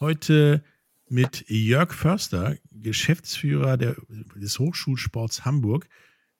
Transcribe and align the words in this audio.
Heute 0.00 0.64
mit 1.08 1.44
Jörg 1.48 1.92
Förster, 1.92 2.56
Geschäftsführer 2.72 3.76
der, 3.76 3.96
des 4.34 4.58
Hochschulsports 4.58 5.44
Hamburg, 5.44 5.88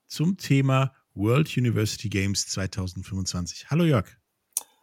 zum 0.06 0.36
Thema 0.38 0.92
World 1.14 1.56
University 1.56 2.08
Games 2.08 2.48
2025. 2.48 3.70
Hallo 3.70 3.84
Jörg. 3.84 4.08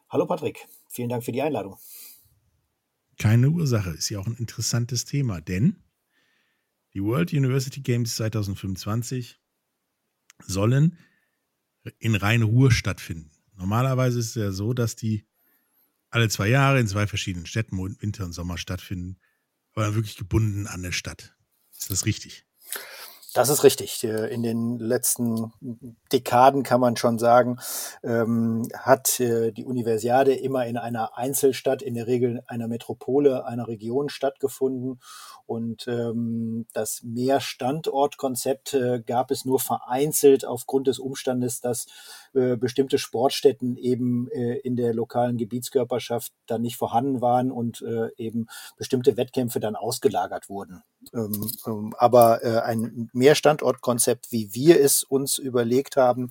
Hallo 0.10 0.26
Patrick, 0.26 0.66
vielen 0.88 1.10
Dank 1.10 1.26
für 1.26 1.34
die 1.34 1.42
Einladung. 1.42 1.78
Keine 3.18 3.50
Ursache, 3.50 3.90
ist 3.90 4.10
ja 4.10 4.20
auch 4.20 4.28
ein 4.28 4.36
interessantes 4.36 5.04
Thema, 5.04 5.42
denn 5.42 5.84
die 6.94 7.04
World 7.04 7.34
University 7.34 7.82
Games 7.82 8.16
2025 8.16 9.38
sollen 10.40 10.98
in 12.00 12.16
Rhein-Ruhr 12.16 12.72
stattfinden. 12.72 13.32
Normalerweise 13.56 14.20
ist 14.20 14.30
es 14.30 14.36
ja 14.36 14.52
so, 14.52 14.74
dass 14.74 14.96
die 14.96 15.28
alle 16.12 16.30
zwei 16.30 16.48
Jahre 16.48 16.80
in 16.80 16.88
zwei 16.88 17.08
verschiedenen 17.08 17.46
Städten, 17.46 17.78
Winter 17.78 18.26
und 18.26 18.34
Sommer 18.34 18.58
stattfinden, 18.58 19.18
aber 19.74 19.96
wirklich 19.96 20.18
gebunden 20.18 20.68
an 20.68 20.84
der 20.84 20.92
Stadt. 20.92 21.36
Ist 21.72 21.90
das 21.90 22.06
richtig? 22.06 22.46
Das 23.34 23.48
ist 23.48 23.64
richtig. 23.64 24.04
In 24.04 24.44
den 24.44 24.78
letzten 24.78 25.54
Dekaden 26.12 26.64
kann 26.64 26.82
man 26.82 26.98
schon 26.98 27.18
sagen, 27.18 27.60
ähm, 28.04 28.68
hat 28.78 29.22
äh, 29.22 29.54
die 29.54 29.64
Universiade 29.64 30.34
immer 30.34 30.66
in 30.66 30.76
einer 30.76 31.18
Einzelstadt, 31.18 31.82
in 31.82 31.94
der 31.94 32.08
Regel 32.08 32.44
einer 32.48 32.68
Metropole, 32.68 33.46
einer 33.46 33.70
Region 33.70 34.10
stattgefunden. 34.10 35.00
Und 35.46 35.88
ähm, 35.88 36.66
das 36.74 37.04
Mehrstandortkonzept 37.04 38.74
äh, 38.74 39.02
gab 39.02 39.32
es 39.32 39.46
nur 39.46 39.62
vereinzelt 39.62 40.44
aufgrund 40.44 40.88
des 40.88 41.00
Umstandes, 41.00 41.62
dass 41.62 41.86
äh, 42.34 42.56
bestimmte 42.56 42.98
Sportstätten 42.98 43.78
eben 43.78 44.30
äh, 44.32 44.56
in 44.60 44.76
der 44.76 44.94
lokalen 44.94 45.38
Gebietskörperschaft 45.38 46.32
dann 46.48 46.62
nicht 46.62 46.78
vorhanden 46.78 47.22
waren 47.22 47.52
und 47.52 47.82
äh, 47.82 48.10
eben 48.18 48.48
bestimmte 48.78 49.18
Wettkämpfe 49.18 49.60
dann 49.60 49.76
ausgelagert 49.76 50.48
wurden. 50.48 50.82
Ähm, 51.14 51.52
ähm, 51.66 51.94
aber 51.98 52.44
äh, 52.44 52.60
ein 52.62 53.10
Mehrstandortkonzept, 53.14 54.32
wie 54.32 54.54
wir 54.54 54.80
es 54.80 55.04
uns 55.04 55.38
überlegt 55.38 55.98
haben, 55.98 56.30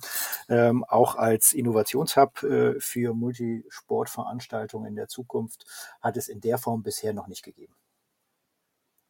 ähm, 0.49 0.83
auch 0.85 1.15
als 1.15 1.53
Innovationshub 1.53 2.43
äh, 2.43 2.79
für 2.79 3.13
Multisportveranstaltungen 3.13 4.87
in 4.87 4.95
der 4.95 5.07
Zukunft, 5.07 5.65
hat 6.01 6.17
es 6.17 6.27
in 6.29 6.41
der 6.41 6.57
Form 6.57 6.83
bisher 6.83 7.13
noch 7.13 7.27
nicht 7.27 7.43
gegeben. 7.43 7.75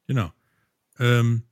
Genau. 0.07 0.31
Ähm, 0.99 1.43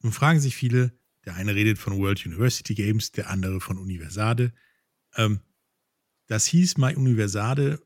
nun 0.00 0.12
fragen 0.12 0.40
sich 0.40 0.56
viele, 0.56 0.92
der 1.24 1.34
eine 1.34 1.54
redet 1.54 1.78
von 1.78 1.98
World 1.98 2.24
University 2.26 2.74
Games, 2.74 3.12
der 3.12 3.30
andere 3.30 3.60
von 3.60 3.78
Universade. 3.78 4.52
Ähm, 5.16 5.40
das 6.26 6.46
hieß 6.46 6.78
mal 6.78 6.96
Universade 6.96 7.80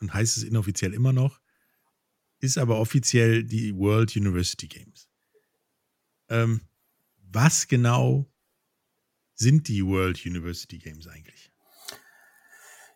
und 0.00 0.12
heißt 0.12 0.36
es 0.36 0.42
inoffiziell 0.42 0.92
immer 0.92 1.12
noch, 1.12 1.40
ist 2.40 2.58
aber 2.58 2.78
offiziell 2.78 3.44
die 3.44 3.74
World 3.74 4.16
University 4.16 4.66
Games. 4.66 5.08
Ähm, 6.28 6.62
was 7.16 7.68
genau 7.68 8.30
sind 9.34 9.68
die 9.68 9.84
World 9.84 10.24
University 10.26 10.78
Games 10.78 11.06
eigentlich? 11.06 11.51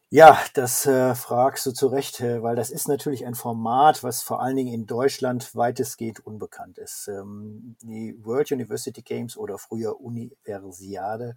Ja, 0.09 0.39
das 0.55 0.87
äh, 0.87 1.17
fragst 1.17 1.67
du 1.67 1.73
zu 1.73 1.89
Recht, 1.89 2.21
äh, 2.21 2.41
weil 2.41 2.55
das 2.55 2.71
ist 2.71 2.87
natürlich 2.87 3.27
ein 3.27 3.35
Format, 3.35 4.05
was 4.05 4.23
vor 4.23 4.41
allen 4.41 4.55
Dingen 4.55 4.73
in 4.73 4.87
Deutschland 4.87 5.57
weitestgehend 5.57 6.25
unbekannt 6.25 6.79
ist. 6.79 7.09
Ähm, 7.09 7.75
die 7.83 8.15
World 8.25 8.53
University 8.53 9.03
Games 9.03 9.37
oder 9.37 9.59
früher 9.59 10.01
Universiade 10.01 11.37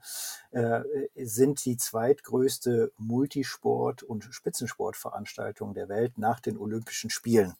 äh, 0.52 0.82
sind 1.16 1.66
die 1.66 1.78
zweitgrößte 1.78 2.92
Multisport- 2.98 4.04
und 4.04 4.28
Spitzensportveranstaltung 4.30 5.74
der 5.74 5.90
Welt 5.90 6.20
nach 6.20 6.40
den 6.40 6.56
Olympischen 6.56 7.10
Spielen. 7.10 7.56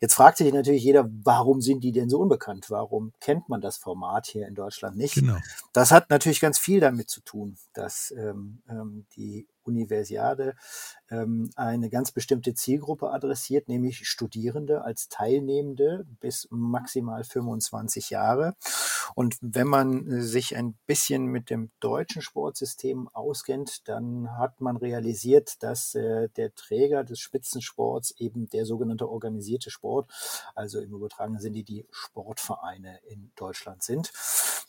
Jetzt 0.00 0.14
fragt 0.14 0.38
sich 0.38 0.52
natürlich 0.52 0.84
jeder, 0.84 1.10
warum 1.24 1.62
sind 1.62 1.82
die 1.82 1.90
denn 1.90 2.08
so 2.08 2.20
unbekannt? 2.20 2.66
Warum 2.70 3.12
kennt 3.18 3.48
man 3.48 3.60
das 3.60 3.76
Format 3.76 4.26
hier 4.26 4.46
in 4.46 4.54
Deutschland 4.54 4.96
nicht? 4.96 5.14
Genau. 5.14 5.38
Das 5.72 5.90
hat 5.90 6.10
natürlich 6.10 6.38
ganz 6.38 6.60
viel 6.60 6.78
damit 6.78 7.10
zu 7.10 7.22
tun, 7.22 7.56
dass 7.72 8.12
ähm, 8.16 8.62
ähm 8.68 9.06
die 9.16 9.48
Universiade 9.64 10.54
ähm, 11.10 11.50
eine 11.56 11.90
ganz 11.90 12.12
bestimmte 12.12 12.54
Zielgruppe 12.54 13.10
adressiert, 13.10 13.68
nämlich 13.68 14.06
Studierende 14.08 14.84
als 14.84 15.08
Teilnehmende 15.08 16.06
bis 16.20 16.48
maximal 16.50 17.24
25 17.24 18.10
Jahre. 18.10 18.54
Und 19.14 19.36
wenn 19.40 19.68
man 19.68 20.22
sich 20.22 20.56
ein 20.56 20.76
bisschen 20.86 21.26
mit 21.26 21.50
dem 21.50 21.70
deutschen 21.80 22.22
Sportsystem 22.22 23.08
auskennt, 23.12 23.88
dann 23.88 24.36
hat 24.36 24.60
man 24.60 24.76
realisiert, 24.76 25.62
dass 25.62 25.94
äh, 25.94 26.28
der 26.30 26.54
Träger 26.54 27.04
des 27.04 27.20
Spitzensports 27.20 28.12
eben 28.18 28.48
der 28.48 28.66
sogenannte 28.66 29.08
organisierte 29.08 29.70
Sport, 29.70 30.10
also 30.54 30.80
im 30.80 30.92
übertragenen 30.94 31.40
Sinne 31.40 31.62
die 31.62 31.86
Sportvereine 31.90 32.98
in 33.08 33.30
Deutschland 33.36 33.82
sind. 33.82 34.10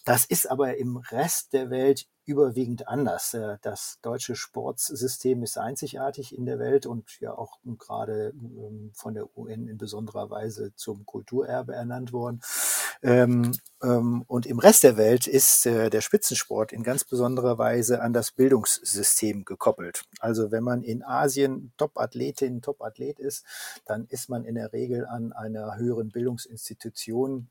Das 0.06 0.26
ist 0.26 0.50
aber 0.50 0.78
im 0.78 0.98
Rest 0.98 1.54
der 1.54 1.72
Welt 1.72 2.08
überwiegend 2.26 2.88
anders. 2.88 3.34
Äh, 3.34 3.58
das 3.62 4.00
deutsche 4.02 4.36
Sportsystem 4.36 5.44
ist 5.44 5.58
einzigartig 5.58 6.36
in 6.36 6.46
der 6.46 6.60
Welt 6.60 6.86
und 6.86 7.20
ja 7.20 7.38
auch 7.38 7.60
gerade 7.78 8.34
ähm, 8.36 8.92
von 8.94 9.14
der 9.14 9.38
UN 9.38 9.68
in 9.68 9.78
besonderer 9.78 10.30
Weise 10.30 10.74
zum 10.76 11.06
Kulturerbe 11.06 11.74
ernannt 11.74 12.14
worden. 12.14 12.42
Ähm, 13.02 13.52
ähm, 13.84 14.24
und 14.28 14.46
im 14.46 14.60
Rest 14.60 14.84
der 14.84 14.98
Welt 14.98 15.28
ist 15.28 15.66
äh, 15.66 15.90
der 15.90 16.02
Spitzensport 16.02 16.72
in 16.72 16.84
ganz 16.84 17.04
besonderer 17.04 17.58
Weise 17.58 18.02
an 18.02 18.14
das 18.14 18.32
Bildungssystem 18.32 19.46
gekoppelt. 19.46 20.06
Also 20.20 20.52
wenn 20.52 20.64
man 20.64 20.82
in 20.82 21.04
Asien 21.04 21.74
Top-Athletin, 21.78 22.62
Top-Athlet 22.62 23.20
ist, 23.20 23.46
dann 23.86 24.06
ist 24.08 24.30
man 24.30 24.46
in 24.46 24.56
der 24.56 24.74
Regel 24.74 25.06
an 25.06 25.34
einer 25.34 25.78
höheren 25.78 26.10
Bildungsinstitution 26.10 27.50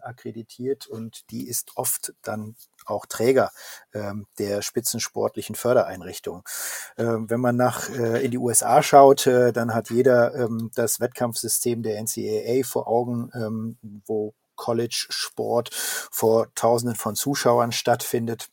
akkreditiert 0.00 0.86
und 0.86 1.30
die 1.30 1.46
ist 1.46 1.72
oft 1.76 2.14
dann 2.22 2.56
auch 2.90 3.06
Träger 3.06 3.50
ähm, 3.92 4.26
der 4.38 4.62
spitzensportlichen 4.62 5.54
Fördereinrichtung. 5.54 6.42
Ähm, 6.96 7.28
wenn 7.30 7.40
man 7.40 7.56
nach 7.56 7.88
äh, 7.90 8.24
in 8.24 8.30
die 8.30 8.38
USA 8.38 8.82
schaut, 8.82 9.26
äh, 9.26 9.52
dann 9.52 9.74
hat 9.74 9.90
jeder 9.90 10.34
ähm, 10.34 10.70
das 10.74 11.00
Wettkampfsystem 11.00 11.82
der 11.82 12.02
NCAA 12.02 12.64
vor 12.64 12.88
Augen, 12.88 13.30
ähm, 13.34 13.78
wo 14.06 14.34
College-Sport 14.58 15.70
vor 15.72 16.48
Tausenden 16.54 16.96
von 16.96 17.14
Zuschauern 17.14 17.72
stattfindet. 17.72 18.48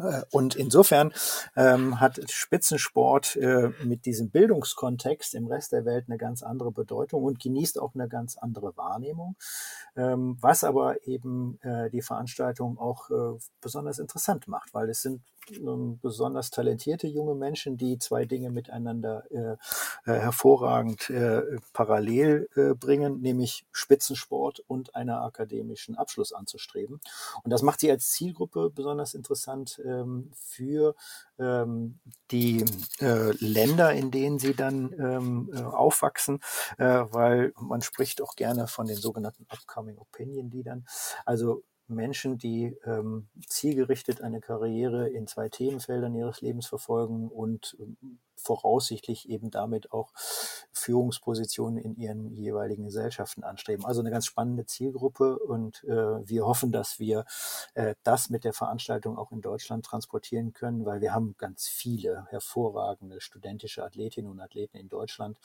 Äh, 0.00 0.22
und 0.30 0.54
insofern 0.56 1.12
ähm, 1.56 2.00
hat 2.00 2.20
Spitzensport 2.30 3.36
äh, 3.36 3.70
mit 3.84 4.06
diesem 4.06 4.30
Bildungskontext 4.30 5.34
im 5.34 5.46
Rest 5.46 5.72
der 5.72 5.84
Welt 5.84 6.06
eine 6.08 6.18
ganz 6.18 6.42
andere 6.42 6.72
Bedeutung 6.72 7.24
und 7.24 7.40
genießt 7.40 7.78
auch 7.78 7.94
eine 7.94 8.08
ganz 8.08 8.36
andere 8.36 8.76
Wahrnehmung, 8.76 9.36
ähm, 9.96 10.36
was 10.40 10.64
aber 10.64 11.06
eben 11.06 11.58
äh, 11.62 11.90
die 11.90 12.02
Veranstaltung 12.02 12.78
auch 12.78 13.10
äh, 13.10 13.38
besonders 13.60 13.98
interessant 13.98 14.48
macht, 14.48 14.74
weil 14.74 14.88
es 14.90 15.02
sind 15.02 15.22
besonders 16.00 16.50
talentierte 16.50 17.06
junge 17.06 17.34
Menschen, 17.34 17.76
die 17.76 17.98
zwei 17.98 18.24
Dinge 18.24 18.50
miteinander 18.50 19.24
äh, 19.30 19.56
äh, 20.10 20.18
hervorragend 20.18 21.10
äh, 21.10 21.42
parallel 21.72 22.48
äh, 22.56 22.74
bringen, 22.74 23.20
nämlich 23.20 23.66
Spitzensport 23.72 24.60
und 24.60 24.94
einen 24.94 25.10
akademischen 25.10 25.96
Abschluss 25.96 26.32
anzustreben. 26.32 27.00
Und 27.42 27.50
das 27.50 27.62
macht 27.62 27.80
sie 27.80 27.90
als 27.90 28.10
Zielgruppe 28.10 28.70
besonders 28.70 29.14
interessant 29.14 29.80
ähm, 29.84 30.30
für 30.34 30.94
ähm, 31.38 32.00
die 32.30 32.64
äh, 33.00 33.32
Länder, 33.44 33.92
in 33.92 34.10
denen 34.10 34.38
sie 34.38 34.54
dann 34.54 34.92
ähm, 34.98 35.50
äh, 35.54 35.62
aufwachsen, 35.62 36.40
äh, 36.78 36.84
weil 36.84 37.52
man 37.60 37.82
spricht 37.82 38.20
auch 38.22 38.34
gerne 38.36 38.66
von 38.66 38.86
den 38.86 38.96
sogenannten 38.96 39.46
Upcoming 39.48 39.98
Opinion 39.98 40.50
Leadern. 40.50 40.86
Also 41.24 41.62
Menschen, 41.88 42.38
die 42.38 42.76
ähm, 42.84 43.28
zielgerichtet 43.46 44.22
eine 44.22 44.40
Karriere 44.40 45.08
in 45.08 45.26
zwei 45.26 45.48
Themenfeldern 45.48 46.14
ihres 46.14 46.40
Lebens 46.40 46.66
verfolgen 46.66 47.28
und 47.28 47.76
ähm, 47.80 48.18
voraussichtlich 48.36 49.28
eben 49.28 49.50
damit 49.50 49.92
auch 49.92 50.12
Führungspositionen 50.72 51.78
in 51.78 51.96
ihren 51.96 52.30
jeweiligen 52.34 52.84
Gesellschaften 52.84 53.42
anstreben. 53.42 53.84
Also 53.84 54.00
eine 54.00 54.10
ganz 54.10 54.26
spannende 54.26 54.64
Zielgruppe 54.64 55.38
und 55.38 55.84
äh, 55.84 56.26
wir 56.28 56.46
hoffen, 56.46 56.72
dass 56.72 56.98
wir 56.98 57.24
äh, 57.74 57.94
das 58.04 58.30
mit 58.30 58.44
der 58.44 58.52
Veranstaltung 58.52 59.18
auch 59.18 59.32
in 59.32 59.40
Deutschland 59.40 59.84
transportieren 59.84 60.52
können, 60.52 60.86
weil 60.86 61.00
wir 61.00 61.12
haben 61.12 61.34
ganz 61.36 61.66
viele 61.66 62.26
hervorragende 62.30 63.20
studentische 63.20 63.84
Athletinnen 63.84 64.30
und 64.30 64.40
Athleten 64.40 64.76
in 64.76 64.88
Deutschland. 64.88 65.38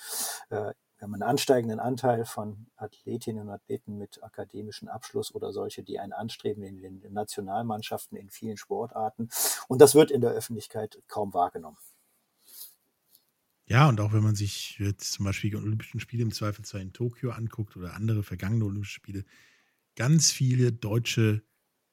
Äh, 0.50 0.74
wir 1.04 1.08
haben 1.08 1.16
einen 1.16 1.30
ansteigenden 1.32 1.82
Anteil 1.82 2.24
von 2.24 2.68
Athletinnen 2.78 3.42
und 3.42 3.50
Athleten 3.50 3.98
mit 3.98 4.24
akademischem 4.24 4.88
Abschluss 4.88 5.36
oder 5.36 5.52
solche, 5.52 5.84
die 5.84 6.00
einen 6.00 6.14
anstreben 6.14 6.64
in 6.64 6.80
den 6.80 7.12
Nationalmannschaften 7.12 8.18
in 8.18 8.30
vielen 8.30 8.56
Sportarten. 8.56 9.28
Und 9.68 9.82
das 9.82 9.96
wird 9.96 10.12
in 10.12 10.22
der 10.22 10.32
Öffentlichkeit 10.32 11.04
kaum 11.10 11.34
wahrgenommen. 11.34 11.76
Ja, 13.66 13.90
und 13.90 14.00
auch 14.00 14.14
wenn 14.14 14.24
man 14.24 14.36
sich 14.36 14.80
jetzt 14.80 15.12
zum 15.12 15.26
Beispiel 15.26 15.50
die 15.50 15.58
Olympischen 15.58 16.00
Spiele 16.00 16.24
im 16.24 16.32
Zweifelsfall 16.32 16.80
in 16.80 16.94
Tokio 16.94 17.32
anguckt 17.32 17.76
oder 17.76 17.96
andere 17.96 18.24
vergangene 18.24 18.64
Olympische 18.64 18.94
Spiele, 18.94 19.26
ganz 19.98 20.32
viele 20.32 20.72
deutsche 20.72 21.44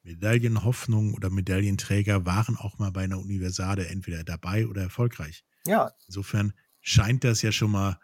Medaillenhoffnungen 0.05 1.15
oder 1.15 1.31
Medaillenträger 1.31 2.27
waren 2.27 2.57
auch 2.57 2.79
mal 2.79 2.93
bei 2.93 3.03
einer 3.03 3.19
Universade 3.19 3.89
entweder 3.89 4.23
dabei 4.23 4.69
oder 4.69 4.83
erfolgreich. 4.83 5.45
Ja. 5.67 5.91
Insofern 6.07 6.53
scheint 6.81 7.25
das 7.25 7.43
ja 7.43 7.51
schon 7.51 7.73
mal 7.73 7.99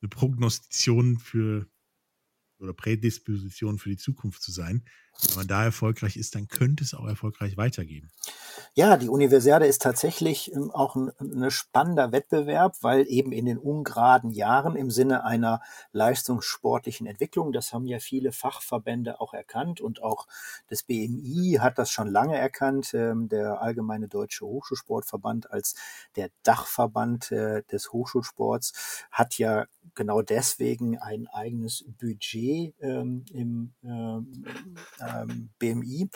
eine 0.00 0.08
Prognostization 0.08 1.18
für 1.18 1.68
oder 2.58 2.72
Prädisposition 2.72 3.78
für 3.78 3.90
die 3.90 3.96
Zukunft 3.96 4.42
zu 4.42 4.52
sein. 4.52 4.84
Wenn 5.26 5.36
man 5.36 5.46
da 5.48 5.64
erfolgreich 5.64 6.16
ist, 6.16 6.34
dann 6.34 6.46
könnte 6.46 6.84
es 6.84 6.94
auch 6.94 7.06
erfolgreich 7.06 7.56
weitergehen. 7.56 8.10
Ja, 8.74 8.96
die 8.96 9.08
Universiade 9.08 9.66
ist 9.66 9.82
tatsächlich 9.82 10.52
ähm, 10.54 10.70
auch 10.70 10.94
ein, 10.94 11.10
ein 11.20 11.50
spannender 11.50 12.12
Wettbewerb, 12.12 12.76
weil 12.82 13.04
eben 13.08 13.32
in 13.32 13.46
den 13.46 13.58
ungeraden 13.58 14.30
Jahren 14.30 14.76
im 14.76 14.90
Sinne 14.90 15.24
einer 15.24 15.60
leistungssportlichen 15.90 17.06
Entwicklung, 17.06 17.52
das 17.52 17.72
haben 17.72 17.86
ja 17.86 17.98
viele 17.98 18.30
Fachverbände 18.30 19.20
auch 19.20 19.34
erkannt 19.34 19.80
und 19.80 20.02
auch 20.02 20.28
das 20.68 20.84
BMI 20.84 21.58
hat 21.60 21.78
das 21.78 21.90
schon 21.90 22.08
lange 22.08 22.36
erkannt, 22.36 22.94
ähm, 22.94 23.28
der 23.28 23.60
Allgemeine 23.60 24.06
Deutsche 24.06 24.46
Hochschulsportverband 24.46 25.50
als 25.50 25.74
der 26.14 26.30
Dachverband 26.44 27.32
äh, 27.32 27.64
des 27.64 27.92
Hochschulsports 27.92 29.06
hat 29.10 29.38
ja 29.38 29.66
genau 29.94 30.22
deswegen 30.22 30.98
ein 30.98 31.26
eigenes 31.26 31.84
Budget 31.98 32.74
ähm, 32.80 33.24
im 33.32 33.74
ähm, 35.08 35.50
BMI 35.58 36.08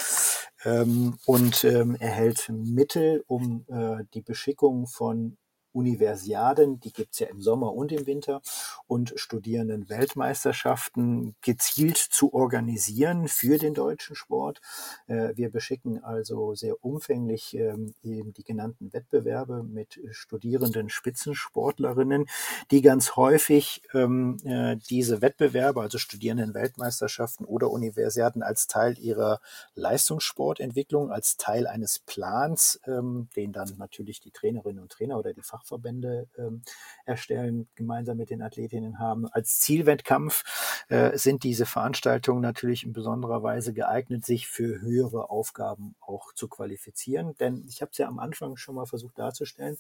ähm, 0.65 1.19
und 1.27 1.65
ähm, 1.65 1.97
erhält 1.97 2.49
Mittel, 2.51 3.25
um 3.27 3.65
äh, 3.69 4.05
die 4.15 4.23
Beschickung 4.23 4.87
von 4.87 5.37
Universiaden, 5.73 6.81
die 6.81 6.93
gibt's 6.93 7.19
ja 7.19 7.29
im 7.29 7.41
Sommer 7.41 7.73
und 7.73 7.93
im 7.93 8.07
Winter, 8.07 8.43
und 8.87 9.15
Studierenden-Weltmeisterschaften 9.17 11.35
gezielt 11.41 11.97
zu 11.97 12.35
organisieren 12.35 13.29
für 13.29 13.57
den 13.59 13.75
deutschen 13.75 14.17
Sport. 14.17 14.61
Äh, 15.07 15.37
wir 15.37 15.51
beschicken 15.51 16.03
also 16.05 16.55
sehr 16.55 16.85
umfänglich 16.85 17.55
ähm, 17.55 17.95
eben 18.03 18.33
die 18.33 18.45
genannten 18.45 18.93
Wettbewerbe 18.93 19.63
mit 19.63 20.01
studierenden 20.11 20.89
Spitzensportlerinnen, 20.89 22.27
die 22.71 22.83
ganz 22.83 23.17
häufig 23.17 23.83
ähm, 23.95 24.39
äh, 24.45 24.77
diese 24.77 25.23
Wettbewerbe, 25.23 25.81
also 25.81 25.99
Studierenden-Weltmeisterschaften 25.99 27.45
oder 27.45 27.71
Universiaden 27.71 28.43
als 28.43 28.67
Teil 28.67 28.99
ihrer 28.99 29.41
Leistungssportentwicklung, 29.75 31.11
als 31.11 31.37
Teil 31.37 31.67
eines 31.67 31.99
Plans, 31.99 32.81
ähm, 32.87 33.29
den 33.37 33.53
dann 33.53 33.75
natürlich 33.79 34.21
die 34.21 34.31
Trainerinnen 34.31 34.83
und 34.83 34.93
Trainer 34.93 35.19
oder 35.19 35.33
die 35.33 35.43
Fach 35.43 35.62
Fachverbände 35.63 36.29
ähm, 36.37 36.63
erstellen, 37.07 37.69
gemeinsam 37.75 38.17
mit 38.17 38.31
den 38.31 38.43
Athletinnen 38.43 38.99
haben. 38.99 39.27
Als 39.29 39.61
Zielwettkampf 39.61 40.45
äh, 40.89 41.17
sind 41.17 41.45
diese 41.45 41.67
Veranstaltungen 41.67 42.41
natürlich 42.41 42.85
in 42.85 42.93
besonderer 42.93 43.43
Weise 43.43 43.73
geeignet, 43.73 44.25
sich 44.25 44.49
für 44.49 44.81
höhere 44.81 45.31
Aufgaben 45.31 45.95
auch 46.01 46.33
zu 46.35 46.49
qualifizieren. 46.49 47.35
Denn 47.39 47.65
ich 47.67 47.81
habe 47.81 47.91
es 47.93 47.99
ja 47.99 48.09
am 48.09 48.19
Anfang 48.19 48.57
schon 48.57 48.75
mal 48.75 48.87
versucht 48.87 49.19
darzustellen, 49.19 49.79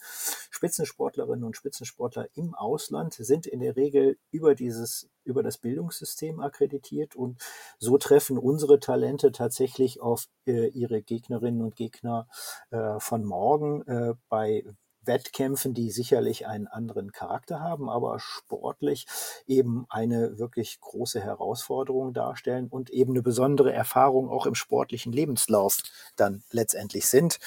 Spitzensportlerinnen 0.50 1.44
und 1.44 1.56
Spitzensportler 1.56 2.28
im 2.34 2.54
Ausland 2.54 3.14
sind 3.14 3.46
in 3.46 3.60
der 3.60 3.76
Regel 3.76 4.18
über 4.30 4.54
dieses 4.54 5.08
über 5.24 5.42
das 5.42 5.58
Bildungssystem 5.58 6.40
akkreditiert 6.40 7.14
und 7.14 7.40
so 7.78 7.98
treffen 7.98 8.38
unsere 8.38 8.80
Talente 8.80 9.30
tatsächlich 9.30 10.00
auf 10.00 10.26
äh, 10.46 10.66
ihre 10.68 11.02
Gegnerinnen 11.02 11.62
und 11.62 11.76
Gegner 11.76 12.26
äh, 12.70 12.98
von 12.98 13.24
morgen 13.24 13.82
äh, 13.86 14.14
bei 14.28 14.64
Wettkämpfen, 15.04 15.74
die 15.74 15.90
sicherlich 15.90 16.46
einen 16.46 16.66
anderen 16.66 17.12
Charakter 17.12 17.60
haben, 17.60 17.88
aber 17.88 18.18
sportlich 18.18 19.06
eben 19.46 19.86
eine 19.88 20.38
wirklich 20.38 20.80
große 20.80 21.20
Herausforderung 21.20 22.12
darstellen 22.12 22.68
und 22.68 22.90
eben 22.90 23.12
eine 23.12 23.22
besondere 23.22 23.72
Erfahrung 23.72 24.28
auch 24.28 24.46
im 24.46 24.54
sportlichen 24.54 25.12
Lebenslauf 25.12 25.78
dann 26.16 26.42
letztendlich 26.50 27.06
sind. 27.06 27.38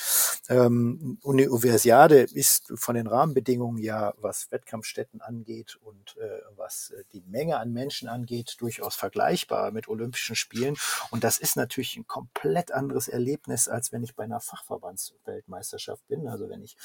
Ähm, 0.50 1.18
Universiade 1.24 2.22
ist 2.22 2.72
von 2.76 2.96
den 2.96 3.08
Rahmenbedingungen 3.08 3.82
ja, 3.82 4.14
was 4.18 4.52
Wettkampfstätten 4.52 5.22
angeht 5.22 5.78
und 5.82 6.18
äh, 6.18 6.42
was 6.56 6.92
äh, 6.92 7.04
die 7.14 7.22
Menge 7.28 7.58
an 7.58 7.72
Menschen 7.72 8.08
angeht, 8.08 8.56
durchaus 8.60 8.96
vergleichbar 8.96 9.72
mit 9.72 9.88
Olympischen 9.88 10.36
Spielen. 10.36 10.76
Und 11.12 11.24
das 11.24 11.38
ist 11.38 11.56
natürlich 11.56 11.96
ein 11.98 12.08
komplett 12.08 12.72
anderes 12.72 13.08
Erlebnis, 13.08 13.68
als 13.68 13.92
wenn 13.92 14.04
ich 14.04 14.16
bei 14.16 14.24
einer 14.24 14.40
Fachverbandsweltmeisterschaft 14.40 16.08
bin. 16.08 16.28
Also 16.28 16.50
wenn 16.50 16.62
ich 16.62 16.78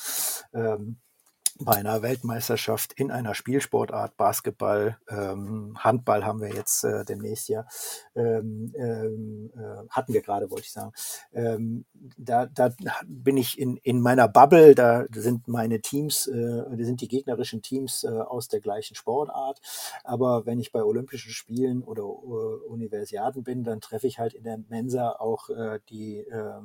äh, 0.53 0.60
ähm, 0.61 1.01
bei 1.59 1.75
einer 1.75 2.03
Weltmeisterschaft 2.03 2.93
in 2.95 3.11
einer 3.11 3.35
Spielsportart, 3.35 4.17
Basketball, 4.17 4.99
ähm, 5.09 5.77
Handball 5.79 6.25
haben 6.25 6.41
wir 6.41 6.55
jetzt 6.55 6.85
äh, 6.85 7.05
demnächst 7.05 7.49
ja, 7.49 7.67
ähm, 8.15 8.73
ähm, 8.77 9.51
äh, 9.55 9.89
hatten 9.91 10.13
wir 10.13 10.23
gerade, 10.23 10.51
wollte 10.51 10.67
ich 10.67 10.73
sagen. 10.73 10.93
Ähm, 11.33 11.85
da, 12.17 12.47
da 12.47 12.73
bin 13.07 13.37
ich 13.37 13.59
in, 13.59 13.77
in 13.79 14.01
meiner 14.01 14.29
Bubble, 14.29 14.75
da 14.75 15.05
sind 15.13 15.49
meine 15.49 15.81
Teams, 15.81 16.27
äh, 16.27 16.63
da 16.71 16.85
sind 16.85 17.01
die 17.01 17.09
gegnerischen 17.09 17.63
Teams 17.63 18.05
äh, 18.05 18.09
aus 18.09 18.49
der 18.49 18.61
gleichen 18.61 18.95
Sportart. 18.95 19.61
Aber 20.05 20.47
wenn 20.47 20.61
ich 20.61 20.73
bei 20.73 20.83
Olympischen 20.83 21.33
Spielen 21.33 21.83
oder 21.83 22.05
uh, 22.05 22.61
Universiaden 22.69 23.43
bin, 23.45 23.65
dann 23.65 23.81
treffe 23.81 24.07
ich 24.07 24.19
halt 24.19 24.35
in 24.35 24.45
der 24.45 24.59
Mensa 24.69 25.13
auch 25.13 25.49
äh, 25.51 25.81
die 25.89 26.19
äh, 26.19 26.61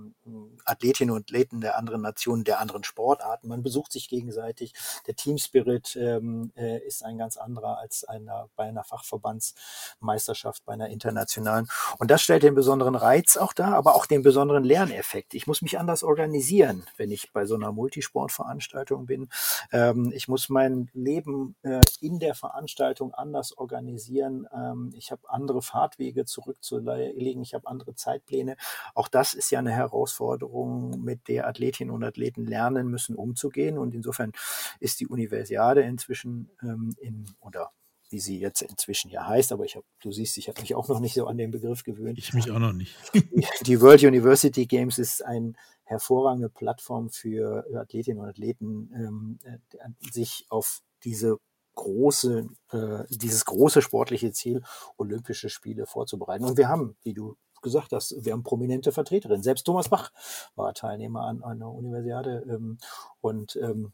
Athletinnen 0.65 1.15
und 1.15 1.25
Athleten 1.25 1.62
der 1.62 1.77
anderen 1.77 2.01
Nationen, 2.01 2.44
der 2.44 2.60
anderen 2.60 2.84
Sportarten. 2.84 3.48
Man 3.48 3.63
besucht 3.63 3.92
sich 3.92 4.10
gegenseitig 4.10 4.74
der 5.08 5.15
Team 5.15 5.38
Spirit 5.38 5.96
ähm, 5.96 6.51
äh, 6.56 6.80
ist 6.86 7.04
ein 7.04 7.18
ganz 7.18 7.38
anderer 7.38 7.80
als 7.80 8.04
einer, 8.04 8.50
bei 8.56 8.65
einer 8.65 8.84
Fachverbandsmeisterschaft, 8.84 10.65
bei 10.65 10.74
einer 10.74 10.89
internationalen. 10.89 11.68
Und 12.00 12.12
das 12.12 12.22
stellt 12.22 12.44
den 12.44 12.56
besonderen 12.56 12.96
Reiz 12.96 13.38
auch 13.38 13.54
dar, 13.54 13.75
aber 13.75 13.96
auch 13.96 14.06
den 14.06 14.24
besonderen 14.24 14.63
Lerneffekt. 14.63 15.34
Ich 15.34 15.48
muss 15.48 15.62
mich 15.62 15.80
anders 15.80 16.04
organisieren, 16.04 16.86
wenn 16.98 17.12
ich 17.12 17.32
bei 17.32 17.46
so 17.46 17.56
einer 17.56 17.72
Multisportveranstaltung 17.72 19.06
bin. 19.06 19.30
Ähm, 19.72 20.12
ich 20.13 20.27
muss 20.27 20.50
mein 20.50 20.89
Leben 20.94 21.56
äh, 21.63 21.82
in 22.01 22.20
der 22.20 22.36
Veranstaltung 22.36 23.13
anders 23.13 23.58
organisieren. 23.58 24.48
Ähm, 24.54 24.94
ich 24.96 25.12
habe 25.12 25.22
andere 25.30 25.62
Fahrtwege 25.62 26.25
zurückzulegen. 26.25 27.42
Ich 27.42 27.54
habe 27.54 27.68
andere 27.68 27.96
Zeitpläne. 27.96 28.58
Auch 28.94 29.08
das 29.08 29.34
ist 29.34 29.51
ja 29.51 29.60
eine 29.60 29.72
Herausforderung, 29.72 31.04
mit 31.04 31.27
der 31.27 31.48
Athletinnen 31.48 31.94
und 31.94 32.04
Athleten 32.04 32.46
lernen 32.46 32.89
müssen, 32.89 33.15
umzugehen. 33.15 33.77
Und 33.77 33.94
insofern 33.94 34.32
ist 34.80 35.00
die 35.00 35.08
Universiade 35.08 35.82
inzwischen 35.82 36.50
ähm, 36.62 36.96
in, 37.00 37.26
oder 37.40 37.72
wie 38.10 38.20
sie 38.20 38.40
jetzt 38.40 38.62
inzwischen 38.62 39.10
ja 39.10 39.28
heißt, 39.28 39.52
aber 39.52 39.66
ich 39.66 39.76
habe, 39.76 39.86
du 40.02 40.12
siehst, 40.12 40.38
ich 40.38 40.48
habe 40.48 40.62
mich 40.62 40.76
auch 40.76 40.88
noch 40.88 41.00
nicht 41.00 41.16
so 41.16 41.26
an 41.28 41.38
den 41.38 41.52
Begriff 41.52 41.84
gewöhnt. 41.84 42.20
Ich 42.20 42.34
mich 42.34 42.52
auch 42.52 42.60
noch 42.60 42.74
nicht. 42.74 42.96
die 43.66 43.82
World 43.82 44.04
University 44.04 44.66
Games 44.68 45.00
ist 45.00 45.26
eine 45.26 45.54
hervorragende 45.84 46.50
Plattform 46.50 47.10
für 47.10 47.66
Athletinnen 47.76 48.20
und 48.20 48.30
Athleten, 48.30 48.92
ähm, 48.96 49.40
äh, 49.44 50.12
sich 50.12 50.46
auf 50.50 50.82
diese 51.04 51.38
große, 51.76 52.48
äh, 52.72 53.04
dieses 53.10 53.46
große 53.46 53.82
sportliche 53.82 54.32
Ziel, 54.32 54.64
Olympische 54.98 55.50
Spiele 55.50 55.86
vorzubereiten. 55.86 56.46
Und 56.46 56.58
wir 56.58 56.70
haben, 56.70 56.96
wie 57.04 57.14
du 57.14 57.36
gesagt 57.62 57.92
hast, 57.92 58.16
wir 58.24 58.34
haben 58.34 58.44
prominente 58.44 58.92
Vertreterinnen. 58.92 59.44
Selbst 59.44 59.64
Thomas 59.64 59.90
Bach 59.90 60.12
war 60.56 60.74
Teilnehmer 60.74 61.22
an 61.22 61.44
einer 61.44 61.72
Universiade 61.72 62.46
ähm, 62.48 62.78
und 63.22 63.56
ähm, 63.58 63.94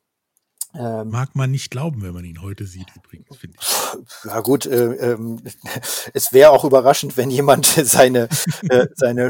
ähm, 0.74 1.10
Mag 1.10 1.36
man 1.36 1.52
nicht 1.52 1.70
glauben, 1.70 2.02
wenn 2.02 2.14
man 2.14 2.24
ihn 2.24 2.42
heute 2.42 2.66
sieht, 2.66 2.88
übrigens, 2.96 3.36
finde 3.36 3.58
ich. 3.60 4.26
Ja 4.26 4.40
gut, 4.40 4.66
äh, 4.66 5.14
äh, 5.14 5.18
es 6.14 6.32
wäre 6.32 6.52
auch 6.52 6.64
überraschend, 6.64 7.18
wenn 7.18 7.30
jemand 7.30 7.66
seine, 7.84 8.30
äh, 8.70 8.88
seine, 8.96 9.30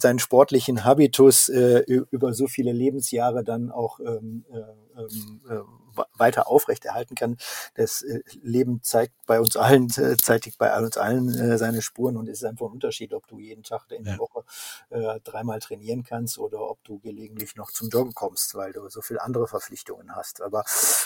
seinen 0.00 0.18
sportlichen 0.18 0.84
Habitus 0.84 1.48
äh, 1.48 1.84
über 2.10 2.34
so 2.34 2.48
viele 2.48 2.72
Lebensjahre 2.72 3.44
dann 3.44 3.70
auch 3.70 4.00
ähm, 4.00 4.44
äh, 4.50 5.00
ähm, 5.00 5.40
äh, 5.48 5.83
weiter 6.16 6.48
aufrechterhalten 6.48 7.14
kann. 7.14 7.36
Das 7.74 8.02
äh, 8.02 8.20
Leben 8.42 8.82
zeigt 8.82 9.14
bei 9.26 9.40
uns 9.40 9.56
allen, 9.56 9.90
äh, 9.96 10.16
zeitigt 10.16 10.58
bei 10.58 10.76
uns 10.78 10.96
allen 10.96 11.28
äh, 11.34 11.58
seine 11.58 11.82
Spuren 11.82 12.16
und 12.16 12.28
es 12.28 12.38
ist 12.38 12.44
einfach 12.44 12.66
ein 12.66 12.72
Unterschied, 12.72 13.14
ob 13.14 13.26
du 13.26 13.38
jeden 13.38 13.62
Tag 13.62 13.90
in 13.90 14.04
der 14.04 14.18
Woche 14.18 14.44
äh, 14.90 15.20
dreimal 15.24 15.60
trainieren 15.60 16.02
kannst 16.02 16.38
oder 16.38 16.60
ob 16.60 16.82
du 16.84 16.98
gelegentlich 16.98 17.56
noch 17.56 17.70
zum 17.70 17.88
Joggen 17.88 18.14
kommst, 18.14 18.54
weil 18.54 18.72
du 18.72 18.88
so 18.88 19.00
viele 19.00 19.22
andere 19.22 19.46
Verpflichtungen 19.46 20.14
hast. 20.14 20.40
Aber 20.42 20.64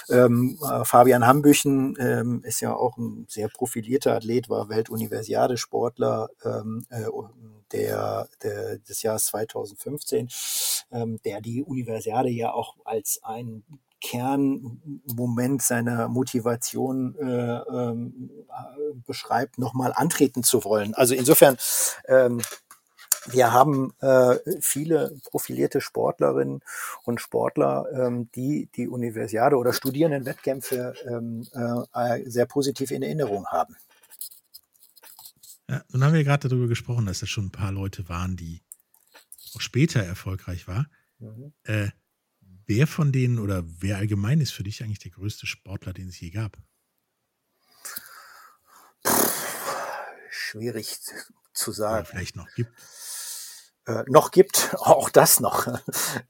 ähm, 0.08 0.58
Fabian 0.84 1.26
Hambüchen 1.26 1.96
ähm, 1.98 2.42
ist 2.44 2.60
ja 2.60 2.74
auch 2.74 2.96
ein 2.96 3.26
sehr 3.28 3.48
profilierter 3.48 4.14
Athlet, 4.14 4.48
war 4.48 4.68
Weltuniversiade-Sportler 4.68 6.28
ähm, 6.44 6.86
äh, 6.90 7.06
der, 7.72 8.28
der, 8.42 8.78
des 8.78 9.02
Jahres 9.02 9.26
2015, 9.26 10.28
ähm, 10.90 11.20
der 11.24 11.40
die 11.40 11.62
Universiade 11.62 12.30
ja 12.30 12.52
auch 12.52 12.76
als 12.84 13.20
ein 13.22 13.64
Kernmoment 14.00 15.62
seiner 15.62 16.08
Motivation 16.08 17.16
äh, 17.16 17.58
ähm, 17.58 18.30
beschreibt, 19.06 19.58
nochmal 19.58 19.92
antreten 19.94 20.42
zu 20.42 20.64
wollen. 20.64 20.94
Also 20.94 21.14
insofern, 21.14 21.56
ähm, 22.06 22.40
wir 23.26 23.52
haben 23.52 23.92
äh, 24.00 24.36
viele 24.60 25.18
profilierte 25.30 25.80
Sportlerinnen 25.80 26.60
und 27.04 27.20
Sportler, 27.20 27.86
ähm, 27.92 28.30
die 28.34 28.68
die 28.76 28.88
Universiade 28.88 29.56
oder 29.56 29.72
Studierendenwettkämpfe 29.72 30.94
ähm, 31.06 31.46
äh, 31.92 32.22
sehr 32.30 32.46
positiv 32.46 32.90
in 32.90 33.02
Erinnerung 33.02 33.46
haben. 33.46 33.76
Ja, 35.68 35.82
nun 35.90 36.04
haben 36.04 36.14
wir 36.14 36.24
gerade 36.24 36.48
darüber 36.48 36.68
gesprochen, 36.68 37.06
dass 37.06 37.22
es 37.22 37.28
schon 37.28 37.46
ein 37.46 37.52
paar 37.52 37.72
Leute 37.72 38.08
waren, 38.08 38.36
die 38.36 38.62
auch 39.54 39.60
später 39.60 40.00
erfolgreich 40.02 40.66
waren. 40.66 40.86
Mhm. 41.18 41.52
Äh, 41.64 41.88
Wer 42.68 42.86
von 42.86 43.12
denen 43.12 43.38
oder 43.38 43.64
wer 43.80 43.96
allgemein 43.96 44.42
ist 44.42 44.52
für 44.52 44.62
dich 44.62 44.82
eigentlich 44.82 44.98
der 44.98 45.10
größte 45.10 45.46
Sportler, 45.46 45.94
den 45.94 46.08
es 46.08 46.20
je 46.20 46.28
gab? 46.28 46.58
Schwierig 50.30 50.98
zu 51.54 51.72
sagen. 51.72 52.02
Oder 52.02 52.04
vielleicht 52.04 52.36
noch 52.36 52.54
gibt. 52.54 52.70
Äh, 53.88 54.04
noch 54.06 54.30
gibt, 54.30 54.74
auch 54.78 55.08
das 55.08 55.40
noch. 55.40 55.66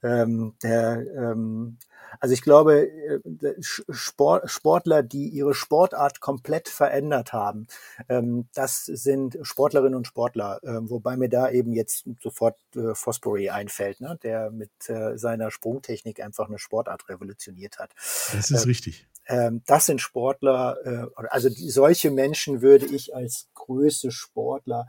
ähm, 0.01 0.53
der, 0.63 1.05
ähm, 1.15 1.77
also 2.19 2.33
ich 2.33 2.41
glaube, 2.41 2.87
äh, 2.87 3.19
Sport, 3.61 4.49
Sportler, 4.49 5.03
die 5.03 5.27
ihre 5.27 5.53
Sportart 5.53 6.21
komplett 6.21 6.69
verändert 6.69 7.33
haben, 7.33 7.67
ähm, 8.07 8.47
das 8.53 8.85
sind 8.85 9.37
Sportlerinnen 9.41 9.95
und 9.95 10.07
Sportler, 10.07 10.59
äh, 10.63 10.89
wobei 10.89 11.17
mir 11.17 11.29
da 11.29 11.49
eben 11.51 11.73
jetzt 11.73 12.05
sofort 12.21 12.55
äh, 12.75 12.95
Fosbury 12.95 13.49
einfällt, 13.49 13.99
ne, 13.99 14.17
der 14.23 14.51
mit 14.51 14.71
äh, 14.87 15.17
seiner 15.17 15.51
Sprungtechnik 15.51 16.21
einfach 16.23 16.47
eine 16.47 16.59
Sportart 16.59 17.09
revolutioniert 17.09 17.77
hat. 17.77 17.91
Das 18.33 18.51
ist 18.51 18.63
äh, 18.63 18.67
richtig. 18.67 19.07
Ähm, 19.27 19.61
das 19.67 19.85
sind 19.85 20.01
Sportler, 20.01 20.77
äh, 20.85 21.25
also 21.29 21.49
solche 21.49 22.09
Menschen 22.09 22.61
würde 22.61 22.87
ich 22.87 23.15
als 23.15 23.47
größte 23.69 24.11
Sportler 24.11 24.87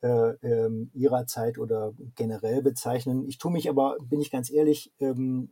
äh, 0.00 0.30
ähm, 0.42 0.90
ihrer 0.94 1.26
Zeit 1.26 1.58
oder 1.58 1.92
generell 2.16 2.62
bezeichnen. 2.62 3.28
Ich 3.28 3.38
tue 3.38 3.52
mich 3.52 3.68
aber, 3.68 3.96
bin 4.00 4.20
ich 4.20 4.30
ganz 4.30 4.50
ehrlich, 4.50 4.92
ähm, 5.00 5.50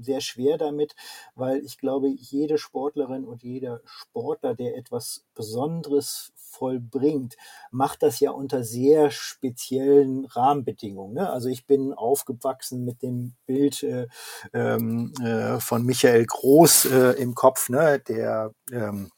sehr 0.00 0.20
schwer 0.20 0.56
damit, 0.58 0.94
weil 1.34 1.58
ich 1.64 1.78
glaube, 1.78 2.08
jede 2.08 2.58
Sportlerin 2.58 3.24
und 3.24 3.42
jeder 3.42 3.80
Sportler, 3.84 4.54
der 4.54 4.76
etwas 4.76 5.24
Besonderes 5.34 6.32
vollbringt, 6.34 7.36
macht 7.70 8.02
das 8.02 8.18
ja 8.20 8.30
unter 8.30 8.64
sehr 8.64 9.10
speziellen 9.10 10.24
Rahmenbedingungen. 10.24 11.14
Ne? 11.14 11.28
Also 11.30 11.48
ich 11.48 11.66
bin 11.66 11.92
aufgewachsen 11.92 12.84
mit 12.84 13.02
dem 13.02 13.34
Bild 13.46 13.82
äh, 13.82 14.08
ähm, 14.52 15.12
äh, 15.22 15.60
von 15.60 15.84
Michael 15.84 16.24
Groß 16.24 16.86
äh, 16.86 17.22
im 17.22 17.34
Kopf, 17.34 17.68
ne? 17.68 18.00
der 18.00 18.52
ähm, 18.72 19.10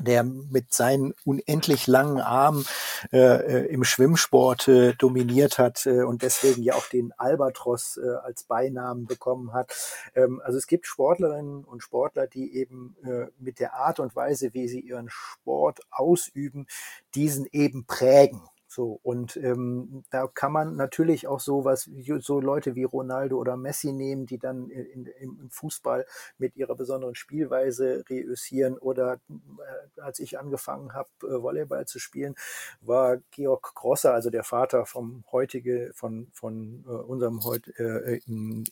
der 0.00 0.24
mit 0.24 0.72
seinen 0.72 1.14
unendlich 1.24 1.86
langen 1.86 2.20
Armen 2.20 2.64
äh, 3.12 3.18
äh, 3.18 3.66
im 3.66 3.84
Schwimmsport 3.84 4.68
äh, 4.68 4.94
dominiert 4.94 5.58
hat 5.58 5.86
äh, 5.86 6.02
und 6.02 6.22
deswegen 6.22 6.62
ja 6.62 6.74
auch 6.74 6.86
den 6.86 7.12
Albatros 7.16 7.98
äh, 7.98 8.08
als 8.24 8.44
Beinamen 8.44 9.06
bekommen 9.06 9.52
hat. 9.52 9.74
Ähm, 10.14 10.40
also 10.44 10.58
es 10.58 10.66
gibt 10.66 10.86
Sportlerinnen 10.86 11.64
und 11.64 11.82
Sportler, 11.82 12.26
die 12.26 12.54
eben 12.56 12.96
äh, 13.04 13.26
mit 13.38 13.60
der 13.60 13.74
Art 13.74 14.00
und 14.00 14.14
Weise, 14.16 14.54
wie 14.54 14.68
sie 14.68 14.80
ihren 14.80 15.08
Sport 15.10 15.80
ausüben, 15.90 16.66
diesen 17.14 17.46
eben 17.52 17.84
prägen. 17.86 18.42
So, 18.78 19.00
und 19.02 19.36
ähm, 19.38 20.04
da 20.10 20.28
kann 20.28 20.52
man 20.52 20.76
natürlich 20.76 21.26
auch 21.26 21.40
sowas, 21.40 21.90
so 22.20 22.40
Leute 22.40 22.76
wie 22.76 22.84
Ronaldo 22.84 23.36
oder 23.36 23.56
Messi 23.56 23.90
nehmen, 23.90 24.24
die 24.24 24.38
dann 24.38 24.70
in, 24.70 25.06
in, 25.06 25.36
im 25.40 25.50
Fußball 25.50 26.06
mit 26.38 26.54
ihrer 26.54 26.76
besonderen 26.76 27.16
Spielweise 27.16 28.04
reüssieren. 28.08 28.78
Oder 28.78 29.14
äh, 29.30 30.00
als 30.00 30.20
ich 30.20 30.38
angefangen 30.38 30.94
habe, 30.94 31.08
äh, 31.24 31.42
Volleyball 31.42 31.86
zu 31.86 31.98
spielen, 31.98 32.36
war 32.80 33.16
Georg 33.32 33.74
Grosser, 33.74 34.14
also 34.14 34.30
der 34.30 34.44
Vater 34.44 34.86
vom 34.86 35.24
heutige, 35.32 35.90
von, 35.92 36.28
von 36.32 36.84
äh, 36.86 36.90
unserem 36.90 37.42
heut, 37.42 37.66
äh, 37.80 38.20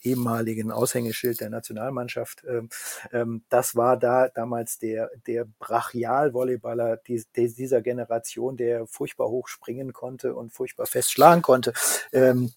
ehemaligen 0.03 0.71
Aushängeschild 0.71 1.41
der 1.41 1.51
Nationalmannschaft. 1.51 2.45
Ähm, 2.49 2.69
ähm, 3.11 3.43
das 3.49 3.75
war 3.75 3.97
da 3.97 4.29
damals 4.29 4.79
der, 4.79 5.11
der 5.27 5.49
Brachial-Volleyballer 5.59 6.99
die, 6.99 7.25
dieser 7.35 7.83
Generation, 7.83 8.57
der 8.57 8.87
furchtbar 8.87 9.31
hoch 9.31 9.49
springen 9.49 9.95
konnte 9.97 10.35
und 10.35 10.53
furchtbar 10.53 10.87
fest 10.87 11.11
schlagen 11.11 11.43
konnte. 11.43 11.73
Ähm, 12.13 12.53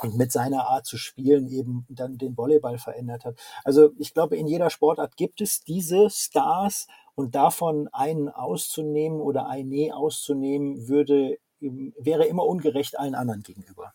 und 0.00 0.16
mit 0.16 0.30
seiner 0.30 0.68
Art 0.68 0.86
zu 0.86 0.96
spielen 0.96 1.48
eben 1.48 1.84
dann 1.88 2.18
den 2.18 2.36
Volleyball 2.36 2.78
verändert 2.78 3.24
hat. 3.24 3.36
Also 3.64 3.92
ich 3.98 4.14
glaube, 4.14 4.36
in 4.36 4.46
jeder 4.46 4.70
Sportart 4.70 5.16
gibt 5.16 5.40
es 5.40 5.64
diese 5.64 6.08
Stars 6.08 6.86
und 7.16 7.34
davon 7.34 7.88
einen 7.88 8.28
auszunehmen 8.28 9.20
oder 9.20 9.48
eine 9.48 9.96
auszunehmen, 9.96 10.86
würde, 10.86 11.38
wäre 11.58 12.26
immer 12.26 12.44
ungerecht 12.44 12.96
allen 12.96 13.16
anderen 13.16 13.42
gegenüber. 13.42 13.92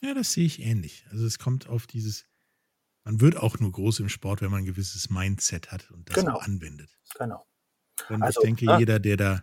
Ja, 0.00 0.14
das 0.14 0.32
sehe 0.32 0.46
ich 0.46 0.60
ähnlich. 0.60 1.04
Also 1.10 1.26
es 1.26 1.40
kommt 1.40 1.68
auf 1.68 1.88
dieses, 1.88 2.26
man 3.02 3.20
wird 3.20 3.36
auch 3.36 3.58
nur 3.58 3.72
groß 3.72 3.98
im 3.98 4.08
Sport, 4.08 4.42
wenn 4.42 4.50
man 4.50 4.60
ein 4.60 4.66
gewisses 4.66 5.10
Mindset 5.10 5.72
hat 5.72 5.90
und 5.90 6.08
das 6.08 6.14
genau. 6.14 6.38
anwendet. 6.38 6.96
Genau. 7.18 7.44
Und 8.08 8.22
also, 8.22 8.40
ich 8.40 8.46
denke, 8.46 8.64
ja. 8.64 8.78
jeder, 8.78 8.98
der 8.98 9.16
da 9.16 9.42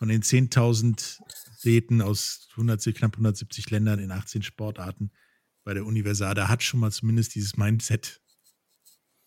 von 0.00 0.08
den 0.08 0.22
10.000 0.22 1.20
Athleten 1.52 2.00
aus 2.00 2.48
100, 2.52 2.82
knapp 2.94 3.12
170 3.12 3.68
Ländern 3.68 3.98
in 3.98 4.10
18 4.10 4.42
Sportarten 4.42 5.12
bei 5.62 5.74
der 5.74 5.84
Universade 5.84 6.48
hat 6.48 6.62
schon 6.62 6.80
mal 6.80 6.90
zumindest 6.90 7.34
dieses 7.34 7.58
Mindset 7.58 8.22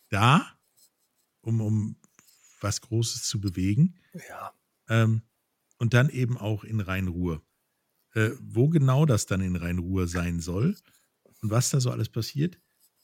da, 0.09 0.57
um, 1.41 1.61
um 1.61 1.95
was 2.59 2.81
Großes 2.81 3.27
zu 3.27 3.39
bewegen. 3.39 3.99
Ja. 4.27 4.51
Ähm, 4.89 5.21
und 5.77 5.93
dann 5.93 6.09
eben 6.09 6.39
auch 6.39 6.63
in 6.63 6.79
Rhein-Ruhr. 6.79 7.45
Äh, 8.15 8.31
wo 8.41 8.67
genau 8.67 9.05
das 9.05 9.27
dann 9.27 9.41
in 9.41 9.55
Rhein-Ruhr 9.55 10.07
sein 10.07 10.39
soll 10.39 10.75
und 11.43 11.51
was 11.51 11.69
da 11.69 11.79
so 11.79 11.91
alles 11.91 12.09
passiert, 12.09 12.59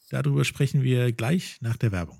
darüber 0.09 0.43
sprechen 0.43 0.81
wir 0.81 1.11
gleich 1.13 1.61
nach 1.61 1.77
der 1.77 1.91
Werbung. 1.91 2.19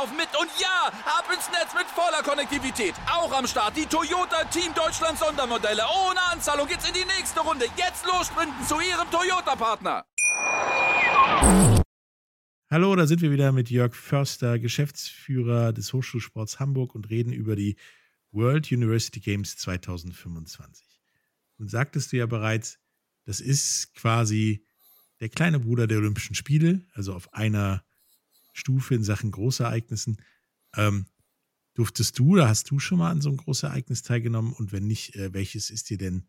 laufen 0.01 0.17
mit. 0.17 0.29
Und 0.39 0.49
ja, 0.59 0.87
ab 1.05 1.25
ins 1.33 1.49
Netz 1.49 1.73
mit 1.73 1.87
voller 1.87 2.23
Konnektivität. 2.23 2.93
Auch 3.07 3.31
am 3.33 3.45
Start 3.47 3.77
die 3.77 3.85
Toyota 3.85 4.43
Team 4.45 4.73
Deutschland 4.73 5.17
Sondermodelle. 5.17 5.83
Ohne 5.83 6.21
Anzahlung 6.31 6.67
geht's 6.67 6.87
in 6.87 6.93
die 6.93 7.05
nächste 7.05 7.41
Runde. 7.41 7.65
Jetzt 7.77 8.05
los 8.05 8.27
sprinten 8.27 8.65
zu 8.67 8.79
Ihrem 8.79 9.09
Toyota-Partner. 9.11 10.05
Hallo, 12.69 12.95
da 12.95 13.05
sind 13.05 13.21
wir 13.21 13.31
wieder 13.31 13.51
mit 13.51 13.69
Jörg 13.69 13.93
Förster, 13.93 14.57
Geschäftsführer 14.57 15.73
des 15.73 15.91
Hochschulsports 15.93 16.59
Hamburg 16.59 16.95
und 16.95 17.09
reden 17.09 17.33
über 17.33 17.55
die 17.55 17.75
World 18.31 18.71
University 18.71 19.19
Games 19.19 19.57
2025. 19.57 20.87
Und 21.59 21.69
sagtest 21.69 22.11
du 22.11 22.17
ja 22.17 22.25
bereits, 22.25 22.79
das 23.25 23.41
ist 23.41 23.93
quasi 23.93 24.65
der 25.19 25.29
kleine 25.29 25.59
Bruder 25.59 25.85
der 25.85 25.97
Olympischen 25.97 26.33
Spiele, 26.33 26.85
also 26.93 27.13
auf 27.13 27.33
einer 27.33 27.83
Stufe 28.53 28.95
in 28.95 29.03
Sachen 29.03 29.31
Großereignissen. 29.31 30.17
Ähm, 30.75 31.05
durftest 31.73 32.19
du 32.19 32.33
oder 32.33 32.47
hast 32.47 32.69
du 32.71 32.79
schon 32.79 32.99
mal 32.99 33.11
an 33.11 33.21
so 33.21 33.29
einem 33.29 33.37
Großereignis 33.37 34.03
teilgenommen? 34.03 34.53
Und 34.53 34.71
wenn 34.71 34.87
nicht, 34.87 35.15
äh, 35.15 35.33
welches 35.33 35.69
ist 35.69 35.89
dir 35.89 35.97
denn 35.97 36.27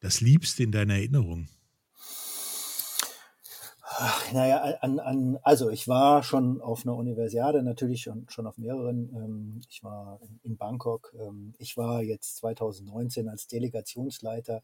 das 0.00 0.20
Liebste 0.20 0.62
in 0.62 0.72
deiner 0.72 0.94
Erinnerung? 0.94 1.48
Naja, 4.32 4.76
an, 4.80 4.98
an, 4.98 5.38
also 5.42 5.70
ich 5.70 5.88
war 5.88 6.22
schon 6.22 6.60
auf 6.60 6.84
einer 6.84 6.96
Universiade, 6.96 7.62
natürlich 7.62 8.02
schon, 8.02 8.26
schon 8.28 8.46
auf 8.46 8.58
mehreren. 8.58 9.10
Ähm, 9.14 9.60
ich 9.68 9.82
war 9.82 10.20
in 10.42 10.56
Bangkok. 10.56 11.14
Ähm, 11.18 11.54
ich 11.58 11.76
war 11.76 12.02
jetzt 12.02 12.36
2019 12.36 13.28
als 13.28 13.46
Delegationsleiter 13.46 14.62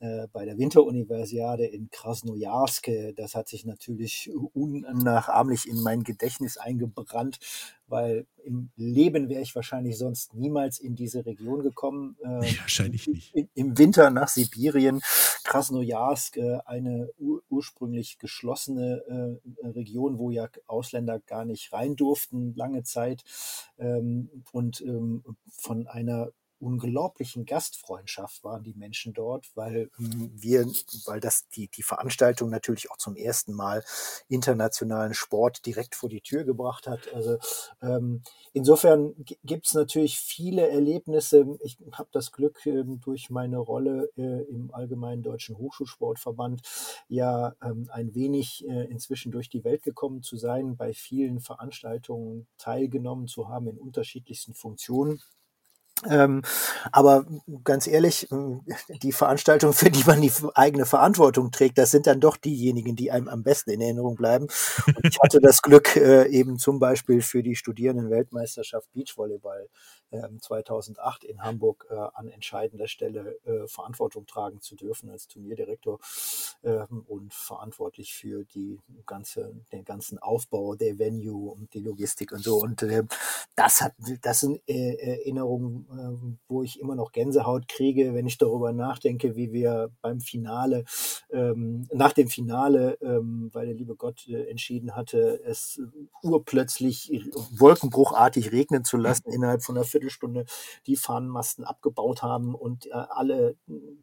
äh, 0.00 0.26
bei 0.32 0.44
der 0.44 0.58
Winteruniversiade 0.58 1.66
in 1.66 1.88
Krasnojarsk. 1.90 2.90
Das 3.16 3.34
hat 3.34 3.48
sich 3.48 3.64
natürlich 3.64 4.30
unnachahmlich 4.52 5.68
in 5.68 5.82
mein 5.82 6.02
Gedächtnis 6.02 6.58
eingebrannt, 6.58 7.38
weil 7.86 8.26
im 8.44 8.70
Leben 8.76 9.28
wäre 9.28 9.42
ich 9.42 9.54
wahrscheinlich 9.54 9.96
sonst 9.96 10.34
niemals 10.34 10.78
in 10.78 10.94
diese 10.94 11.24
Region 11.24 11.62
gekommen. 11.62 12.16
Äh, 12.22 12.58
wahrscheinlich 12.60 13.06
nicht. 13.06 13.34
Im 13.54 13.76
Winter 13.78 14.10
nach 14.10 14.28
Sibirien, 14.28 15.00
Krasnojarsk, 15.44 16.36
äh, 16.36 16.58
eine 16.66 17.10
ur 17.18 17.42
ursprünglich 17.48 18.18
geschlossene 18.18 19.40
äh, 19.62 19.66
Region, 19.66 20.18
wo 20.18 20.30
ja 20.30 20.48
Ausländer 20.66 21.20
gar 21.20 21.44
nicht 21.44 21.72
rein 21.72 21.96
durften, 21.96 22.54
lange 22.54 22.82
Zeit. 22.82 23.22
Ähm, 23.78 24.30
und 24.52 24.80
ähm, 24.80 25.24
von 25.50 25.86
einer 25.86 26.30
unglaublichen 26.58 27.44
Gastfreundschaft 27.46 28.42
waren 28.44 28.62
die 28.62 28.74
Menschen 28.74 29.12
dort, 29.12 29.50
weil 29.54 29.90
ähm, 29.98 30.30
wir, 30.34 30.66
weil 31.06 31.20
das 31.20 31.48
die, 31.48 31.68
die 31.68 31.82
Veranstaltung 31.82 32.50
natürlich 32.50 32.90
auch 32.90 32.96
zum 32.96 33.16
ersten 33.16 33.52
Mal 33.52 33.84
internationalen 34.28 35.14
Sport 35.14 35.66
direkt 35.66 35.94
vor 35.94 36.08
die 36.08 36.20
Tür 36.20 36.44
gebracht 36.44 36.86
hat. 36.86 37.12
Also 37.12 37.38
ähm, 37.82 38.22
insofern 38.52 39.14
gibt 39.44 39.66
es 39.66 39.74
natürlich 39.74 40.18
viele 40.18 40.68
Erlebnisse. 40.68 41.58
Ich 41.62 41.78
habe 41.92 42.08
das 42.12 42.32
Glück, 42.32 42.64
ähm, 42.66 43.00
durch 43.00 43.30
meine 43.30 43.58
Rolle 43.58 44.10
äh, 44.16 44.42
im 44.48 44.72
Allgemeinen 44.72 45.22
Deutschen 45.22 45.58
Hochschulsportverband 45.58 46.62
ja 47.08 47.54
ähm, 47.62 47.88
ein 47.92 48.14
wenig 48.14 48.66
äh, 48.68 48.84
inzwischen 48.84 49.32
durch 49.32 49.48
die 49.48 49.64
Welt 49.64 49.82
gekommen 49.82 50.22
zu 50.22 50.36
sein, 50.36 50.76
bei 50.76 50.92
vielen 50.92 51.40
Veranstaltungen 51.40 52.46
teilgenommen 52.58 53.26
zu 53.26 53.48
haben 53.48 53.68
in 53.68 53.78
unterschiedlichsten 53.78 54.54
Funktionen. 54.54 55.20
Ähm, 56.08 56.42
aber 56.92 57.26
ganz 57.64 57.86
ehrlich, 57.86 58.30
äh, 58.30 58.96
die 59.02 59.12
Veranstaltung, 59.12 59.72
für 59.72 59.90
die 59.90 60.04
man 60.04 60.20
die 60.20 60.32
eigene 60.54 60.86
Verantwortung 60.86 61.50
trägt, 61.50 61.78
das 61.78 61.90
sind 61.90 62.06
dann 62.06 62.20
doch 62.20 62.36
diejenigen, 62.36 62.96
die 62.96 63.10
einem 63.10 63.28
am 63.28 63.42
besten 63.42 63.70
in 63.70 63.80
Erinnerung 63.80 64.16
bleiben. 64.16 64.46
Und 64.86 65.04
ich 65.04 65.18
hatte 65.22 65.40
das 65.40 65.62
Glück, 65.62 65.96
äh, 65.96 66.26
eben 66.28 66.58
zum 66.58 66.78
Beispiel 66.78 67.22
für 67.22 67.42
die 67.42 67.56
Studierendenweltmeisterschaft 67.56 68.92
Beachvolleyball 68.92 69.68
2008 70.40 71.24
ähm, 71.24 71.30
in 71.30 71.42
Hamburg 71.42 71.86
äh, 71.90 71.94
an 71.94 72.28
entscheidender 72.28 72.88
Stelle 72.88 73.38
äh, 73.44 73.66
Verantwortung 73.66 74.26
tragen 74.26 74.60
zu 74.60 74.76
dürfen 74.76 75.10
als 75.10 75.26
Turnierdirektor 75.28 75.98
ähm, 76.62 77.04
und 77.06 77.32
verantwortlich 77.34 78.14
für 78.14 78.44
die 78.44 78.80
ganze, 79.06 79.54
den 79.72 79.84
ganzen 79.84 80.18
Aufbau 80.18 80.74
der 80.74 80.98
Venue 80.98 81.52
und 81.52 81.74
die 81.74 81.80
Logistik 81.80 82.32
und 82.32 82.42
so. 82.42 82.58
Und 82.58 82.82
äh, 82.82 83.04
das 83.56 83.80
hat, 83.80 83.94
das 84.22 84.40
sind 84.40 84.60
Erinnerungen, 84.66 85.86
wo 86.48 86.62
ich 86.62 86.80
immer 86.80 86.94
noch 86.94 87.12
Gänsehaut 87.12 87.68
kriege, 87.68 88.14
wenn 88.14 88.26
ich 88.26 88.38
darüber 88.38 88.72
nachdenke, 88.72 89.36
wie 89.36 89.52
wir 89.52 89.90
beim 90.00 90.20
Finale, 90.20 90.84
ähm, 91.30 91.86
nach 91.92 92.12
dem 92.12 92.28
Finale, 92.28 92.98
weil 93.00 93.66
der 93.66 93.74
liebe 93.74 93.96
Gott 93.96 94.26
entschieden 94.28 94.94
hatte, 94.94 95.40
es 95.44 95.80
urplötzlich 96.22 97.10
wolkenbruchartig 97.58 98.52
regnen 98.52 98.84
zu 98.84 98.96
lassen 98.96 99.30
innerhalb 99.30 99.62
von 99.62 99.76
einer 99.76 99.84
Viertelstunde 99.84 100.44
die 100.86 100.96
Fahnenmasten 100.96 101.64
abgebaut 101.64 102.22
haben 102.22 102.54
und 102.54 102.86
äh, 102.86 102.90
alle 102.92 103.56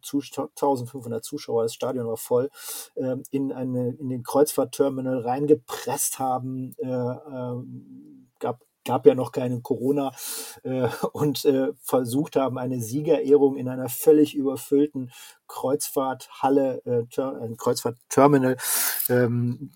1500 0.03 1.24
Zuschauer, 1.24 1.63
das 1.63 1.74
Stadion 1.74 2.07
war 2.07 2.17
voll, 2.17 2.50
äh, 2.95 3.17
in, 3.31 3.51
eine, 3.51 3.95
in 4.00 4.10
den 4.10 4.24
Kreuzfahrtterminal 4.24 5.19
reingepresst 5.19 6.19
haben. 6.19 6.74
Äh, 6.77 6.88
äh 6.88 7.62
gab 8.39 8.65
gab 8.85 9.05
ja 9.05 9.15
noch 9.15 9.31
keine 9.31 9.61
Corona 9.61 10.11
äh, 10.63 10.88
und 11.13 11.45
äh, 11.45 11.69
versucht 11.81 12.35
haben, 12.35 12.57
eine 12.57 12.81
Siegerehrung 12.81 13.57
in 13.57 13.67
einer 13.67 13.89
völlig 13.89 14.35
überfüllten 14.35 15.11
Kreuzfahrthalle, 15.51 16.82
äh, 16.86 17.21
ein 17.21 17.58
Kreuzfahrtterminal 17.58 18.56
ähm, 19.10 19.71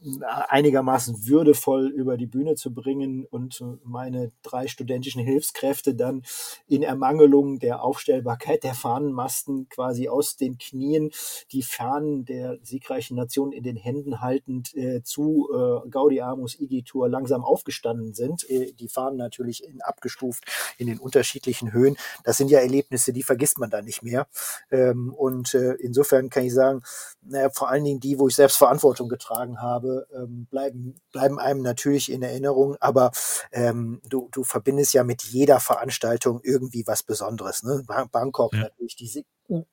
einigermaßen 0.47 1.27
würdevoll 1.27 1.87
über 1.87 2.15
die 2.15 2.27
Bühne 2.27 2.55
zu 2.55 2.73
bringen 2.73 3.25
und 3.29 3.61
meine 3.83 4.31
drei 4.41 4.67
studentischen 4.67 5.21
Hilfskräfte 5.21 5.93
dann 5.93 6.23
in 6.67 6.81
Ermangelung 6.81 7.59
der 7.59 7.83
Aufstellbarkeit 7.83 8.63
der 8.63 8.73
Fahnenmasten 8.73 9.67
quasi 9.67 10.07
aus 10.07 10.37
den 10.37 10.57
Knien 10.57 11.11
die 11.51 11.63
Fahnen 11.63 12.23
der 12.23 12.57
siegreichen 12.63 13.17
Nation 13.17 13.51
in 13.51 13.63
den 13.63 13.75
Händen 13.75 14.21
haltend 14.21 14.73
äh, 14.75 15.03
zu 15.03 15.49
äh, 15.53 15.89
Gaudiamus 15.89 16.57
Igitur 16.57 17.09
langsam 17.09 17.43
aufgestanden 17.43 18.13
sind. 18.13 18.49
Äh, 18.49 18.71
die 18.71 18.87
Fahnen 18.87 19.17
natürlich 19.17 19.63
in, 19.63 19.81
abgestuft 19.81 20.45
in 20.77 20.87
den 20.87 20.99
unterschiedlichen 20.99 21.73
Höhen. 21.73 21.97
Das 22.23 22.37
sind 22.37 22.49
ja 22.49 22.59
Erlebnisse, 22.59 23.11
die 23.11 23.23
vergisst 23.23 23.59
man 23.59 23.69
dann 23.69 23.83
nicht 23.83 24.03
mehr. 24.03 24.27
Ähm, 24.71 25.13
und 25.13 25.53
äh, 25.71 25.75
insofern 25.79 26.29
kann 26.29 26.43
ich 26.43 26.53
sagen, 26.53 26.81
naja, 27.21 27.49
vor 27.49 27.69
allen 27.69 27.83
Dingen 27.83 27.99
die, 27.99 28.19
wo 28.19 28.27
ich 28.27 28.35
selbst 28.35 28.57
Verantwortung 28.57 29.09
getragen 29.09 29.61
habe, 29.61 30.07
ähm, 30.13 30.47
bleiben, 30.49 30.95
bleiben 31.11 31.39
einem 31.39 31.61
natürlich 31.61 32.11
in 32.11 32.21
Erinnerung, 32.21 32.75
aber 32.79 33.11
ähm, 33.51 34.01
du, 34.07 34.29
du 34.31 34.43
verbindest 34.43 34.93
ja 34.93 35.03
mit 35.03 35.23
jeder 35.23 35.59
Veranstaltung 35.59 36.41
irgendwie 36.43 36.85
was 36.87 37.03
Besonderes. 37.03 37.63
Ne? 37.63 37.83
Bangkok 38.11 38.53
ja. 38.53 38.61
natürlich 38.61 38.95
diese 38.95 39.23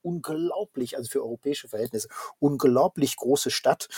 unglaublich, 0.03 0.97
also 0.97 1.11
für 1.11 1.23
europäische 1.23 1.69
Verhältnisse, 1.69 2.09
unglaublich 2.39 3.17
große 3.17 3.51
Stadt. 3.51 3.89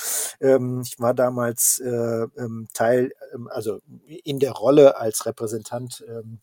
Ähm, 0.40 0.83
ich 0.85 1.00
war 1.00 1.14
damals 1.14 1.80
äh, 1.80 2.26
ähm, 2.37 2.68
Teil, 2.72 3.12
ähm, 3.35 3.48
also 3.48 3.80
in 4.07 4.38
der 4.38 4.52
Rolle 4.52 4.96
als 4.96 5.26
Repräsentant 5.26 6.04
ähm, 6.09 6.40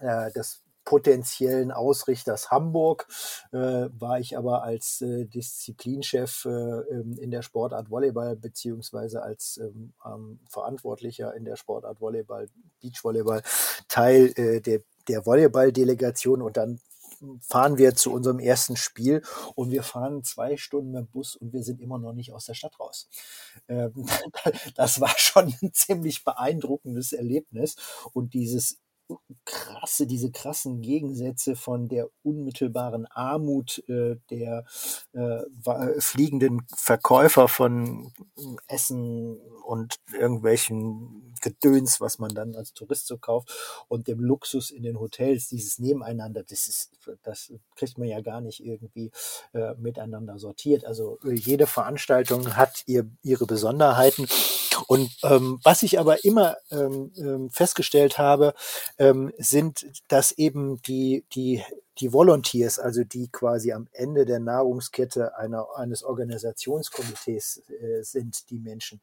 äh, 0.00 0.30
des 0.32 0.62
potenziellen 0.88 1.70
Ausrichters 1.70 2.50
Hamburg, 2.50 3.08
äh, 3.52 3.90
war 3.92 4.20
ich 4.20 4.38
aber 4.38 4.62
als 4.62 5.02
äh, 5.02 5.26
Disziplinchef 5.26 6.46
äh, 6.46 6.48
ähm, 6.48 7.18
in 7.18 7.30
der 7.30 7.42
Sportart 7.42 7.90
Volleyball 7.90 8.36
beziehungsweise 8.36 9.22
als 9.22 9.58
ähm, 9.58 9.92
ähm, 10.02 10.40
Verantwortlicher 10.48 11.34
in 11.34 11.44
der 11.44 11.56
Sportart 11.56 12.00
Volleyball, 12.00 12.48
Beachvolleyball, 12.80 13.42
Teil 13.88 14.32
äh, 14.36 14.62
der, 14.62 14.80
der 15.08 15.26
Volleyball-Delegation. 15.26 16.40
Und 16.40 16.56
dann 16.56 16.80
fahren 17.42 17.76
wir 17.76 17.94
zu 17.94 18.10
unserem 18.10 18.38
ersten 18.38 18.76
Spiel 18.76 19.22
und 19.56 19.70
wir 19.70 19.82
fahren 19.82 20.24
zwei 20.24 20.56
Stunden 20.56 20.92
mit 20.92 21.00
dem 21.00 21.08
Bus 21.08 21.36
und 21.36 21.52
wir 21.52 21.64
sind 21.64 21.82
immer 21.82 21.98
noch 21.98 22.14
nicht 22.14 22.32
aus 22.32 22.46
der 22.46 22.54
Stadt 22.54 22.80
raus. 22.80 23.10
Ähm, 23.68 23.92
das 24.74 25.02
war 25.02 25.12
schon 25.18 25.54
ein 25.60 25.74
ziemlich 25.74 26.24
beeindruckendes 26.24 27.12
Erlebnis. 27.12 27.76
Und 28.14 28.32
dieses 28.32 28.78
krasse, 29.44 30.06
diese 30.06 30.30
krassen 30.30 30.80
Gegensätze 30.80 31.56
von 31.56 31.88
der 31.88 32.08
unmittelbaren 32.22 33.06
Armut 33.06 33.82
äh, 33.88 34.16
der 34.30 34.64
äh, 35.12 36.00
fliegenden 36.00 36.66
Verkäufer 36.76 37.48
von 37.48 38.12
Essen 38.66 39.38
und 39.64 39.96
irgendwelchen 40.12 41.34
Gedöns, 41.40 42.00
was 42.00 42.18
man 42.18 42.34
dann 42.34 42.54
als 42.54 42.72
Tourist 42.72 43.06
so 43.06 43.18
kauft 43.18 43.52
und 43.88 44.08
dem 44.08 44.20
Luxus 44.20 44.70
in 44.70 44.82
den 44.82 44.98
Hotels, 44.98 45.48
dieses 45.48 45.78
Nebeneinander, 45.78 46.42
das 46.42 46.68
ist, 46.68 46.90
das 47.22 47.52
kriegt 47.76 47.98
man 47.98 48.08
ja 48.08 48.20
gar 48.20 48.40
nicht 48.40 48.64
irgendwie 48.64 49.10
äh, 49.52 49.74
miteinander 49.74 50.38
sortiert. 50.38 50.84
Also 50.84 51.18
äh, 51.24 51.32
jede 51.32 51.66
Veranstaltung 51.66 52.56
hat 52.56 52.82
ihr, 52.86 53.08
ihre 53.22 53.46
Besonderheiten. 53.46 54.26
Und 54.86 55.10
ähm, 55.24 55.58
was 55.64 55.82
ich 55.82 55.98
aber 55.98 56.24
immer 56.24 56.56
ähm, 56.70 57.12
ähm 57.16 57.50
festgestellt 57.50 58.18
habe, 58.18 58.54
ähm, 58.98 59.32
sind, 59.38 59.86
dass 60.08 60.32
eben 60.32 60.80
die, 60.82 61.24
die 61.34 61.62
die 62.00 62.12
Volunteers, 62.12 62.78
also 62.78 63.04
die 63.04 63.28
quasi 63.28 63.72
am 63.72 63.88
Ende 63.92 64.24
der 64.24 64.40
Nahrungskette 64.40 65.36
einer, 65.36 65.66
eines 65.76 66.04
Organisationskomitees 66.04 67.62
äh, 67.68 68.02
sind, 68.02 68.50
die 68.50 68.58
Menschen, 68.58 69.00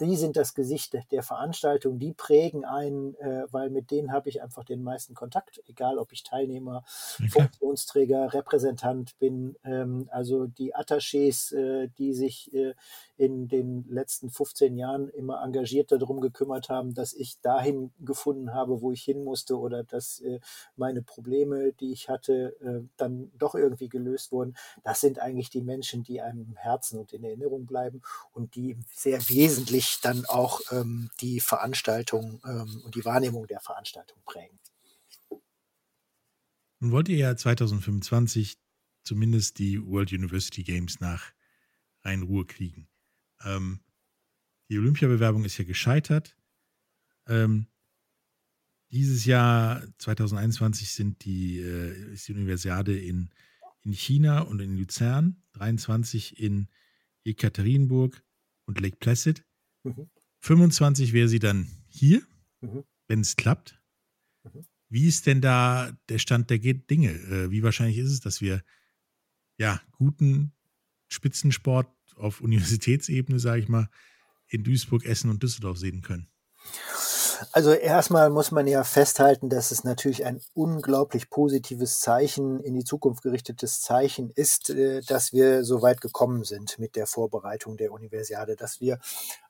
die 0.00 0.16
sind 0.16 0.36
das 0.36 0.54
Gesicht 0.54 0.94
der 1.10 1.22
Veranstaltung, 1.22 1.98
die 1.98 2.12
prägen 2.12 2.64
einen, 2.64 3.14
äh, 3.14 3.46
weil 3.50 3.70
mit 3.70 3.90
denen 3.90 4.12
habe 4.12 4.28
ich 4.28 4.42
einfach 4.42 4.64
den 4.64 4.82
meisten 4.82 5.14
Kontakt, 5.14 5.62
egal 5.68 5.98
ob 5.98 6.12
ich 6.12 6.22
Teilnehmer, 6.22 6.84
okay. 7.14 7.28
Funktionsträger, 7.28 8.34
Repräsentant 8.34 9.18
bin, 9.18 9.56
ähm, 9.64 10.08
also 10.12 10.46
die 10.46 10.74
Attachés, 10.74 11.54
äh, 11.54 11.88
die 11.98 12.12
sich 12.12 12.52
äh, 12.52 12.74
in 13.16 13.48
den 13.48 13.86
letzten 13.88 14.28
15 14.28 14.76
Jahren 14.76 15.08
immer 15.08 15.42
engagiert 15.42 15.90
darum 15.90 16.20
gekümmert 16.20 16.68
haben, 16.68 16.92
dass 16.92 17.14
ich 17.14 17.40
dahin 17.40 17.90
gefunden 18.00 18.52
habe, 18.52 18.82
wo 18.82 18.92
ich 18.92 19.02
hin 19.02 19.24
musste 19.24 19.58
oder 19.58 19.82
dass 19.82 20.20
äh, 20.20 20.40
meine 20.76 21.00
Probleme, 21.00 21.72
die 21.72 21.92
ich 21.92 22.10
hatte, 22.10 22.35
äh, 22.44 22.88
dann 22.96 23.30
doch 23.38 23.54
irgendwie 23.54 23.88
gelöst 23.88 24.32
wurden. 24.32 24.56
Das 24.84 25.00
sind 25.00 25.18
eigentlich 25.18 25.50
die 25.50 25.62
Menschen, 25.62 26.02
die 26.02 26.20
einem 26.20 26.42
im 26.42 26.56
Herzen 26.56 26.98
und 26.98 27.12
in 27.12 27.24
Erinnerung 27.24 27.66
bleiben 27.66 28.02
und 28.32 28.54
die 28.54 28.76
sehr 28.92 29.20
wesentlich 29.28 29.98
dann 30.02 30.24
auch 30.26 30.60
ähm, 30.70 31.10
die 31.20 31.40
Veranstaltung 31.40 32.40
ähm, 32.44 32.82
und 32.84 32.94
die 32.94 33.04
Wahrnehmung 33.04 33.46
der 33.46 33.60
Veranstaltung 33.60 34.18
prägen. 34.24 34.58
Nun 36.80 36.92
wollt 36.92 37.08
ihr 37.08 37.16
ja 37.16 37.36
2025 37.36 38.58
zumindest 39.02 39.58
die 39.58 39.84
World 39.84 40.12
University 40.12 40.62
Games 40.62 41.00
nach 41.00 41.32
Rhein-Ruhr 42.02 42.46
kriegen. 42.46 42.88
Ähm, 43.44 43.80
die 44.68 44.78
Olympiabewerbung 44.78 45.44
ist 45.44 45.58
ja 45.58 45.64
gescheitert. 45.64 46.36
Ähm, 47.28 47.68
dieses 48.90 49.24
Jahr 49.24 49.82
2021 49.98 50.92
sind 50.92 51.24
die, 51.24 51.58
äh, 51.58 52.12
ist 52.12 52.28
die 52.28 52.32
Universiade 52.32 52.98
in, 52.98 53.30
in 53.82 53.92
China 53.92 54.40
und 54.40 54.60
in 54.60 54.76
Luzern, 54.76 55.42
23 55.54 56.38
in 56.38 56.68
Ekaterinburg 57.24 58.22
und 58.66 58.80
Lake 58.80 58.96
Placid. 58.96 59.44
25 60.40 61.12
wäre 61.12 61.28
sie 61.28 61.38
dann 61.38 61.68
hier, 61.88 62.22
mhm. 62.60 62.84
wenn 63.08 63.20
es 63.20 63.36
klappt. 63.36 63.80
Mhm. 64.44 64.64
Wie 64.88 65.06
ist 65.06 65.26
denn 65.26 65.40
da 65.40 65.96
der 66.08 66.18
Stand 66.18 66.50
der 66.50 66.58
Dinge? 66.58 67.10
Äh, 67.10 67.50
wie 67.50 67.62
wahrscheinlich 67.62 67.98
ist 67.98 68.12
es, 68.12 68.20
dass 68.20 68.40
wir 68.40 68.62
ja 69.58 69.80
guten 69.92 70.52
Spitzensport 71.08 71.88
auf 72.16 72.40
Universitätsebene, 72.40 73.38
sage 73.38 73.62
ich 73.62 73.68
mal, 73.68 73.88
in 74.48 74.64
Duisburg, 74.64 75.04
Essen 75.04 75.30
und 75.30 75.42
Düsseldorf 75.42 75.78
sehen 75.78 76.02
können? 76.02 76.28
Also 77.56 77.72
erstmal 77.72 78.28
muss 78.28 78.50
man 78.50 78.66
ja 78.66 78.84
festhalten, 78.84 79.48
dass 79.48 79.70
es 79.70 79.82
natürlich 79.82 80.26
ein 80.26 80.42
unglaublich 80.52 81.30
positives 81.30 82.00
Zeichen, 82.00 82.60
in 82.60 82.74
die 82.74 82.84
Zukunft 82.84 83.22
gerichtetes 83.22 83.80
Zeichen 83.80 84.28
ist, 84.28 84.68
äh, 84.68 85.00
dass 85.00 85.32
wir 85.32 85.64
so 85.64 85.80
weit 85.80 86.02
gekommen 86.02 86.44
sind 86.44 86.78
mit 86.78 86.96
der 86.96 87.06
Vorbereitung 87.06 87.78
der 87.78 87.92
Universiade, 87.92 88.56
dass 88.56 88.82
wir 88.82 88.98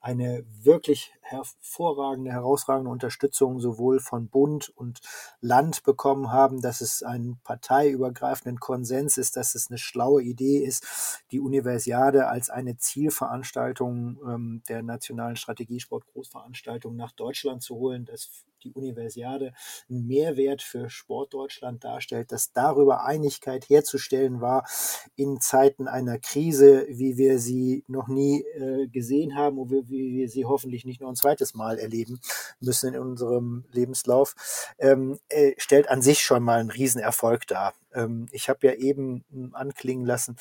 eine 0.00 0.44
wirklich 0.62 1.14
hervorragende, 1.20 2.30
herausragende 2.30 2.90
Unterstützung 2.90 3.58
sowohl 3.58 3.98
von 3.98 4.28
Bund 4.28 4.68
und 4.76 5.00
Land 5.40 5.82
bekommen 5.82 6.30
haben, 6.30 6.60
dass 6.60 6.80
es 6.80 7.02
einen 7.02 7.40
parteiübergreifenden 7.42 8.60
Konsens 8.60 9.16
ist, 9.16 9.36
dass 9.36 9.56
es 9.56 9.68
eine 9.68 9.78
schlaue 9.78 10.22
Idee 10.22 10.58
ist, 10.58 11.24
die 11.32 11.40
Universiade 11.40 12.28
als 12.28 12.50
eine 12.50 12.76
Zielveranstaltung 12.76 14.18
ähm, 14.24 14.62
der 14.68 14.84
nationalen 14.84 15.34
Strategiesport-Großveranstaltung 15.34 16.94
nach 16.94 17.10
Deutschland 17.10 17.62
zu 17.62 17.74
holen. 17.74 17.95
Das 18.04 18.46
die 18.66 18.72
Universiade 18.72 19.52
einen 19.88 20.06
Mehrwert 20.06 20.62
für 20.62 20.90
Sportdeutschland 20.90 21.84
darstellt, 21.84 22.32
dass 22.32 22.52
darüber 22.52 23.04
Einigkeit 23.04 23.68
herzustellen 23.68 24.40
war 24.40 24.66
in 25.14 25.40
Zeiten 25.40 25.88
einer 25.88 26.18
Krise, 26.18 26.86
wie 26.88 27.16
wir 27.16 27.38
sie 27.38 27.84
noch 27.86 28.08
nie 28.08 28.42
äh, 28.54 28.88
gesehen 28.88 29.36
haben 29.36 29.58
und 29.58 29.70
wie, 29.70 29.88
wie, 29.88 30.16
wir 30.16 30.28
sie 30.28 30.44
hoffentlich 30.44 30.84
nicht 30.84 31.00
nur 31.00 31.10
ein 31.10 31.16
zweites 31.16 31.54
Mal 31.54 31.78
erleben 31.78 32.20
müssen 32.60 32.94
in 32.94 33.00
unserem 33.00 33.64
Lebenslauf, 33.70 34.34
ähm, 34.78 35.18
äh, 35.28 35.52
stellt 35.58 35.88
an 35.88 36.02
sich 36.02 36.22
schon 36.22 36.42
mal 36.42 36.60
einen 36.60 36.70
Riesenerfolg 36.70 37.46
dar. 37.46 37.74
Ähm, 37.96 38.26
ich 38.32 38.48
habe 38.48 38.66
ja 38.66 38.74
eben 38.74 39.24
hm, 39.30 39.54
anklingen 39.54 40.06
lassen, 40.06 40.36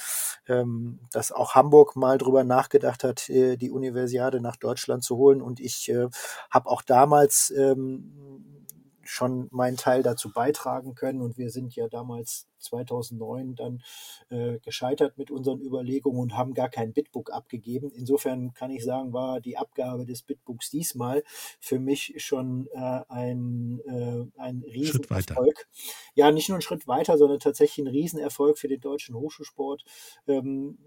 ähm, 0.47 0.99
dass 1.11 1.31
auch 1.31 1.55
Hamburg 1.55 1.95
mal 1.95 2.17
drüber 2.17 2.43
nachgedacht 2.43 3.03
hat, 3.03 3.29
äh, 3.29 3.57
die 3.57 3.71
Universiade 3.71 4.41
nach 4.41 4.57
Deutschland 4.57 5.03
zu 5.03 5.17
holen. 5.17 5.41
Und 5.41 5.59
ich 5.59 5.89
äh, 5.89 6.07
habe 6.51 6.69
auch 6.69 6.81
damals 6.83 7.51
ähm, 7.55 8.54
schon 9.05 9.47
meinen 9.51 9.77
Teil 9.77 10.03
dazu 10.03 10.31
beitragen 10.31 10.95
können. 10.95 11.21
Und 11.21 11.37
wir 11.37 11.49
sind 11.49 11.75
ja 11.75 11.87
damals 11.87 12.47
2009 12.59 13.55
dann 13.55 13.83
äh, 14.29 14.59
gescheitert 14.59 15.17
mit 15.17 15.31
unseren 15.31 15.61
Überlegungen 15.61 16.19
und 16.19 16.37
haben 16.37 16.53
gar 16.53 16.69
kein 16.69 16.93
Bitbook 16.93 17.31
abgegeben. 17.31 17.91
Insofern 17.91 18.53
kann 18.53 18.71
ich 18.71 18.83
sagen, 18.83 19.13
war 19.13 19.39
die 19.39 19.57
Abgabe 19.57 20.05
des 20.05 20.23
Bitbooks 20.23 20.69
diesmal 20.69 21.23
für 21.59 21.79
mich 21.79 22.15
schon 22.17 22.67
äh, 22.73 23.01
ein, 23.07 23.79
äh, 23.85 24.25
ein 24.39 24.63
Riesenerfolg. 24.63 25.67
Ja, 26.15 26.31
nicht 26.31 26.49
nur 26.49 26.57
ein 26.57 26.61
Schritt 26.61 26.87
weiter, 26.87 27.17
sondern 27.17 27.39
tatsächlich 27.39 27.85
ein 27.85 27.91
Riesenerfolg 27.91 28.57
für 28.57 28.67
den 28.67 28.81
deutschen 28.81 29.15
Hochschulsport, 29.15 29.83
ähm, 30.27 30.77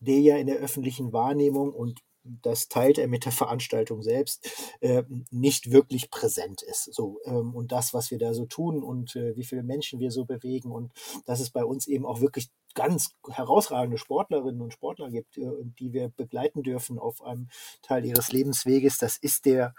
der 0.00 0.20
ja 0.20 0.36
in 0.36 0.46
der 0.46 0.56
öffentlichen 0.56 1.12
Wahrnehmung 1.12 1.72
und 1.72 2.00
das 2.42 2.68
teilt 2.68 2.98
er 2.98 3.08
mit 3.08 3.24
der 3.24 3.32
Veranstaltung 3.32 4.02
selbst, 4.02 4.48
äh, 4.80 5.02
nicht 5.30 5.70
wirklich 5.70 6.10
präsent 6.10 6.62
ist. 6.62 6.92
So, 6.94 7.20
ähm, 7.24 7.54
und 7.54 7.72
das, 7.72 7.94
was 7.94 8.10
wir 8.10 8.18
da 8.18 8.34
so 8.34 8.46
tun 8.46 8.82
und 8.82 9.16
äh, 9.16 9.36
wie 9.36 9.44
viele 9.44 9.62
Menschen 9.62 10.00
wir 10.00 10.10
so 10.10 10.24
bewegen 10.24 10.70
und 10.70 10.92
dass 11.24 11.40
es 11.40 11.50
bei 11.50 11.64
uns 11.64 11.86
eben 11.86 12.06
auch 12.06 12.20
wirklich 12.20 12.50
ganz 12.74 13.10
herausragende 13.28 13.98
Sportlerinnen 13.98 14.60
und 14.60 14.72
Sportler 14.72 15.10
gibt, 15.10 15.38
äh, 15.38 15.50
die 15.78 15.92
wir 15.92 16.10
begleiten 16.10 16.62
dürfen 16.62 16.98
auf 16.98 17.22
einem 17.22 17.48
Teil 17.82 18.04
ihres 18.04 18.32
Lebensweges, 18.32 18.98
das 18.98 19.16
ist 19.16 19.46
der 19.46 19.74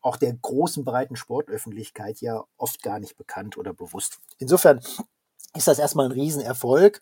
auch 0.00 0.16
der 0.16 0.32
großen 0.32 0.84
breiten 0.84 1.16
Sportöffentlichkeit 1.16 2.20
ja 2.20 2.44
oft 2.56 2.82
gar 2.82 2.98
nicht 2.98 3.16
bekannt 3.16 3.58
oder 3.58 3.72
bewusst. 3.74 4.18
Insofern 4.38 4.80
ist 5.54 5.68
das 5.68 5.78
erstmal 5.78 6.06
ein 6.06 6.12
Riesenerfolg. 6.12 7.00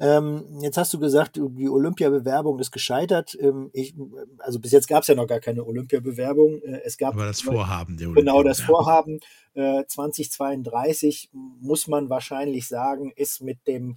Ähm, 0.00 0.44
jetzt 0.62 0.78
hast 0.78 0.94
du 0.94 0.98
gesagt, 0.98 1.36
die 1.36 1.68
Olympiabewerbung 1.68 2.58
ist 2.58 2.70
gescheitert. 2.70 3.36
Ähm, 3.38 3.70
ich, 3.74 3.94
also 4.38 4.58
bis 4.60 4.72
jetzt 4.72 4.88
gab 4.88 5.02
es 5.02 5.08
ja 5.08 5.14
noch 5.14 5.26
gar 5.26 5.40
keine 5.40 5.64
Olympiabewerbung. 5.64 6.62
Äh, 6.62 6.80
es 6.84 6.96
gab 6.96 7.14
aber 7.14 7.26
das 7.26 7.42
Vorhaben 7.42 7.98
der. 7.98 8.08
Genau, 8.08 8.42
das 8.42 8.60
Vorhaben 8.60 9.20
äh, 9.54 9.84
2032 9.86 11.28
muss 11.60 11.86
man 11.86 12.08
wahrscheinlich 12.08 12.66
sagen, 12.66 13.12
ist 13.14 13.42
mit 13.42 13.66
dem 13.66 13.96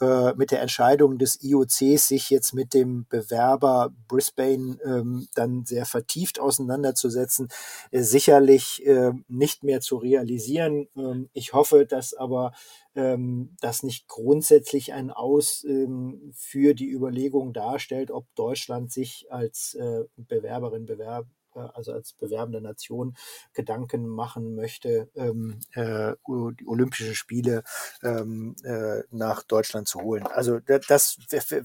äh, 0.00 0.32
mit 0.34 0.50
der 0.50 0.62
Entscheidung 0.62 1.18
des 1.18 1.42
IOCs, 1.42 2.08
sich 2.08 2.30
jetzt 2.30 2.54
mit 2.54 2.72
dem 2.72 3.06
Bewerber 3.10 3.92
Brisbane 4.08 4.78
ähm, 4.84 5.28
dann 5.34 5.66
sehr 5.66 5.84
vertieft 5.84 6.40
auseinanderzusetzen, 6.40 7.48
äh, 7.90 8.00
sicherlich 8.00 8.86
äh, 8.86 9.12
nicht 9.28 9.64
mehr 9.64 9.80
zu 9.82 9.96
realisieren. 9.96 10.88
Ähm, 10.96 11.28
ich 11.34 11.52
hoffe, 11.52 11.84
dass 11.84 12.14
aber 12.14 12.52
ähm, 12.94 13.56
das 13.60 13.82
nicht 13.82 14.08
grundsätzlich 14.08 14.92
ein 14.92 15.10
Aus 15.10 15.64
ähm, 15.64 16.32
für 16.34 16.74
die 16.74 16.90
Überlegung 16.90 17.52
darstellt, 17.52 18.10
ob 18.10 18.26
Deutschland 18.34 18.92
sich 18.92 19.26
als 19.30 19.74
äh, 19.74 20.04
Bewerberin, 20.16 20.86
Bewerber 20.86 21.28
also 21.56 21.92
als 21.92 22.12
bewerbende 22.12 22.60
Nation 22.60 23.16
Gedanken 23.52 24.06
machen 24.06 24.54
möchte, 24.54 25.08
ähm, 25.14 25.60
äh, 25.72 26.12
die 26.28 26.66
Olympischen 26.66 27.14
Spiele 27.14 27.62
ähm, 28.02 28.56
äh, 28.64 29.02
nach 29.10 29.42
Deutschland 29.42 29.88
zu 29.88 30.00
holen. 30.00 30.26
Also 30.26 30.58
das 30.60 31.18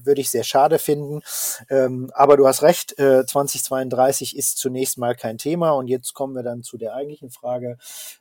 würde 0.04 0.20
ich 0.20 0.30
sehr 0.30 0.44
schade 0.44 0.78
finden. 0.78 1.20
Ähm, 1.68 2.10
aber 2.14 2.36
du 2.36 2.46
hast 2.46 2.62
recht, 2.62 2.98
äh, 2.98 3.24
2032 3.26 4.36
ist 4.36 4.58
zunächst 4.58 4.98
mal 4.98 5.14
kein 5.14 5.38
Thema. 5.38 5.72
Und 5.72 5.88
jetzt 5.88 6.14
kommen 6.14 6.34
wir 6.34 6.42
dann 6.42 6.62
zu 6.62 6.76
der 6.78 6.94
eigentlichen 6.94 7.30
Frage. 7.30 7.78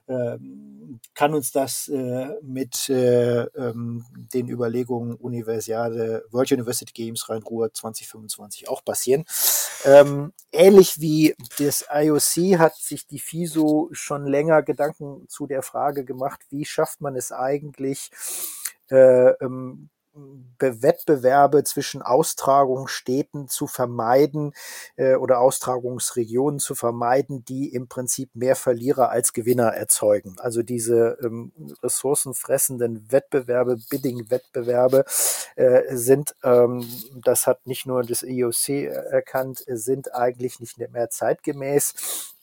Ähm, 0.08 1.00
kann 1.14 1.34
uns 1.34 1.52
das 1.52 1.88
äh, 1.88 2.30
mit 2.42 2.90
äh, 2.90 3.44
ähm, 3.44 4.06
den 4.34 4.48
Überlegungen 4.48 5.16
Universiade, 5.16 6.26
World 6.32 6.52
University 6.52 6.92
Games 6.94 7.30
Rhein-Ruhr 7.30 7.74
2025 7.74 8.70
auch 8.70 8.84
passieren? 8.84 9.26
Ähm, 9.86 10.34
ähnlich 10.52 11.00
wie 11.00 11.36
das 11.60 11.86
IOC 11.92 12.58
hat 12.58 12.76
sich 12.76 13.06
die 13.08 13.20
FISO 13.20 13.90
schon 13.92 14.26
länger 14.26 14.64
Gedanken 14.64 15.28
zu 15.28 15.46
der 15.48 15.62
Frage 15.62 16.06
gemacht, 16.06 16.40
wie 16.50 16.66
schafft 16.66 17.02
man 17.02 17.16
es 17.16 17.32
eigentlich, 17.32 18.12
äh, 18.90 19.32
ähm, 19.44 19.90
Wettbewerbe 20.60 21.64
zwischen 21.64 22.02
Austragungsstädten 22.02 23.48
zu 23.48 23.68
vermeiden 23.68 24.54
äh, 24.96 25.16
oder 25.16 25.40
Austragungsregionen 25.40 26.60
zu 26.60 26.76
vermeiden, 26.76 27.46
die 27.46 27.74
im 27.74 27.88
Prinzip 27.88 28.36
mehr 28.36 28.56
Verlierer 28.56 29.10
als 29.10 29.34
Gewinner 29.34 29.70
erzeugen. 29.70 30.36
Also 30.40 30.64
diese 30.64 31.18
ähm, 31.24 31.52
ressourcenfressenden 31.82 33.12
Wettbewerbe, 33.12 33.78
Bidding-Wettbewerbe 33.90 35.06
äh, 35.56 35.96
sind, 35.96 36.36
ähm, 36.44 36.86
das 37.24 37.48
hat 37.48 37.66
nicht 37.66 37.86
nur 37.86 38.04
das 38.04 38.24
IOC 38.24 38.70
erkannt, 38.70 39.64
sind 39.68 40.14
eigentlich 40.14 40.60
nicht 40.60 40.78
mehr 40.78 41.10
zeitgemäß 41.10 42.36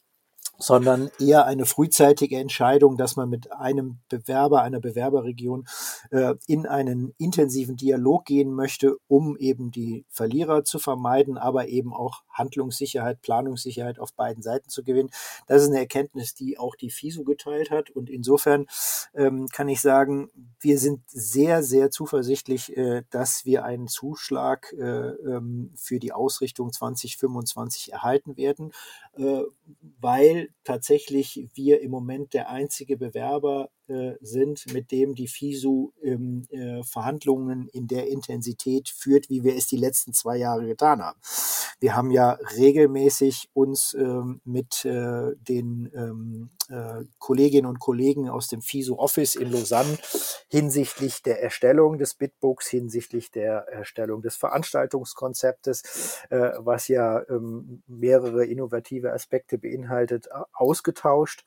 sondern 0.59 1.11
eher 1.21 1.47
eine 1.47 1.66
frühzeitige 1.66 2.38
Entscheidung, 2.38 2.97
dass 2.97 3.16
man 3.16 3.29
mit 3.29 3.53
einem 3.53 3.99
Bewerber, 4.09 4.62
einer 4.62 4.81
Bewerberregion 4.81 5.66
äh, 6.11 6.35
in 6.47 6.66
einen 6.66 7.14
intensiven 7.19 7.77
Dialog 7.77 8.25
gehen 8.25 8.53
möchte, 8.53 8.97
um 9.09 9.37
eben 9.37 9.71
die 9.71 10.05
Verlierer 10.09 10.64
zu 10.64 10.79
vermeiden, 10.79 11.38
aber 11.38 11.69
eben 11.69 11.92
auch 11.92 12.23
Handlungssicherheit, 12.31 13.23
Planungssicherheit 13.23 13.99
auf 13.99 14.14
beiden 14.14 14.42
Seiten 14.42 14.69
zu 14.69 14.83
gewinnen. 14.83 15.11
Das 15.47 15.62
ist 15.62 15.69
eine 15.69 15.79
Erkenntnis, 15.79 16.35
die 16.35 16.59
auch 16.59 16.77
die 16.77 16.90
FISO 16.90 17.25
geteilt 17.25 17.71
hat. 17.71 17.90
Und 17.90 18.11
insofern 18.11 18.66
ähm, 19.14 19.47
kann 19.49 19.69
ich 19.69 19.81
sagen, 19.81 20.31
wir 20.61 20.79
sind 20.79 21.03
sehr, 21.09 21.62
sehr 21.62 21.90
zuversichtlich, 21.90 22.77
äh, 22.77 23.03
dass 23.11 23.45
wir 23.45 23.64
einen 23.64 23.88
Zuschlag 23.88 24.73
äh, 24.73 24.83
ähm, 24.83 25.73
für 25.77 25.99
die 25.99 26.12
Ausrichtung 26.12 26.73
2025 26.73 27.92
erhalten 27.92 28.37
werden, 28.37 28.73
äh, 29.16 29.42
tatsächlich 30.65 31.49
wir 31.55 31.81
im 31.81 31.91
Moment 31.91 32.35
der 32.35 32.49
einzige 32.49 32.97
Bewerber 32.97 33.71
sind, 34.20 34.72
mit 34.72 34.90
dem 34.90 35.14
die 35.14 35.29
FISU 35.29 35.92
äh, 36.03 36.83
Verhandlungen 36.83 37.68
in 37.68 37.87
der 37.87 38.09
Intensität 38.09 38.88
führt, 38.88 39.29
wie 39.29 39.44
wir 39.44 39.57
es 39.57 39.66
die 39.66 39.77
letzten 39.77 40.12
zwei 40.12 40.37
Jahre 40.37 40.66
getan 40.66 41.03
haben. 41.03 41.18
Wir 41.79 41.94
haben 41.94 42.11
ja 42.11 42.38
regelmäßig 42.57 43.51
uns 43.53 43.94
ähm, 43.94 44.40
mit 44.44 44.85
äh, 44.87 45.33
den 45.37 45.90
ähm, 45.94 46.51
äh, 46.68 47.05
Kolleginnen 47.18 47.66
und 47.66 47.81
Kollegen 47.81 48.31
aus 48.31 48.49
dem 48.49 48.62
FISU 48.62 48.96
Office 48.96 49.35
in 49.37 49.53
Lausanne 49.53 49.99
hinsichtlich 50.49 51.22
der 51.22 51.42
Erstellung 51.42 51.99
des 51.99 52.14
Bitbooks, 52.14 52.68
hinsichtlich 52.68 53.31
der 53.31 53.68
Erstellung 53.68 54.22
des 54.22 54.37
Veranstaltungskonzeptes, 54.37 56.22
äh, 56.31 56.53
was 56.59 56.88
ja 56.88 57.22
ähm, 57.29 57.83
mehrere 57.87 58.46
innovative 58.46 59.12
Aspekte 59.12 59.59
beinhaltet, 59.59 60.29
ausgetauscht. 60.55 61.44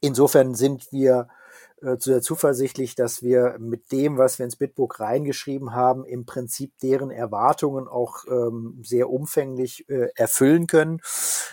Insofern 0.00 0.54
sind 0.54 0.90
wir 0.92 1.28
äh, 1.82 1.96
sehr 1.98 2.22
zuversichtlich, 2.22 2.94
dass 2.94 3.22
wir 3.22 3.56
mit 3.58 3.92
dem, 3.92 4.16
was 4.16 4.38
wir 4.38 4.44
ins 4.44 4.56
Bitbook 4.56 4.98
reingeschrieben 4.98 5.74
haben, 5.74 6.04
im 6.04 6.24
Prinzip 6.24 6.72
deren 6.82 7.10
Erwartungen 7.10 7.86
auch 7.86 8.24
ähm, 8.28 8.80
sehr 8.82 9.10
umfänglich 9.10 9.88
äh, 9.88 10.08
erfüllen 10.14 10.66
können. 10.66 11.00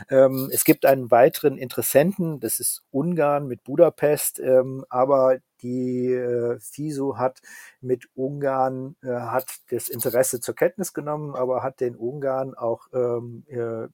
Ähm, 0.10 0.50
es 0.54 0.64
gibt 0.64 0.86
einen 0.86 1.12
weiteren 1.12 1.58
Interessenten, 1.58 2.40
das 2.40 2.60
ist 2.60 2.84
Ungarn 2.92 3.48
mit 3.48 3.64
Budapest, 3.64 4.40
ähm, 4.40 4.86
aber 4.90 5.40
die 5.64 6.12
äh, 6.12 6.60
FISO 6.60 7.18
hat 7.18 7.42
mit 7.82 8.08
Ungarn, 8.16 8.96
äh, 9.02 9.08
hat 9.08 9.50
das 9.72 9.90
Interesse 9.90 10.40
zur 10.42 10.56
Kenntnis 10.56 10.94
genommen, 10.94 11.36
aber 11.36 11.64
hat 11.64 11.80
den 11.80 11.96
Ungarn 11.96 12.54
auch 12.54 12.88
ähm, 12.94 13.46
äh, 13.48 13.88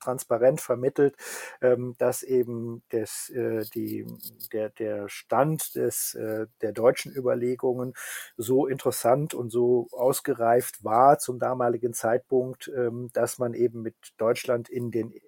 transparent 0.00 0.60
vermittelt, 0.60 1.16
ähm, 1.60 1.94
dass 1.98 2.22
eben 2.22 2.82
das, 2.90 3.30
äh, 3.30 3.64
die, 3.74 4.06
der, 4.52 4.70
der 4.70 5.08
Stand 5.08 5.74
des, 5.74 6.14
äh, 6.14 6.46
der 6.60 6.72
deutschen 6.72 7.12
Überlegungen 7.14 7.94
so 8.36 8.66
interessant 8.66 9.34
und 9.34 9.50
so 9.50 9.88
ausgereift 9.92 10.84
war 10.84 11.18
zum 11.18 11.38
damaligen 11.38 11.94
Zeitpunkt, 11.94 12.70
ähm, 12.76 13.10
dass 13.12 13.38
man 13.38 13.54
eben 13.54 13.82
mit 13.82 13.96
Deutschland 14.18 14.68
in 14.68 14.90
den 14.90 15.12
äh, 15.12 15.20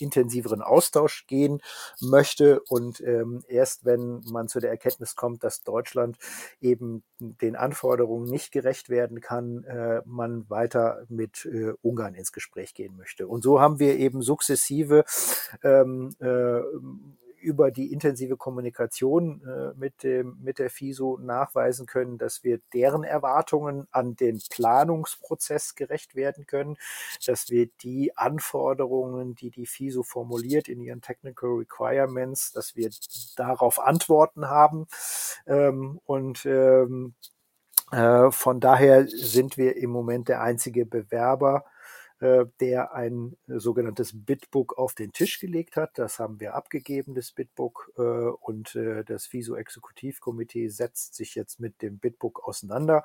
intensiveren 0.00 0.62
Austausch 0.62 1.26
gehen 1.26 1.60
möchte. 2.00 2.60
Und 2.68 3.00
ähm, 3.00 3.42
erst 3.48 3.84
wenn 3.84 4.22
man 4.30 4.48
zu 4.48 4.60
der 4.60 4.70
Erkenntnis 4.70 5.16
kommt, 5.16 5.44
dass 5.44 5.62
Deutschland 5.62 6.18
eben 6.60 7.02
den 7.18 7.56
Anforderungen 7.56 8.28
nicht 8.30 8.52
gerecht 8.52 8.88
werden 8.88 9.20
kann, 9.20 9.64
äh, 9.64 10.02
man 10.04 10.48
weiter 10.50 11.04
mit 11.08 11.44
äh, 11.46 11.72
Ungarn 11.82 12.14
ins 12.14 12.32
Gespräch 12.32 12.74
gehen 12.74 12.96
möchte. 12.96 13.26
Und 13.26 13.42
so 13.42 13.60
haben 13.60 13.78
wir 13.78 13.96
eben 13.96 14.22
sukzessive 14.22 15.04
ähm, 15.62 16.14
äh, 16.20 16.60
über 17.44 17.70
die 17.70 17.92
intensive 17.92 18.36
Kommunikation 18.36 19.42
äh, 19.46 19.78
mit, 19.78 20.02
dem, 20.02 20.38
mit 20.42 20.58
der 20.58 20.70
FISO 20.70 21.18
nachweisen 21.20 21.86
können, 21.86 22.16
dass 22.16 22.42
wir 22.42 22.60
deren 22.72 23.04
Erwartungen 23.04 23.86
an 23.90 24.16
den 24.16 24.40
Planungsprozess 24.50 25.74
gerecht 25.74 26.14
werden 26.14 26.46
können, 26.46 26.76
dass 27.26 27.50
wir 27.50 27.68
die 27.82 28.16
Anforderungen, 28.16 29.34
die 29.34 29.50
die 29.50 29.66
FISO 29.66 30.02
formuliert 30.02 30.68
in 30.68 30.80
ihren 30.80 31.02
Technical 31.02 31.50
Requirements, 31.50 32.52
dass 32.52 32.74
wir 32.74 32.90
darauf 33.36 33.78
Antworten 33.78 34.48
haben. 34.48 34.86
Ähm, 35.46 36.00
und 36.06 36.46
ähm, 36.46 37.14
äh, 37.92 38.30
von 38.30 38.60
daher 38.60 39.06
sind 39.06 39.56
wir 39.56 39.76
im 39.76 39.90
Moment 39.90 40.28
der 40.28 40.40
einzige 40.40 40.86
Bewerber, 40.86 41.64
der 42.60 42.94
ein 42.94 43.36
äh, 43.48 43.58
sogenanntes 43.58 44.12
Bitbook 44.14 44.78
auf 44.78 44.94
den 44.94 45.12
Tisch 45.12 45.40
gelegt 45.40 45.76
hat. 45.76 45.98
Das 45.98 46.18
haben 46.18 46.40
wir 46.40 46.54
abgegeben, 46.54 47.14
das 47.14 47.32
Bitbook, 47.32 47.92
äh, 47.96 48.02
und 48.02 48.74
das 49.06 49.26
FISO-Exekutivkomitee 49.26 50.68
setzt 50.68 51.14
sich 51.14 51.34
jetzt 51.34 51.60
mit 51.60 51.82
dem 51.82 51.98
Bitbook 51.98 52.46
auseinander. 52.46 53.04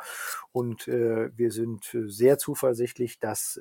Und 0.52 0.88
wir 0.88 1.52
sind 1.52 1.96
sehr 2.08 2.38
zuversichtlich, 2.38 3.20
dass 3.20 3.60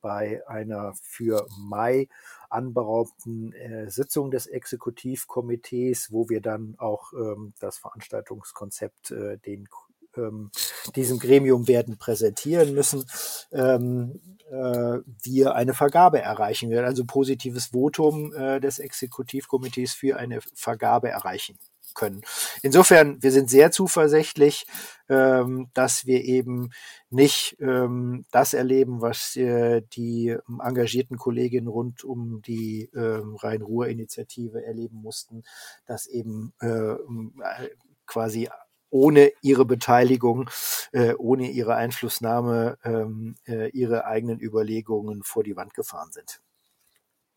bei 0.00 0.42
einer 0.46 0.92
für 1.02 1.46
Mai 1.58 2.08
anberaumten 2.50 3.54
Sitzung 3.88 4.30
des 4.30 4.46
Exekutivkomitees, 4.46 6.12
wo 6.12 6.28
wir 6.28 6.40
dann 6.40 6.74
auch 6.78 7.12
ähm, 7.12 7.54
das 7.60 7.78
Veranstaltungskonzept 7.78 9.10
den 9.46 9.68
ähm, 10.16 10.50
diesem 10.94 11.18
Gremium 11.18 11.68
werden 11.68 11.98
präsentieren 11.98 12.74
müssen, 12.74 13.04
ähm, 13.52 14.20
äh, 14.50 14.98
wir 15.22 15.54
eine 15.54 15.74
Vergabe 15.74 16.20
erreichen 16.20 16.70
werden, 16.70 16.86
also 16.86 17.04
positives 17.04 17.66
Votum 17.66 18.32
äh, 18.34 18.60
des 18.60 18.78
Exekutivkomitees 18.78 19.92
für 19.92 20.18
eine 20.18 20.40
Vergabe 20.54 21.08
erreichen 21.08 21.58
können. 21.96 22.22
Insofern, 22.62 23.20
wir 23.22 23.32
sind 23.32 23.50
sehr 23.50 23.72
zuversichtlich, 23.72 24.66
ähm, 25.08 25.70
dass 25.74 26.06
wir 26.06 26.22
eben 26.24 26.70
nicht 27.10 27.56
ähm, 27.58 28.26
das 28.30 28.54
erleben, 28.54 29.00
was 29.00 29.34
äh, 29.34 29.82
die 29.94 30.36
engagierten 30.62 31.16
Kolleginnen 31.16 31.68
rund 31.68 32.04
um 32.04 32.42
die 32.42 32.90
äh, 32.92 33.20
Rhein-Ruhr-Initiative 33.42 34.64
erleben 34.64 34.98
mussten, 34.98 35.42
dass 35.86 36.06
eben 36.06 36.52
äh, 36.60 36.94
quasi 38.06 38.48
ohne 38.90 39.32
ihre 39.42 39.64
Beteiligung, 39.64 40.50
äh, 40.92 41.14
ohne 41.14 41.50
ihre 41.50 41.76
Einflussnahme, 41.76 42.78
ähm, 42.84 43.36
äh, 43.46 43.70
ihre 43.70 44.04
eigenen 44.06 44.40
Überlegungen 44.40 45.22
vor 45.22 45.44
die 45.44 45.56
Wand 45.56 45.74
gefahren 45.74 46.12
sind. 46.12 46.40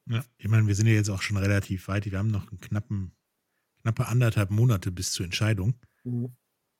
Ja, 0.05 0.23
ich 0.37 0.47
meine, 0.47 0.67
wir 0.67 0.75
sind 0.75 0.87
ja 0.87 0.93
jetzt 0.93 1.09
auch 1.09 1.21
schon 1.21 1.37
relativ 1.37 1.87
weit. 1.87 2.09
Wir 2.09 2.17
haben 2.17 2.31
noch 2.31 2.49
einen 2.49 2.59
knappen, 2.59 3.15
knappe 3.81 4.07
anderthalb 4.07 4.49
Monate 4.49 4.91
bis 4.91 5.11
zur 5.11 5.25
Entscheidung. 5.25 5.75
Mhm. 6.03 6.35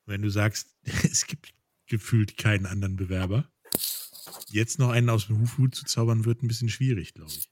Wenn 0.05 0.21
du 0.21 0.29
sagst, 0.29 0.75
es 0.83 1.27
gibt 1.27 1.53
gefühlt 1.87 2.37
keinen 2.37 2.65
anderen 2.65 2.95
Bewerber, 2.95 3.49
jetzt 4.47 4.79
noch 4.79 4.89
einen 4.89 5.09
aus 5.09 5.27
dem 5.27 5.57
Hut 5.57 5.75
zu 5.75 5.85
zaubern, 5.85 6.25
wird 6.25 6.43
ein 6.43 6.47
bisschen 6.47 6.69
schwierig, 6.69 7.13
glaube 7.13 7.31
ich. 7.31 7.49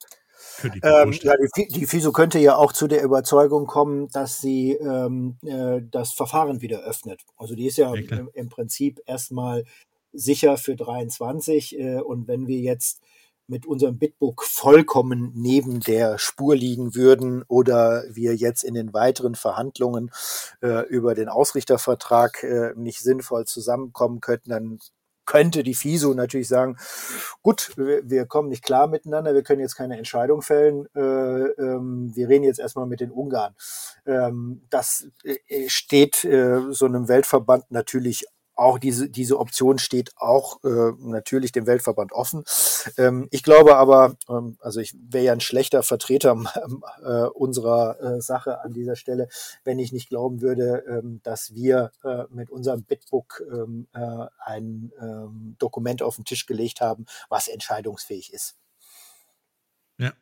Ähm, 0.84 1.12
ja, 1.14 1.34
die, 1.56 1.68
die, 1.68 1.86
FISO 1.86 2.12
könnte 2.12 2.40
ja 2.40 2.56
auch 2.56 2.74
zu 2.74 2.88
der 2.88 3.04
Überzeugung 3.04 3.68
kommen, 3.68 4.08
dass 4.10 4.42
sie 4.42 4.74
ähm, 4.74 5.38
äh, 5.44 5.82
das 5.90 6.14
Verfahren 6.14 6.62
wieder 6.62 6.80
öffnet. 6.80 7.22
Also 7.38 7.56
die 7.56 7.68
ist 7.68 7.78
ja, 7.78 7.94
ja 7.94 8.18
im, 8.18 8.30
im, 8.34 8.50
Prinzip 8.50 9.00
erstmal 9.06 9.66
sicher 10.14 10.58
für 10.58 10.76
23. 10.76 11.80
Äh, 11.80 12.00
und 12.00 12.28
wenn 12.28 12.48
wir 12.48 12.60
jetzt 12.60 13.02
mit 13.48 13.66
unserem 13.66 13.98
Bitbook 13.98 14.44
vollkommen 14.44 15.32
neben 15.34 15.80
der 15.80 16.18
Spur 16.18 16.56
liegen 16.56 16.96
würden 16.96 17.44
oder 17.48 18.04
wir 18.10 18.36
jetzt 18.36 18.64
in 18.64 18.74
den 18.74 18.94
weiteren 18.94 19.36
Verhandlungen 19.36 20.12
äh, 20.62 20.86
über 20.88 21.16
den 21.16 21.30
Ausrichtervertrag 21.30 22.44
äh, 22.44 22.74
nicht 22.76 23.00
sinnvoll 23.00 23.46
zusammenkommen 23.46 24.20
könnten, 24.20 24.50
dann 24.50 24.80
könnte 25.28 25.62
die 25.62 25.76
FISO 25.76 26.16
natürlich 26.16 26.48
sagen, 26.48 26.78
gut, 27.44 27.74
wir, 27.76 28.26
kommen 28.26 28.50
nicht 28.50 28.64
klar 28.64 28.88
miteinander, 28.88 29.36
wir 29.36 29.44
können 29.44 29.62
jetzt 29.62 29.76
keine 29.76 29.98
Entscheidung 29.98 30.42
fällen, 30.42 30.88
äh, 30.96 31.00
ähm, 31.00 32.12
wir 32.16 32.28
reden 32.30 32.46
jetzt 32.46 32.60
erstmal 32.60 32.88
mit 32.88 33.02
den 33.02 33.12
Ungarn. 33.12 33.54
Ähm, 34.08 34.64
das 34.72 35.08
äh, 35.24 35.70
steht 35.70 36.24
äh, 36.24 36.62
so 36.72 36.86
einem 36.86 37.08
Weltverband 37.08 37.70
natürlich 37.70 38.26
auch 38.58 38.80
diese, 38.80 39.10
diese 39.10 39.40
Option 39.40 39.78
steht 39.78 40.12
auch 40.18 40.64
äh, 40.64 40.92
natürlich 41.00 41.52
dem 41.52 41.68
Weltverband 41.68 42.12
offen. 42.12 42.44
Ähm, 42.98 43.28
ich 43.32 43.44
glaube 43.44 43.78
aber, 43.78 44.18
ähm, 44.30 44.58
also 44.60 44.80
ich 44.80 44.96
wäre 45.00 45.26
ja 45.26 45.34
ein 45.34 45.40
schlechter 45.42 45.84
Vertreter 45.84 46.36
äh, 47.04 47.28
unserer 47.30 48.02
äh, 48.02 48.22
Sache 48.22 48.62
an 48.62 48.74
dieser 48.74 48.96
Stelle, 48.96 49.30
wenn 49.64 49.80
ich 49.80 49.92
nicht 49.92 50.10
glauben 50.10 50.42
würde, 50.42 50.84
ähm, 50.88 51.22
dass 51.24 51.54
wir 51.54 51.92
äh, 52.04 52.24
mit 52.30 52.50
unserem 52.50 52.84
Bitbook 52.84 53.44
ähm, 53.52 53.88
äh, 53.94 54.26
ein 54.40 54.92
ähm, 55.00 55.56
Dokument 55.60 56.02
auf 56.02 56.16
den 56.16 56.26
Tisch 56.26 56.46
gelegt 56.46 56.82
haben, 56.82 57.06
was 57.30 57.48
entscheidungsfähig 57.48 58.34
ist. 58.34 58.58
Ja. 59.98 60.14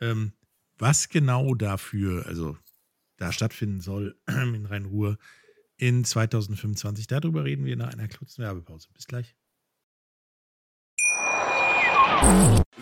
Ähm, 0.00 0.32
was 0.78 1.08
genau 1.08 1.54
dafür, 1.54 2.26
also 2.26 2.56
da 3.16 3.32
stattfinden 3.32 3.80
soll 3.80 4.16
in 4.26 4.66
Rhein-Ruhr, 4.66 5.18
in 5.76 6.04
2025. 6.04 7.06
Darüber 7.06 7.44
reden 7.44 7.64
wir 7.64 7.76
nach 7.76 7.92
einer 7.92 8.08
kurzen 8.08 8.42
Werbepause. 8.42 8.88
Bis 8.94 9.06
gleich. 9.06 9.34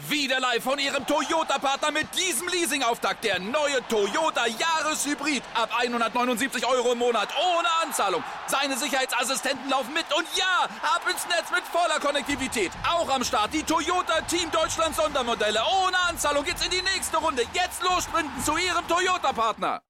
Wieder 0.09 0.41
live 0.41 0.63
von 0.63 0.79
Ihrem 0.79 1.07
Toyota-Partner 1.07 1.91
mit 1.91 2.07
diesem 2.17 2.49
Leasing-Auftakt. 2.49 3.25
Der 3.25 3.39
neue 3.39 3.87
Toyota 3.89 4.47
Jahreshybrid. 4.47 5.43
Ab 5.55 5.71
179 5.79 6.67
Euro 6.67 6.93
im 6.93 6.99
Monat. 6.99 7.29
Ohne 7.37 7.69
Anzahlung. 7.83 8.23
Seine 8.47 8.77
Sicherheitsassistenten 8.77 9.69
laufen 9.71 9.93
mit. 9.93 10.05
Und 10.17 10.27
ja, 10.37 10.65
ab 10.83 11.03
ins 11.11 11.27
Netz 11.27 11.51
mit 11.51 11.65
voller 11.65 12.01
Konnektivität. 12.01 12.71
Auch 12.89 13.09
am 13.09 13.25
Start 13.25 13.53
die 13.53 13.63
Toyota 13.63 14.21
Team 14.23 14.51
Deutschland 14.51 14.95
Sondermodelle. 14.95 15.61
Ohne 15.85 15.99
Anzahlung 16.09 16.45
geht's 16.45 16.65
in 16.65 16.71
die 16.71 16.83
nächste 16.83 17.19
Runde. 17.19 17.43
Jetzt 17.53 17.83
los 17.83 18.05
sprinten 18.05 18.43
zu 18.45 18.57
Ihrem 18.57 18.87
Toyota-Partner. 18.89 19.83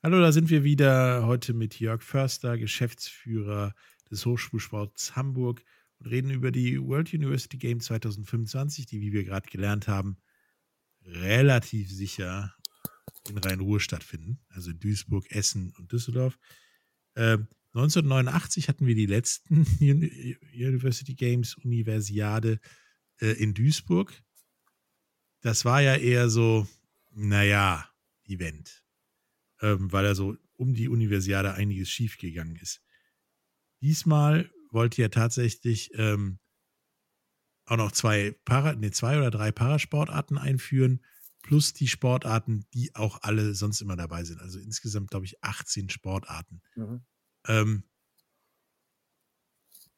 Hallo, 0.00 0.20
da 0.20 0.30
sind 0.30 0.48
wir 0.48 0.62
wieder 0.62 1.26
heute 1.26 1.52
mit 1.54 1.80
Jörg 1.80 2.04
Förster, 2.04 2.56
Geschäftsführer 2.56 3.74
des 4.08 4.24
Hochschulsports 4.24 5.16
Hamburg 5.16 5.64
und 5.98 6.06
reden 6.06 6.30
über 6.30 6.52
die 6.52 6.80
World 6.80 7.12
University 7.12 7.56
Games 7.56 7.86
2025, 7.86 8.86
die, 8.86 9.00
wie 9.00 9.12
wir 9.12 9.24
gerade 9.24 9.50
gelernt 9.50 9.88
haben, 9.88 10.18
relativ 11.04 11.90
sicher 11.90 12.54
in 13.28 13.38
Rhein-Ruhr 13.38 13.80
stattfinden, 13.80 14.38
also 14.50 14.72
Duisburg, 14.72 15.28
Essen 15.32 15.74
und 15.76 15.90
Düsseldorf. 15.90 16.38
Äh, 17.14 17.38
1989 17.74 18.68
hatten 18.68 18.86
wir 18.86 18.94
die 18.94 19.06
letzten 19.06 19.66
University 19.80 21.16
Games 21.16 21.56
Universiade 21.56 22.60
äh, 23.20 23.32
in 23.32 23.52
Duisburg. 23.52 24.14
Das 25.40 25.64
war 25.64 25.82
ja 25.82 25.96
eher 25.96 26.30
so, 26.30 26.68
naja, 27.10 27.90
Event, 28.28 28.84
ähm, 29.62 29.90
weil 29.92 30.04
er 30.04 30.14
so 30.14 30.36
um 30.56 30.74
die 30.74 30.88
Universiade 30.88 31.54
einiges 31.54 31.88
schiefgegangen 31.88 32.56
ist. 32.56 32.82
Diesmal 33.80 34.50
wollte 34.70 35.00
ja 35.02 35.08
tatsächlich 35.08 35.90
ähm, 35.94 36.38
auch 37.66 37.76
noch 37.76 37.92
zwei, 37.92 38.32
Para, 38.44 38.74
nee, 38.74 38.90
zwei 38.90 39.18
oder 39.18 39.30
drei 39.30 39.52
Parasportarten 39.52 40.38
einführen, 40.38 41.04
plus 41.42 41.72
die 41.72 41.88
Sportarten, 41.88 42.64
die 42.74 42.94
auch 42.94 43.22
alle 43.22 43.54
sonst 43.54 43.80
immer 43.80 43.96
dabei 43.96 44.24
sind. 44.24 44.40
Also 44.40 44.58
insgesamt, 44.58 45.10
glaube 45.10 45.26
ich, 45.26 45.42
18 45.42 45.88
Sportarten. 45.90 46.60
Mhm. 46.76 47.04
Ähm, 47.46 47.84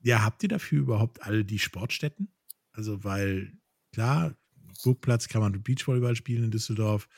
ja, 0.01 0.23
habt 0.23 0.43
ihr 0.43 0.49
dafür 0.49 0.81
überhaupt 0.81 1.23
alle 1.23 1.45
die 1.45 1.59
Sportstätten? 1.59 2.33
Also, 2.73 3.05
weil, 3.05 3.59
klar, 3.93 4.37
Burgplatz 4.83 5.29
kann 5.29 5.43
man 5.43 5.63
Beachvolleyball 5.63 6.17
spielen 6.17 6.45
in 6.45 6.51
Düsseldorf. 6.51 7.09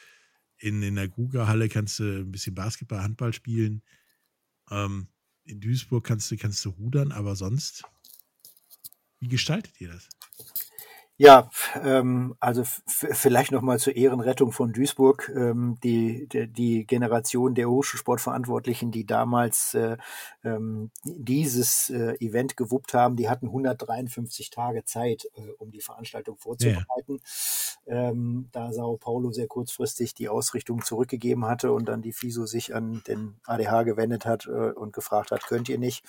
In, 0.63 0.81
in 0.81 0.95
der 0.95 1.09
Gruger-Halle 1.09 1.69
kannst 1.69 1.99
du 1.99 2.21
ein 2.21 2.31
bisschen 2.31 2.55
Basketball, 2.55 3.03
Handball 3.03 3.33
spielen. 3.33 3.83
Ähm, 4.71 5.09
in 5.43 5.61
Duisburg 5.61 6.05
kannst 6.05 6.31
du, 6.31 6.37
kannst 6.37 6.65
du 6.65 6.71
rudern, 6.71 7.11
aber 7.11 7.35
sonst, 7.35 7.83
wie 9.19 9.27
gestaltet 9.27 9.81
ihr 9.81 9.89
das? 9.89 10.09
Ja, 11.19 11.51
ähm, 11.83 12.35
also 12.41 12.65
vielleicht 12.89 13.53
noch 13.53 13.61
mal 13.61 13.79
zur 13.79 13.95
Ehrenrettung 13.95 14.51
von 14.51 14.73
Duisburg. 14.73 15.31
Ähm, 15.35 15.79
die, 15.85 16.27
die, 16.27 16.49
die 16.49 16.87
Generation 16.87 17.55
der 17.55 17.69
Hochschulsportverantwortlichen, 17.69 18.91
die 18.91 19.07
damals 19.07 19.75
äh, 19.75 19.99
ähm, 20.43 20.91
dieses 21.05 21.91
äh, 21.91 22.15
Event 22.19 22.57
gewuppt 22.57 22.95
haben, 22.95 23.17
die 23.17 23.29
hatten 23.29 23.47
153 23.47 24.51
Tage 24.51 24.85
Zeit, 24.85 25.29
äh, 25.35 25.51
um 25.59 25.71
die 25.71 25.81
Veranstaltung 25.81 26.39
vorzubereiten. 26.39 27.21
Ja. 27.87 28.09
Ähm, 28.09 28.49
da 28.53 28.73
Sao 28.73 28.97
Paulo 28.97 29.33
sehr 29.33 29.49
kurzfristig 29.49 30.15
die 30.15 30.29
Ausrichtung 30.29 30.83
zurückgegeben 30.83 31.45
hatte 31.47 31.73
und 31.73 31.87
dann 31.87 32.01
die 32.01 32.13
FISO 32.13 32.47
sich 32.47 32.75
an 32.75 33.03
den 33.07 33.35
ADH 33.45 33.83
gewendet 33.83 34.25
hat 34.25 34.47
äh, 34.47 34.71
und 34.73 34.93
gefragt 34.93 35.31
hat, 35.31 35.45
könnt 35.47 35.69
ihr 35.69 35.79
nicht 35.79 36.05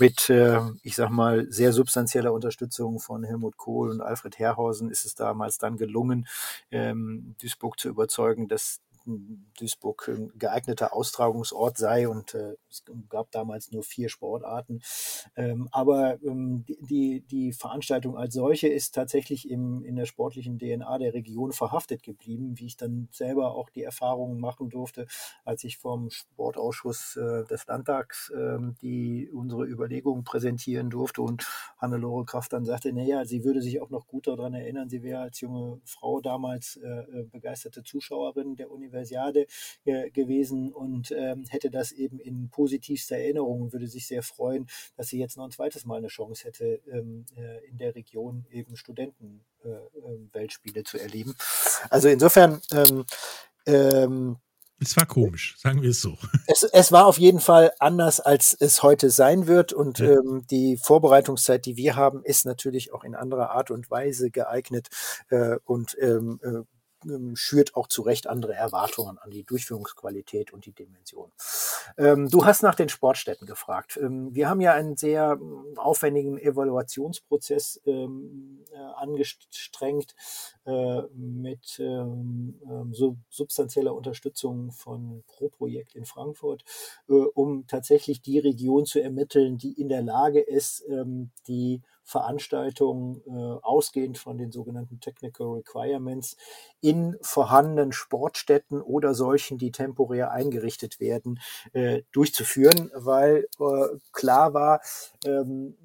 mit, 0.00 0.30
äh, 0.30 0.60
ich 0.82 0.96
sag 0.96 1.10
mal, 1.10 1.46
sehr 1.50 1.72
substanzieller 1.72 2.32
Unterstützung 2.32 2.98
von 3.00 3.22
Helmut 3.24 3.56
Kohl 3.56 3.90
und 3.90 4.00
Alfred 4.00 4.38
Herrhausen 4.38 4.90
ist 4.90 5.04
es 5.04 5.14
damals 5.14 5.58
dann 5.58 5.76
gelungen, 5.76 6.26
ähm, 6.70 7.36
Duisburg 7.40 7.78
zu 7.78 7.88
überzeugen, 7.88 8.48
dass 8.48 8.80
Duisburg 9.58 10.08
ein 10.08 10.32
geeigneter 10.38 10.94
Austragungsort 10.94 11.78
sei 11.78 12.08
und 12.08 12.34
äh, 12.34 12.56
es 12.68 12.84
gab 13.08 13.30
damals 13.30 13.72
nur 13.72 13.82
vier 13.82 14.08
Sportarten. 14.08 14.80
Ähm, 15.36 15.68
aber 15.72 16.22
ähm, 16.22 16.64
die, 16.66 17.22
die 17.30 17.52
Veranstaltung 17.52 18.16
als 18.16 18.34
solche 18.34 18.68
ist 18.68 18.94
tatsächlich 18.94 19.48
im, 19.50 19.82
in 19.84 19.96
der 19.96 20.06
sportlichen 20.06 20.58
DNA 20.58 20.98
der 20.98 21.14
Region 21.14 21.52
verhaftet 21.52 22.02
geblieben, 22.02 22.58
wie 22.58 22.66
ich 22.66 22.76
dann 22.76 23.08
selber 23.10 23.54
auch 23.54 23.70
die 23.70 23.82
Erfahrungen 23.82 24.38
machen 24.38 24.68
durfte, 24.68 25.06
als 25.44 25.64
ich 25.64 25.78
vom 25.78 26.10
Sportausschuss 26.10 27.16
äh, 27.16 27.44
des 27.44 27.66
Landtags 27.66 28.30
äh, 28.30 28.58
die 28.82 29.30
unsere 29.32 29.64
Überlegungen 29.64 30.24
präsentieren 30.24 30.90
durfte 30.90 31.22
und 31.22 31.46
Hannelore 31.78 32.24
Kraft 32.24 32.52
dann 32.52 32.64
sagte, 32.64 32.92
naja, 32.92 33.24
sie 33.24 33.44
würde 33.44 33.62
sich 33.62 33.80
auch 33.80 33.90
noch 33.90 34.06
gut 34.06 34.26
daran 34.26 34.54
erinnern, 34.54 34.88
sie 34.88 35.02
wäre 35.02 35.22
als 35.22 35.40
junge 35.40 35.80
Frau 35.84 36.20
damals 36.20 36.76
äh, 36.76 36.88
äh 36.88 37.24
begeisterte 37.30 37.82
Zuschauerin 37.82 38.56
der 38.56 38.70
Universität 38.70 38.89
Universiade 38.90 39.46
äh, 39.84 40.10
gewesen 40.10 40.72
und 40.72 41.10
ähm, 41.12 41.44
hätte 41.48 41.70
das 41.70 41.92
eben 41.92 42.18
in 42.18 42.50
positivster 42.50 43.16
Erinnerung 43.16 43.62
und 43.62 43.72
würde 43.72 43.86
sich 43.86 44.06
sehr 44.06 44.22
freuen, 44.22 44.66
dass 44.96 45.08
sie 45.08 45.18
jetzt 45.18 45.36
noch 45.36 45.44
ein 45.44 45.50
zweites 45.50 45.84
Mal 45.84 45.98
eine 45.98 46.08
Chance 46.08 46.44
hätte, 46.44 46.80
ähm, 46.90 47.24
äh, 47.36 47.66
in 47.68 47.78
der 47.78 47.94
Region 47.94 48.46
eben 48.50 48.76
Studenten 48.76 49.44
äh, 49.64 49.68
ähm, 49.68 50.30
zu 50.84 50.98
erleben. 50.98 51.34
Also 51.88 52.08
insofern 52.08 52.60
ähm, 52.72 53.04
ähm, 53.66 54.36
es 54.82 54.96
war 54.96 55.04
komisch, 55.04 55.56
sagen 55.58 55.82
wir 55.82 55.90
es 55.90 56.00
so. 56.00 56.16
Es, 56.46 56.62
es, 56.62 56.90
war 56.90 57.06
auf 57.06 57.18
jeden 57.18 57.38
Fall 57.38 57.72
anders, 57.78 58.18
als 58.18 58.56
es 58.58 58.82
heute 58.82 59.10
sein 59.10 59.46
wird. 59.46 59.72
Und 59.72 59.98
ja. 59.98 60.12
ähm, 60.12 60.46
die 60.50 60.78
Vorbereitungszeit, 60.78 61.66
die 61.66 61.76
wir 61.76 61.96
haben, 61.96 62.24
ist 62.24 62.46
natürlich 62.46 62.92
auch 62.92 63.04
in 63.04 63.14
anderer 63.14 63.50
Art 63.50 63.70
und 63.70 63.90
Weise 63.90 64.30
geeignet 64.30 64.88
äh, 65.28 65.56
und 65.64 65.96
ähm, 66.00 66.40
äh, 66.42 66.62
ähm, 67.04 67.36
schürt 67.36 67.74
auch 67.76 67.86
zu 67.86 68.02
Recht 68.02 68.26
andere 68.26 68.54
Erwartungen 68.54 69.18
an 69.18 69.30
die 69.30 69.44
Durchführungsqualität 69.44 70.52
und 70.52 70.66
die 70.66 70.72
Dimension. 70.72 71.30
Ähm, 71.96 72.28
du 72.28 72.44
hast 72.44 72.62
nach 72.62 72.74
den 72.74 72.88
Sportstätten 72.88 73.46
gefragt. 73.46 73.98
Ähm, 74.00 74.34
wir 74.34 74.48
haben 74.48 74.60
ja 74.60 74.72
einen 74.72 74.96
sehr 74.96 75.38
ähm, 75.40 75.64
aufwendigen 75.76 76.38
Evaluationsprozess 76.38 77.80
ähm, 77.86 78.64
äh, 78.72 78.76
angestrengt 78.96 80.14
äh, 80.66 81.02
mit 81.14 81.80
so 82.92 83.16
substanzieller 83.28 83.94
Unterstützung 83.94 84.72
von 84.72 85.22
Pro 85.26 85.48
Projekt 85.48 85.94
in 85.94 86.04
Frankfurt, 86.04 86.64
äh, 87.08 87.12
um 87.12 87.66
tatsächlich 87.66 88.22
die 88.22 88.38
Region 88.38 88.86
zu 88.86 89.02
ermitteln, 89.02 89.58
die 89.58 89.72
in 89.72 89.88
der 89.88 90.02
Lage 90.02 90.40
ist, 90.40 90.84
die 91.48 91.82
Veranstaltungen 92.10 93.22
äh, 93.26 93.30
ausgehend 93.62 94.18
von 94.18 94.36
den 94.36 94.50
sogenannten 94.50 95.00
Technical 95.00 95.46
Requirements 95.54 96.36
in 96.80 97.16
vorhandenen 97.22 97.92
Sportstätten 97.92 98.82
oder 98.82 99.14
solchen, 99.14 99.58
die 99.58 99.70
temporär 99.70 100.32
eingerichtet 100.32 100.98
werden, 100.98 101.40
äh, 101.72 102.02
durchzuführen, 102.12 102.90
weil 102.94 103.46
äh, 103.60 103.98
klar 104.12 104.54
war, 104.54 104.80
ähm, 105.24 105.76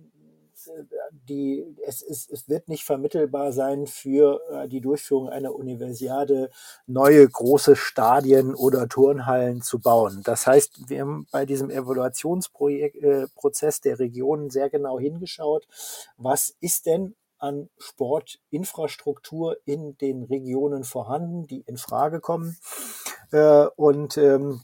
die, 1.12 1.66
es, 1.86 2.02
ist, 2.02 2.32
es 2.32 2.50
wird 2.50 2.68
nicht 2.68 2.84
vermittelbar 2.84 3.52
sein 3.52 3.88
für 3.88 4.42
äh, 4.52 4.68
die 4.68 4.82
Durchführung 4.82 5.30
einer 5.30 5.56
Universiade 5.56 6.50
neue 6.88 7.28
große 7.28 7.76
Stadien 7.76 8.56
oder 8.56 8.88
Turnhallen 8.88 9.62
zu 9.62 9.80
bauen. 9.80 10.22
Das 10.24 10.48
heißt, 10.48 10.90
wir 10.90 11.02
haben 11.02 11.28
bei 11.32 11.46
diesem 11.46 11.70
Evaluationsprozess 11.70 13.78
äh, 13.78 13.82
der 13.84 14.00
Regionen 14.00 14.50
sehr 14.50 14.70
genau 14.70 15.00
hingeschaut, 15.00 15.68
was 16.18 16.56
ist 16.60 16.86
denn 16.86 17.16
an 17.38 17.70
Sportinfrastruktur 17.78 19.58
in 19.66 19.98
den 19.98 20.24
Regionen 20.24 20.84
vorhanden, 20.84 21.48
die 21.48 21.62
in 21.62 21.78
Frage 21.78 22.20
kommen. 22.20 22.58
Äh, 23.32 23.68
und 23.76 24.18
ähm, 24.18 24.62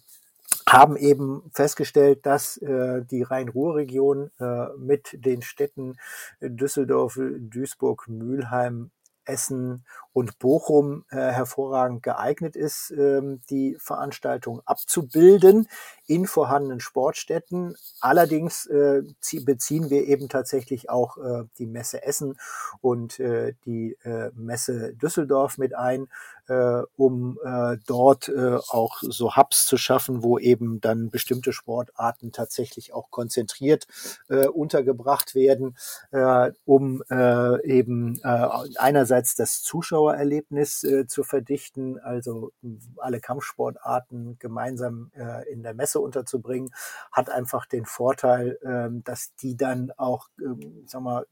haben 0.72 0.96
eben 0.96 1.44
festgestellt, 1.54 2.26
dass 2.26 2.58
äh, 2.58 3.04
die 3.04 3.24
Rhein-Ruhr-Region 3.24 4.32
äh, 4.40 4.68
mit 4.78 5.10
den 5.14 5.42
Städten 5.42 5.98
Düsseldorf, 6.42 7.20
Duisburg, 7.40 8.08
Mülheim, 8.08 8.92
Essen 9.26 9.86
und 10.14 10.40
Bochum 10.40 11.06
äh, 11.10 11.16
hervorragend 11.16 12.04
geeignet 12.04 12.56
ist, 12.56 12.92
ähm, 12.92 13.42
die 13.50 13.78
Veranstaltung 13.80 14.62
abzubilden 14.66 15.68
in 16.08 16.28
vorhandenen 16.28 16.80
Sportstätten. 16.80 17.76
Allerdings 18.02 18.66
äh, 18.66 19.04
beziehen 19.46 19.90
wir 19.90 20.08
eben 20.08 20.28
tatsächlich 20.28 20.90
auch 20.90 21.18
äh, 21.18 21.44
die 21.58 21.68
Messe 21.68 22.04
Essen 22.04 22.38
und 22.82 23.20
äh, 23.20 23.54
die 23.66 23.98
äh, 24.04 24.32
Messe 24.36 24.94
Düsseldorf 24.96 25.58
mit 25.58 25.76
ein, 25.76 26.08
äh, 26.48 26.82
um 26.96 27.38
äh, 27.44 27.78
dort 27.88 28.30
äh, 28.30 28.58
auch 28.70 28.98
so 29.02 29.36
Hubs 29.36 29.66
zu 29.66 29.78
schaffen, 29.78 30.24
wo 30.24 30.38
eben 30.40 30.82
dann 30.82 31.10
bestimmte 31.10 31.54
Sportarten 31.54 32.32
tatsächlich 32.32 32.94
auch 32.94 33.10
konzentriert 33.12 33.88
äh, 34.30 34.48
untergebracht 34.48 35.36
werden, 35.36 35.78
äh, 36.12 36.52
um 36.66 37.04
äh, 37.10 37.66
eben 37.66 38.20
äh, 38.24 38.48
einerseits 38.78 39.36
das 39.36 39.62
Zuschauererlebnis 39.62 40.84
äh, 40.84 41.08
zu 41.08 41.24
verdichten, 41.24 42.00
also 42.00 42.52
alle 42.98 43.20
Kampfsportarten 43.20 44.38
gemeinsam 44.40 45.12
äh, 45.16 45.50
in 45.52 45.64
der 45.64 45.74
Messe 45.74 46.00
unterzubringen, 46.00 46.72
hat 47.12 47.30
einfach 47.30 47.66
den 47.66 47.86
Vorteil, 47.86 48.58
äh, 48.62 48.90
dass 49.04 49.36
die 49.36 49.56
dann 49.56 49.92
auch, 49.98 50.28
äh, 50.40 50.66
sag 50.86 51.02
mal, 51.02 51.26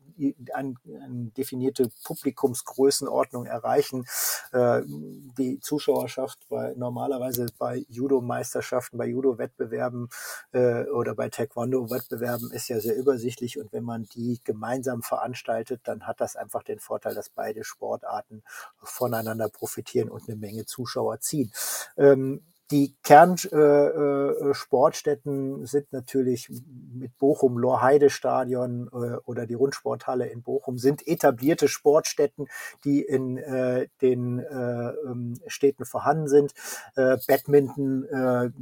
eine 0.53 0.75
ein 1.01 1.33
definierte 1.33 1.89
Publikumsgrößenordnung 2.03 3.45
erreichen. 3.45 4.05
Äh, 4.51 4.81
die 5.37 5.59
Zuschauerschaft 5.59 6.39
bei 6.49 6.73
normalerweise 6.75 7.47
bei 7.57 7.85
Judo-Meisterschaften, 7.89 8.97
bei 8.97 9.07
Judo-Wettbewerben 9.07 10.09
äh, 10.51 10.83
oder 10.85 11.15
bei 11.15 11.29
Taekwondo-Wettbewerben 11.29 12.51
ist 12.51 12.67
ja 12.69 12.79
sehr 12.79 12.95
übersichtlich 12.95 13.59
und 13.59 13.71
wenn 13.71 13.83
man 13.83 14.05
die 14.15 14.39
gemeinsam 14.43 15.01
veranstaltet, 15.01 15.81
dann 15.83 16.07
hat 16.07 16.21
das 16.21 16.35
einfach 16.35 16.63
den 16.63 16.79
Vorteil, 16.79 17.15
dass 17.15 17.29
beide 17.29 17.63
Sportarten 17.63 18.43
voneinander 18.81 19.49
profitieren 19.49 20.09
und 20.09 20.27
eine 20.27 20.37
Menge 20.37 20.65
Zuschauer 20.65 21.19
ziehen. 21.19 21.51
Ähm, 21.97 22.41
die 22.71 22.95
Kernsportstätten 23.03 25.59
äh, 25.59 25.63
äh, 25.63 25.65
sind 25.65 25.91
natürlich 25.91 26.49
mit 26.93 27.17
Bochum, 27.17 27.57
Lorheide-Stadion 27.57 28.89
äh, 28.93 29.17
oder 29.25 29.47
die 29.47 29.55
Rundsporthalle 29.55 30.27
in 30.27 30.43
Bochum 30.43 30.77
sind 30.77 31.07
etablierte 31.07 31.67
Sportstätten, 31.67 32.47
die 32.83 33.01
in 33.01 33.37
den 34.01 34.39
äh, 34.39 34.89
ähm, 34.89 35.39
Städten 35.47 35.85
vorhanden 35.85 36.27
sind. 36.27 36.53
Badminton, 36.95 38.05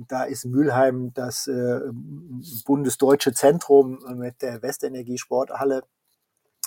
da 0.08 0.24
ist 0.24 0.46
Mülheim 0.46 1.14
das 1.14 1.50
bundesdeutsche 2.66 3.34
Zentrum 3.34 4.00
mit 4.16 4.42
der 4.42 4.62
Westenergie 4.62 5.18
Sporthalle 5.18 5.84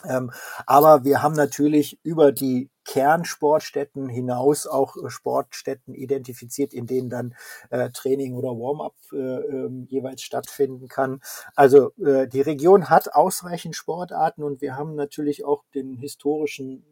ähm, 0.08 0.30
aber 0.66 1.04
wir 1.04 1.22
haben 1.22 1.34
natürlich 1.34 1.98
über 2.02 2.32
die 2.32 2.70
Kernsportstätten 2.84 4.08
hinaus 4.08 4.66
auch 4.66 4.96
äh, 4.96 5.10
Sportstätten 5.10 5.94
identifiziert, 5.94 6.72
in 6.74 6.86
denen 6.86 7.10
dann 7.10 7.34
äh, 7.70 7.90
Training 7.90 8.34
oder 8.34 8.48
Warm-up 8.48 8.94
äh, 9.12 9.16
äh, 9.16 9.70
jeweils 9.88 10.22
stattfinden 10.22 10.88
kann. 10.88 11.20
Also 11.54 11.92
äh, 11.98 12.26
die 12.26 12.40
Region 12.40 12.90
hat 12.90 13.14
ausreichend 13.14 13.76
Sportarten 13.76 14.42
und 14.42 14.60
wir 14.60 14.76
haben 14.76 14.94
natürlich 14.94 15.44
auch 15.44 15.62
den 15.74 15.94
historischen 15.94 16.84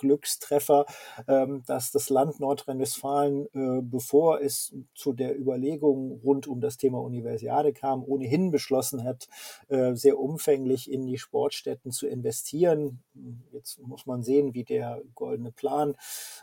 Glückstreffer, 0.00 0.86
ähm, 1.28 1.62
dass 1.66 1.92
das 1.92 2.10
Land 2.10 2.40
Nordrhein-Westfalen, 2.40 3.46
äh, 3.52 3.82
bevor 3.82 4.40
es 4.40 4.74
zu 4.94 5.12
der 5.12 5.38
Überlegung 5.38 6.20
rund 6.24 6.48
um 6.48 6.60
das 6.60 6.76
Thema 6.76 6.98
Universiade 7.00 7.72
kam, 7.72 8.02
ohnehin 8.02 8.50
beschlossen 8.50 9.04
hat, 9.04 9.28
äh, 9.68 9.94
sehr 9.94 10.18
umfänglich 10.18 10.90
in 10.90 11.06
die 11.06 11.18
Sportstätten 11.18 11.92
zu 11.92 12.06
investieren. 12.06 13.02
Jetzt 13.52 13.78
muss 13.80 14.06
man 14.06 14.22
sehen, 14.22 14.54
wie 14.54 14.64
der 14.64 15.02
goldene 15.14 15.52
Plan 15.52 15.96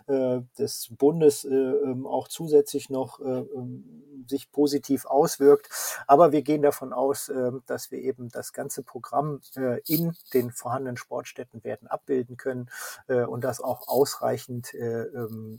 äh, 0.07 0.41
des 0.57 0.89
Bundes 0.97 1.43
äh, 1.43 1.53
ähm, 1.53 2.05
auch 2.05 2.27
zusätzlich 2.27 2.89
noch 2.89 3.19
äh, 3.19 3.23
ähm, 3.23 4.25
sich 4.27 4.51
positiv 4.51 5.05
auswirkt. 5.05 5.69
Aber 6.05 6.31
wir 6.31 6.41
gehen 6.41 6.61
davon 6.61 6.91
aus, 6.91 7.31
dass 7.65 7.91
wir 7.91 7.99
eben 7.99 8.29
das 8.29 8.51
ganze 8.51 8.83
Programm 8.83 9.39
in 9.85 10.13
den 10.33 10.51
vorhandenen 10.51 10.97
Sportstätten 10.97 11.63
werden 11.63 11.87
abbilden 11.87 12.35
können 12.35 12.69
und 13.07 13.45
dass 13.47 13.61
auch 13.61 13.87
ausreichend 13.87 14.73
äh, 14.73 15.03
ähm, 15.03 15.57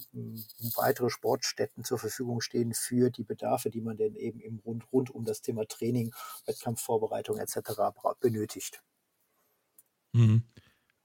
weitere 0.76 1.09
Sportstätten 1.09 1.84
zur 1.84 1.99
Verfügung 1.99 2.43
stehen 2.43 2.74
für 2.74 3.09
die 3.09 3.24
Bedarfe, 3.24 3.70
die 3.70 3.80
man 3.80 3.97
denn 3.97 4.14
eben 4.14 4.41
im 4.41 4.59
rund, 4.59 4.93
rund 4.93 5.09
um 5.11 5.24
das 5.24 5.41
Thema 5.41 5.66
Training, 5.66 6.12
Wettkampfvorbereitung 6.45 7.39
etc. 7.39 7.59
benötigt. 8.20 8.82
Mhm. 10.12 10.43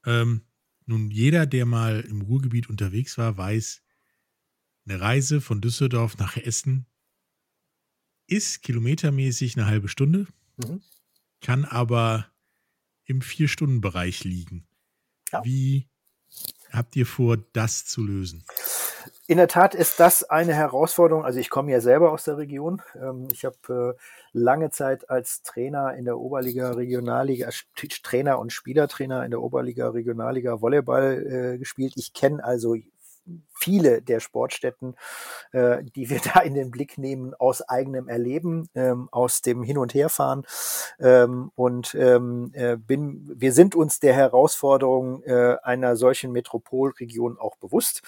Ähm, 0.05 0.41
nun, 0.85 1.09
jeder, 1.09 1.45
der 1.45 1.65
mal 1.65 2.01
im 2.01 2.21
Ruhrgebiet 2.21 2.69
unterwegs 2.69 3.17
war, 3.17 3.37
weiß, 3.37 3.81
eine 4.85 4.99
Reise 4.99 5.39
von 5.39 5.61
Düsseldorf 5.61 6.17
nach 6.17 6.35
Essen 6.35 6.85
ist 8.27 8.61
kilometermäßig 8.61 9.55
eine 9.55 9.67
halbe 9.67 9.87
Stunde, 9.87 10.27
mhm. 10.57 10.81
kann 11.39 11.63
aber 11.63 12.29
im 13.05 13.21
Vier-Stunden-Bereich 13.21 14.25
liegen. 14.25 14.67
Ja. 15.31 15.45
Wie 15.45 15.87
habt 16.73 16.95
ihr 16.95 17.05
vor, 17.05 17.37
das 17.53 17.85
zu 17.85 18.03
lösen? 18.03 18.43
In 19.25 19.37
der 19.37 19.47
Tat 19.47 19.73
ist 19.73 19.99
das 19.99 20.23
eine 20.23 20.53
Herausforderung. 20.53 21.23
Also 21.23 21.39
ich 21.39 21.49
komme 21.49 21.71
ja 21.71 21.79
selber 21.79 22.11
aus 22.11 22.25
der 22.25 22.37
Region. 22.37 22.81
Ähm, 22.95 23.27
ich 23.31 23.45
habe 23.45 23.95
äh, 23.97 24.01
lange 24.33 24.69
Zeit 24.69 25.09
als 25.09 25.43
Trainer 25.43 25.93
in 25.95 26.05
der 26.05 26.19
Oberliga, 26.19 26.71
Regionalliga, 26.71 27.49
Trainer 28.03 28.39
und 28.39 28.51
Spielertrainer 28.51 29.23
in 29.23 29.31
der 29.31 29.41
Oberliga, 29.41 29.89
Regionalliga 29.89 30.61
Volleyball 30.61 31.53
äh, 31.53 31.57
gespielt. 31.57 31.93
Ich 31.95 32.13
kenne 32.13 32.43
also 32.43 32.75
viele 33.53 34.01
der 34.01 34.19
Sportstätten, 34.19 34.95
äh, 35.51 35.83
die 35.95 36.09
wir 36.09 36.19
da 36.33 36.41
in 36.41 36.53
den 36.53 36.71
Blick 36.71 36.97
nehmen, 36.97 37.33
aus 37.33 37.61
eigenem 37.61 38.07
Erleben, 38.09 38.69
ähm, 38.75 39.07
aus 39.11 39.41
dem 39.41 39.63
Hin- 39.63 39.77
und 39.77 39.93
Herfahren. 39.93 40.45
Ähm, 40.99 41.51
und 41.55 41.95
ähm, 41.95 42.51
äh, 42.53 42.75
bin, 42.75 43.31
wir 43.35 43.53
sind 43.53 43.75
uns 43.75 43.99
der 43.99 44.13
Herausforderung 44.13 45.23
äh, 45.23 45.57
einer 45.63 45.95
solchen 45.95 46.31
Metropolregion 46.31 47.37
auch 47.37 47.55
bewusst. 47.57 48.01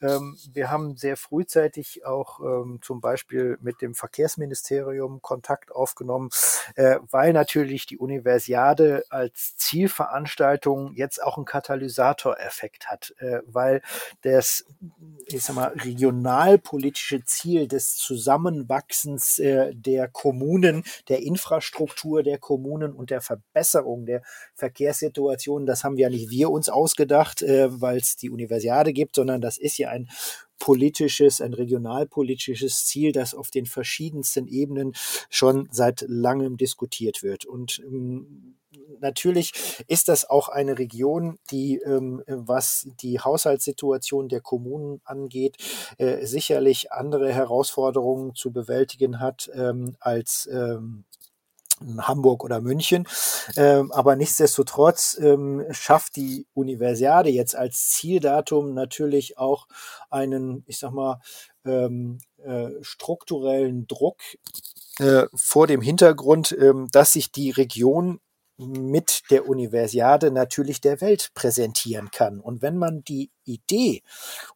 Ähm, 0.00 0.36
wir 0.52 0.70
haben 0.70 0.96
sehr 0.96 1.16
frühzeitig 1.16 2.04
auch 2.04 2.40
ähm, 2.40 2.78
zum 2.82 3.00
Beispiel 3.00 3.58
mit 3.60 3.82
dem 3.82 3.94
Verkehrsministerium 3.94 5.22
Kontakt 5.22 5.72
aufgenommen, 5.72 6.30
äh, 6.76 6.98
weil 7.10 7.32
natürlich 7.32 7.86
die 7.86 7.98
Universiade 7.98 9.04
als 9.10 9.56
Zielveranstaltung 9.56 10.92
jetzt 10.94 11.22
auch 11.22 11.36
einen 11.36 11.46
Katalysatoreffekt 11.46 12.88
hat, 12.88 13.14
äh, 13.18 13.40
weil 13.46 13.82
das 14.22 14.59
ich 15.26 15.42
sag 15.42 15.56
mal, 15.56 15.68
regionalpolitische 15.68 17.24
Ziel 17.24 17.68
des 17.68 17.94
Zusammenwachsens 17.96 19.38
äh, 19.38 19.72
der 19.74 20.08
Kommunen, 20.08 20.82
der 21.08 21.22
Infrastruktur 21.22 22.22
der 22.22 22.38
Kommunen 22.38 22.92
und 22.92 23.10
der 23.10 23.20
Verbesserung 23.20 24.06
der 24.06 24.22
Verkehrssituation, 24.54 25.66
das 25.66 25.84
haben 25.84 25.96
ja 25.96 26.08
nicht 26.08 26.30
wir 26.30 26.50
uns 26.50 26.68
ausgedacht, 26.68 27.42
äh, 27.42 27.68
weil 27.80 27.98
es 27.98 28.16
die 28.16 28.30
Universiade 28.30 28.92
gibt, 28.92 29.16
sondern 29.16 29.40
das 29.40 29.58
ist 29.58 29.78
ja 29.78 29.90
ein 29.90 30.08
politisches, 30.58 31.40
ein 31.40 31.54
regionalpolitisches 31.54 32.84
Ziel, 32.86 33.12
das 33.12 33.34
auf 33.34 33.50
den 33.50 33.66
verschiedensten 33.66 34.46
Ebenen 34.46 34.92
schon 35.28 35.68
seit 35.72 36.04
langem 36.06 36.56
diskutiert 36.56 37.22
wird. 37.22 37.46
Und 37.46 37.80
ähm, 37.84 38.56
natürlich 39.00 39.52
ist 39.86 40.08
das 40.08 40.28
auch 40.28 40.48
eine 40.48 40.78
Region, 40.78 41.38
die, 41.50 41.76
ähm, 41.78 42.22
was 42.26 42.88
die 43.00 43.20
Haushaltssituation 43.20 44.28
der 44.28 44.40
Kommunen 44.40 45.00
angeht, 45.04 45.56
äh, 45.98 46.26
sicherlich 46.26 46.92
andere 46.92 47.32
Herausforderungen 47.32 48.34
zu 48.34 48.52
bewältigen 48.52 49.20
hat 49.20 49.50
ähm, 49.54 49.96
als 50.00 50.48
ähm, 50.52 51.04
Hamburg 51.98 52.44
oder 52.44 52.60
München. 52.60 53.06
Ähm, 53.56 53.90
aber 53.92 54.16
nichtsdestotrotz 54.16 55.18
ähm, 55.20 55.64
schafft 55.70 56.16
die 56.16 56.46
Universiade 56.52 57.30
jetzt 57.30 57.56
als 57.56 57.90
Zieldatum 57.90 58.74
natürlich 58.74 59.38
auch 59.38 59.66
einen, 60.10 60.62
ich 60.66 60.78
sag 60.78 60.92
mal, 60.92 61.20
ähm, 61.64 62.18
äh, 62.42 62.70
strukturellen 62.82 63.86
Druck 63.86 64.18
äh, 64.98 65.26
vor 65.34 65.66
dem 65.66 65.80
Hintergrund, 65.80 66.56
ähm, 66.58 66.88
dass 66.92 67.12
sich 67.12 67.32
die 67.32 67.50
Region 67.50 68.20
mit 68.60 69.22
der 69.30 69.48
Universiade 69.48 70.30
natürlich 70.30 70.80
der 70.80 71.00
Welt 71.00 71.30
präsentieren 71.34 72.10
kann. 72.10 72.40
Und 72.40 72.62
wenn 72.62 72.76
man 72.76 73.02
die 73.04 73.30
Idee, 73.44 74.02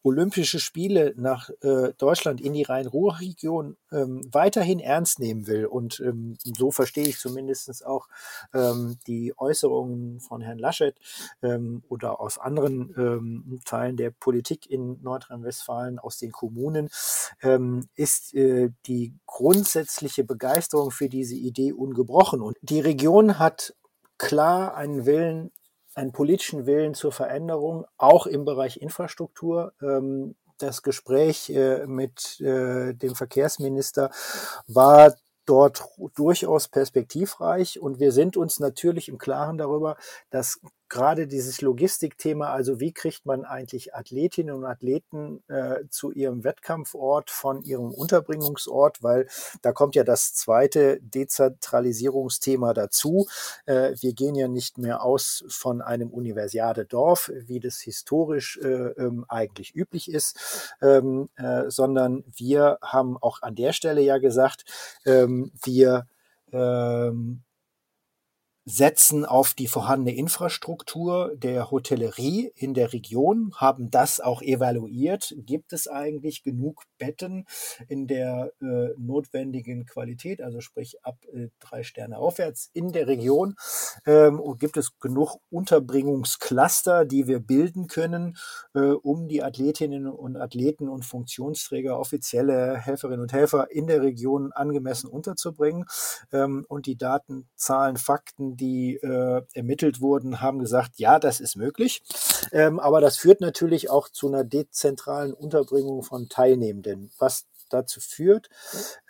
Olympische 0.03 0.61
Spiele 0.61 1.15
nach 1.17 1.51
äh, 1.63 1.93
Deutschland 1.99 2.41
in 2.41 2.53
die 2.53 2.63
Rhein-Ruhr-Region 2.63 3.77
ähm, 3.91 4.23
weiterhin 4.31 4.79
ernst 4.79 5.19
nehmen 5.19 5.47
will, 5.47 5.67
und 5.67 6.01
ähm, 6.01 6.37
so 6.45 6.71
verstehe 6.71 7.07
ich 7.07 7.19
zumindest 7.19 7.85
auch 7.85 8.09
ähm, 8.53 8.99
die 9.07 9.35
Äußerungen 9.37 10.21
von 10.21 10.43
Herrn 10.43 10.59
Laschet 10.59 10.95
ähm, 11.43 11.83
oder 11.89 12.21
aus 12.21 12.39
anderen 12.39 12.95
ähm, 12.97 13.61
Teilen 13.65 13.97
der 13.97 14.11
Politik 14.11 14.71
in 14.71 15.03
Nordrhein-Westfalen, 15.03 15.99
aus 15.99 16.19
den 16.19 16.33
Kommunen, 16.33 16.89
ähm, 17.43 17.89
ist 17.95 18.35
äh, 18.35 18.71
die 18.87 19.15
grundsätzliche 19.27 20.25
Begeisterung 20.25 20.91
für 20.91 21.09
diese 21.09 21.35
Idee 21.35 21.73
ungebrochen. 21.73 22.41
Und 22.41 22.57
die 22.63 22.81
Region 22.81 23.39
hat 23.39 23.75
klar 24.25 24.75
einen 24.75 25.05
Willen, 25.05 25.53
einen 25.95 26.13
politischen 26.13 26.67
Willen 26.67 26.95
zur 26.95 27.13
Veränderung, 27.13 27.85
auch 27.99 28.27
im 28.27 28.45
Bereich 28.45 28.79
Infrastruktur. 28.79 29.75
Ähm, 29.83 30.35
das 30.59 30.83
Gespräch 30.83 31.51
äh, 31.51 31.87
mit 31.87 32.41
äh, 32.41 32.95
dem 32.95 33.15
Verkehrsminister 33.15 34.11
war 34.67 35.15
dort 35.47 35.85
durchaus 36.15 36.69
perspektivreich 36.69 37.79
und 37.81 38.01
wir 38.01 38.13
sind 38.13 38.39
uns 38.39 38.61
natürlich 38.61 39.09
im 39.11 39.19
Klaren 39.19 39.59
darüber, 39.59 39.97
dass 40.31 40.59
gerade 40.95 41.27
dieses 41.27 41.61
Logistikthema, 41.61 42.53
also 42.53 42.79
wie 42.79 42.93
kriegt 42.93 43.27
man 43.27 43.45
eigentlich 43.45 43.97
Athletinnen 43.97 44.55
und 44.55 44.65
Athleten 44.65 45.43
äh, 45.49 45.81
zu 45.91 46.13
ihrem 46.13 46.45
Wettkampfort 46.45 47.31
von 47.31 47.63
ihrem 47.63 47.91
Unterbringungsort, 47.91 49.03
weil 49.03 49.27
da 49.61 49.73
kommt 49.73 49.97
ja 49.97 50.05
das 50.05 50.35
zweite 50.35 51.01
Dezentralisierungsthema 51.03 52.75
dazu. 52.75 53.27
Äh, 53.67 53.95
wir 53.99 54.13
gehen 54.13 54.37
ja 54.37 54.47
nicht 54.47 54.79
mehr 54.79 55.03
aus 55.03 55.45
von 55.49 55.83
einem 55.83 56.11
Universiadedorf, 56.11 57.33
wie 57.35 57.59
das 57.59 57.81
historisch 57.81 58.61
äh, 58.63 58.69
ähm, 58.69 59.25
eigentlich 59.29 59.75
üblich 59.75 60.09
ist, 60.09 60.77
ähm, 60.81 61.29
äh, 61.35 61.71
sondern 61.71 62.23
wir 62.37 62.79
haben 62.83 63.17
auch 63.21 63.43
an 63.43 63.57
der 63.57 63.73
Stelle 63.73 64.01
ja 64.01 64.19
gesagt, 64.19 64.65
ähm, 65.07 65.51
wir 65.61 66.07
ähm, 66.53 67.44
setzen 68.67 69.27
auf 69.27 69.53
die 69.53 69.67
vorhandene 69.67 70.17
Infrastruktur 70.17 71.33
der 71.37 71.71
Hotellerie 71.71 72.51
in 72.55 72.73
der 72.73 72.93
Region, 72.93 73.53
haben 73.57 73.91
das 73.91 74.21
auch 74.21 74.41
evaluiert. 74.41 75.35
Gibt 75.37 75.73
es 75.73 75.87
eigentlich 75.87 76.43
genug 76.43 76.83
Betten 76.99 77.45
in 77.89 78.07
der 78.07 78.53
äh, 78.63 78.89
notwendigen 78.97 79.85
Qualität, 79.85 80.41
also 80.41 80.61
sprich 80.61 81.05
ab 81.05 81.17
äh, 81.33 81.49
drei 81.61 81.83
Sterne 81.83 82.19
aufwärts 82.19 82.71
in 82.73 82.93
der 82.93 83.07
Region? 83.07 83.55
Ähm, 84.07 84.41
und 84.41 84.61
gibt 84.61 84.79
es 84.79 84.99
genug 84.99 85.37
Unterbringungscluster, 85.51 87.05
die 87.05 87.27
wir 87.27 87.41
bilden 87.41 87.87
können, 87.87 88.37
äh, 88.75 88.81
um 88.81 89.29
die 89.29 89.43
Athletinnen 89.43 90.07
und 90.07 90.37
Athleten 90.37 90.89
und 90.89 91.05
Funktionsträger, 91.05 91.99
offizielle 91.99 92.79
Helferinnen 92.79 93.21
und 93.21 93.33
Helfer 93.33 93.71
in 93.71 93.87
der 93.87 94.01
Region 94.01 94.53
angemessen 94.53 95.09
unterzubringen? 95.09 95.85
Ähm, 96.33 96.65
und 96.69 96.87
die 96.87 96.97
Daten, 96.97 97.49
Zahlen, 97.57 97.99
Fakten, 97.99 98.54
die 98.55 98.97
äh, 98.97 99.43
ermittelt 99.53 100.01
wurden, 100.01 100.41
haben 100.41 100.59
gesagt, 100.59 100.93
ja, 100.97 101.19
das 101.19 101.41
ist 101.41 101.57
möglich. 101.57 102.03
Ähm, 102.53 102.81
aber 102.81 103.01
das 103.01 103.17
führt 103.17 103.41
natürlich 103.41 103.91
auch 103.91 104.09
zu 104.09 104.29
einer 104.29 104.45
dezentralen 104.45 105.33
Unterbringung 105.33 106.03
von 106.03 106.29
Teilnehmenden, 106.29 107.11
was 107.19 107.47
dazu 107.71 108.01
führt, 108.01 108.49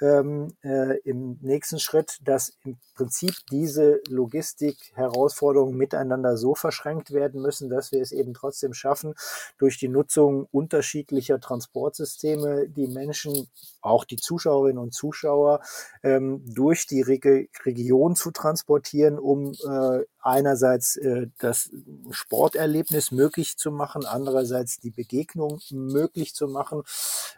ähm, 0.00 0.56
äh, 0.62 0.98
im 1.00 1.38
nächsten 1.40 1.78
Schritt, 1.78 2.18
dass 2.24 2.56
im 2.64 2.78
Prinzip 2.94 3.34
diese 3.50 4.00
Logistik-Herausforderungen 4.08 5.76
miteinander 5.76 6.36
so 6.36 6.54
verschränkt 6.54 7.12
werden 7.12 7.40
müssen, 7.42 7.68
dass 7.68 7.92
wir 7.92 8.00
es 8.00 8.12
eben 8.12 8.34
trotzdem 8.34 8.74
schaffen, 8.74 9.14
durch 9.58 9.78
die 9.78 9.88
Nutzung 9.88 10.46
unterschiedlicher 10.50 11.40
Transportsysteme 11.40 12.68
die 12.68 12.86
Menschen, 12.86 13.48
auch 13.80 14.04
die 14.04 14.16
Zuschauerinnen 14.16 14.78
und 14.78 14.94
Zuschauer, 14.94 15.60
ähm, 16.02 16.42
durch 16.46 16.86
die 16.86 17.02
Reg 17.02 17.24
Region 17.64 18.16
zu 18.16 18.30
transportieren, 18.30 19.18
um 19.18 19.52
äh, 19.52 20.04
einerseits 20.24 20.96
äh, 20.96 21.28
das 21.38 21.70
Sporterlebnis 22.10 23.10
möglich 23.10 23.56
zu 23.56 23.70
machen, 23.70 24.06
andererseits 24.06 24.78
die 24.78 24.90
Begegnung 24.90 25.60
möglich 25.70 26.34
zu 26.34 26.48
machen 26.48 26.82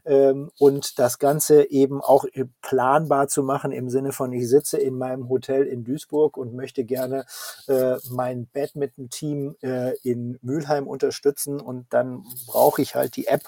ähm, 0.04 0.50
und 0.58 0.98
das 0.98 1.18
Ganze 1.18 1.70
eben 1.70 2.00
auch 2.00 2.24
planbar 2.62 3.28
zu 3.28 3.42
machen 3.42 3.72
im 3.72 3.90
Sinne 3.90 4.12
von, 4.12 4.32
ich 4.32 4.48
sitze 4.48 4.78
in 4.78 4.96
meinem 4.96 5.28
Hotel 5.28 5.64
in 5.64 5.84
Duisburg 5.84 6.36
und 6.36 6.54
möchte 6.54 6.84
gerne 6.84 7.26
äh, 7.66 7.96
mein 8.10 8.46
Badminton-Team 8.52 9.56
äh, 9.62 9.96
in 10.02 10.38
Mülheim 10.42 10.86
unterstützen 10.86 11.60
und 11.60 11.86
dann 11.92 12.24
brauche 12.46 12.82
ich 12.82 12.94
halt 12.94 13.16
die 13.16 13.26
App, 13.26 13.42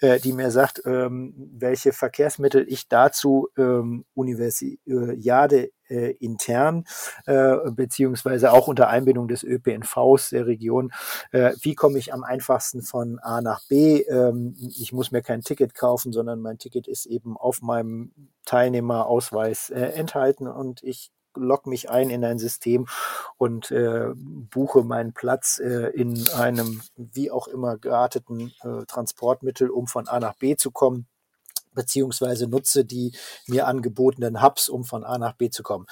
äh, 0.00 0.20
die 0.20 0.32
mir 0.32 0.50
sagt, 0.50 0.82
ähm, 0.84 1.34
welche 1.54 1.92
Verkehrsmittel 1.92 2.66
ich 2.68 2.88
dazu 2.88 3.48
ähm, 3.56 4.04
Universiade 4.14 5.70
äh, 5.92 6.10
intern, 6.12 6.84
äh, 7.26 7.56
beziehungsweise 7.70 8.52
auch 8.52 8.66
unter 8.66 8.88
Einbindung 8.88 9.28
des 9.28 9.42
ÖPNVs 9.44 10.30
der 10.30 10.46
Region. 10.46 10.92
Äh, 11.30 11.52
wie 11.60 11.74
komme 11.74 11.98
ich 11.98 12.12
am 12.12 12.24
einfachsten 12.24 12.82
von 12.82 13.18
A 13.18 13.40
nach 13.40 13.60
B? 13.68 14.00
Ähm, 14.00 14.56
ich 14.58 14.92
muss 14.92 15.12
mir 15.12 15.22
kein 15.22 15.42
Ticket 15.42 15.74
kaufen, 15.74 16.12
sondern 16.12 16.40
mein 16.40 16.58
Ticket 16.58 16.88
ist 16.88 17.06
eben 17.06 17.36
auf 17.36 17.62
meinem 17.62 18.12
Teilnehmerausweis 18.44 19.70
äh, 19.70 19.80
enthalten 19.80 20.48
und 20.48 20.82
ich 20.82 21.10
log 21.34 21.66
mich 21.66 21.90
ein 21.90 22.10
in 22.10 22.24
ein 22.24 22.38
System 22.38 22.86
und 23.38 23.70
äh, 23.70 24.10
buche 24.14 24.82
meinen 24.82 25.12
Platz 25.12 25.58
äh, 25.58 25.88
in 25.90 26.28
einem 26.36 26.82
wie 26.96 27.30
auch 27.30 27.48
immer 27.48 27.78
gearteten 27.78 28.52
äh, 28.62 28.84
Transportmittel, 28.86 29.70
um 29.70 29.86
von 29.86 30.08
A 30.08 30.20
nach 30.20 30.34
B 30.34 30.56
zu 30.56 30.70
kommen 30.70 31.06
beziehungsweise 31.74 32.46
nutze 32.46 32.84
die 32.84 33.12
mir 33.46 33.66
angebotenen 33.66 34.42
Hubs, 34.42 34.68
um 34.68 34.84
von 34.84 35.04
A 35.04 35.18
nach 35.18 35.34
B 35.34 35.50
zu 35.50 35.62
kommen. 35.62 35.86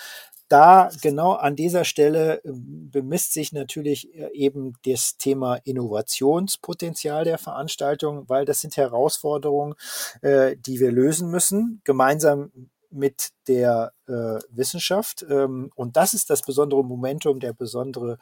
Da 0.51 0.91
genau 1.01 1.35
an 1.35 1.55
dieser 1.55 1.85
Stelle 1.85 2.43
ähm, 2.45 2.91
bemisst 2.91 3.33
sich 3.33 3.53
natürlich 3.53 4.13
äh, 4.17 4.31
eben 4.33 4.73
das 4.85 5.17
Thema 5.17 5.55
Innovationspotenzial 5.63 7.23
der 7.25 7.39
Veranstaltung, 7.39 8.29
weil 8.29 8.45
das 8.45 8.61
sind 8.61 8.77
Herausforderungen, 8.77 9.75
äh, 10.23 10.57
die 10.57 10.81
wir 10.81 10.91
lösen 10.91 11.31
müssen, 11.31 11.81
gemeinsam 11.85 12.51
mit 12.91 13.31
der 13.47 13.93
äh, 14.09 14.41
Wissenschaft. 14.51 15.25
Ähm, 15.31 15.71
und 15.77 15.97
das 15.97 16.15
ist 16.15 16.31
das 16.31 16.43
besondere 16.43 16.85
Momentum, 16.85 17.39
der 17.39 17.53
besondere 17.53 18.19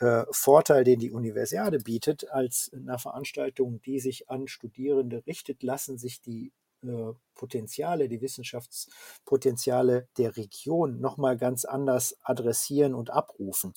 äh, 0.00 0.24
Vorteil, 0.32 0.82
den 0.82 0.98
die 0.98 1.12
Universiade 1.12 1.78
bietet. 1.78 2.28
Als 2.32 2.72
einer 2.74 2.98
Veranstaltung, 2.98 3.80
die 3.82 4.00
sich 4.00 4.28
an 4.28 4.48
Studierende 4.48 5.22
richtet, 5.26 5.62
lassen 5.62 5.96
sich 5.96 6.20
die 6.20 6.52
äh, 6.82 7.12
Potenziale, 7.38 8.08
die 8.08 8.20
Wissenschaftspotenziale 8.20 10.08
der 10.18 10.36
Region 10.36 11.00
nochmal 11.00 11.38
ganz 11.38 11.64
anders 11.64 12.18
adressieren 12.22 12.94
und 12.94 13.10
abrufen. 13.10 13.72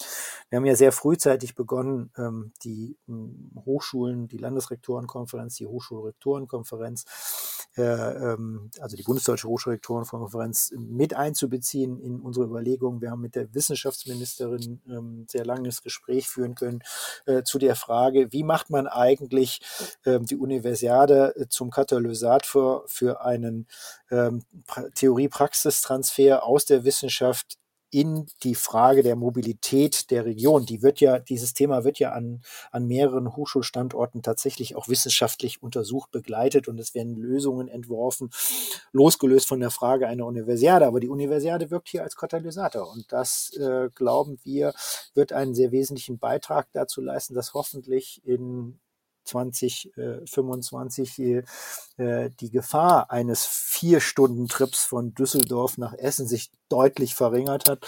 Wir 0.50 0.58
haben 0.58 0.66
ja 0.66 0.76
sehr 0.76 0.92
frühzeitig 0.92 1.56
begonnen, 1.56 2.12
ähm, 2.18 2.52
die 2.64 2.98
hm, 3.08 3.52
Hochschulen, 3.66 4.28
die 4.28 4.38
Landesrektorenkonferenz, 4.38 5.56
die 5.56 5.68
Hochschulrektorenkonferenz, 5.68 7.06
äh, 7.78 7.84
ähm, 7.84 8.70
also 8.82 8.98
die 8.98 9.04
Bundesdeutsche 9.04 9.48
Hochschulrektorenkonferenz 9.48 10.74
mit 10.78 11.14
einzubeziehen 11.14 12.00
in 12.02 12.20
unsere 12.20 12.46
Überlegungen. 12.46 13.00
Wir 13.00 13.12
haben 13.12 13.22
mit 13.22 13.36
der 13.36 13.54
Wissenschaftsministerin 13.54 14.82
ähm, 14.90 15.26
sehr 15.30 15.46
langes 15.46 15.84
Gespräch 15.84 16.28
führen 16.28 16.56
können 16.56 16.82
äh, 17.28 17.44
zu 17.44 17.60
der 17.60 17.76
Frage, 17.76 18.34
wie 18.34 18.44
macht 18.44 18.70
man 18.70 18.88
eigentlich 18.88 19.62
die 20.06 20.36
Universiade 20.36 21.48
zum 21.50 21.70
Katalysat 21.70 22.46
für, 22.46 22.84
für 22.88 23.22
einen 23.24 23.51
einen 23.52 23.68
ähm, 24.10 24.44
Theorie-Praxistransfer 24.96 26.44
aus 26.44 26.66
der 26.66 26.84
Wissenschaft 26.84 27.58
in 27.92 28.26
die 28.44 28.56
Frage 28.56 29.04
der 29.04 29.18
Mobilität 29.18 30.10
der 30.12 30.24
Region. 30.24 30.66
Die 30.66 30.82
wird 30.82 31.02
ja, 31.02 31.20
dieses 31.20 31.54
Thema 31.54 31.84
wird 31.84 32.00
ja 32.00 32.14
an, 32.14 32.42
an 32.72 32.88
mehreren 32.88 33.36
Hochschulstandorten 33.36 34.24
tatsächlich 34.24 34.78
auch 34.78 34.88
wissenschaftlich 34.88 35.62
untersucht, 35.62 36.10
begleitet 36.12 36.70
und 36.70 36.80
es 36.80 36.96
werden 36.96 37.18
Lösungen 37.18 37.68
entworfen, 37.68 38.30
losgelöst 38.94 39.48
von 39.48 39.60
der 39.60 39.72
Frage 39.72 40.08
einer 40.08 40.26
Universiade. 40.26 40.86
Aber 40.88 41.02
die 41.02 41.10
Universiade 41.10 41.70
wirkt 41.70 41.90
hier 41.90 42.04
als 42.04 42.16
Katalysator 42.16 42.90
und 42.90 43.12
das, 43.12 43.52
äh, 43.58 43.90
glauben 43.94 44.40
wir, 44.44 44.74
wird 45.14 45.34
einen 45.34 45.54
sehr 45.54 45.72
wesentlichen 45.72 46.18
Beitrag 46.18 46.68
dazu 46.72 47.02
leisten, 47.02 47.34
dass 47.34 47.54
hoffentlich 47.54 48.22
in 48.24 48.80
2025 49.32 51.20
äh, 51.20 51.44
äh, 51.98 52.30
die 52.40 52.50
Gefahr 52.52 53.12
eines 53.12 53.46
Vier-Stunden-Trips 53.46 54.84
von 54.84 55.14
Düsseldorf 55.14 55.78
nach 55.78 55.94
Essen 55.94 56.28
sich 56.28 56.52
deutlich 56.70 57.16
verringert 57.16 57.70
hat 57.70 57.86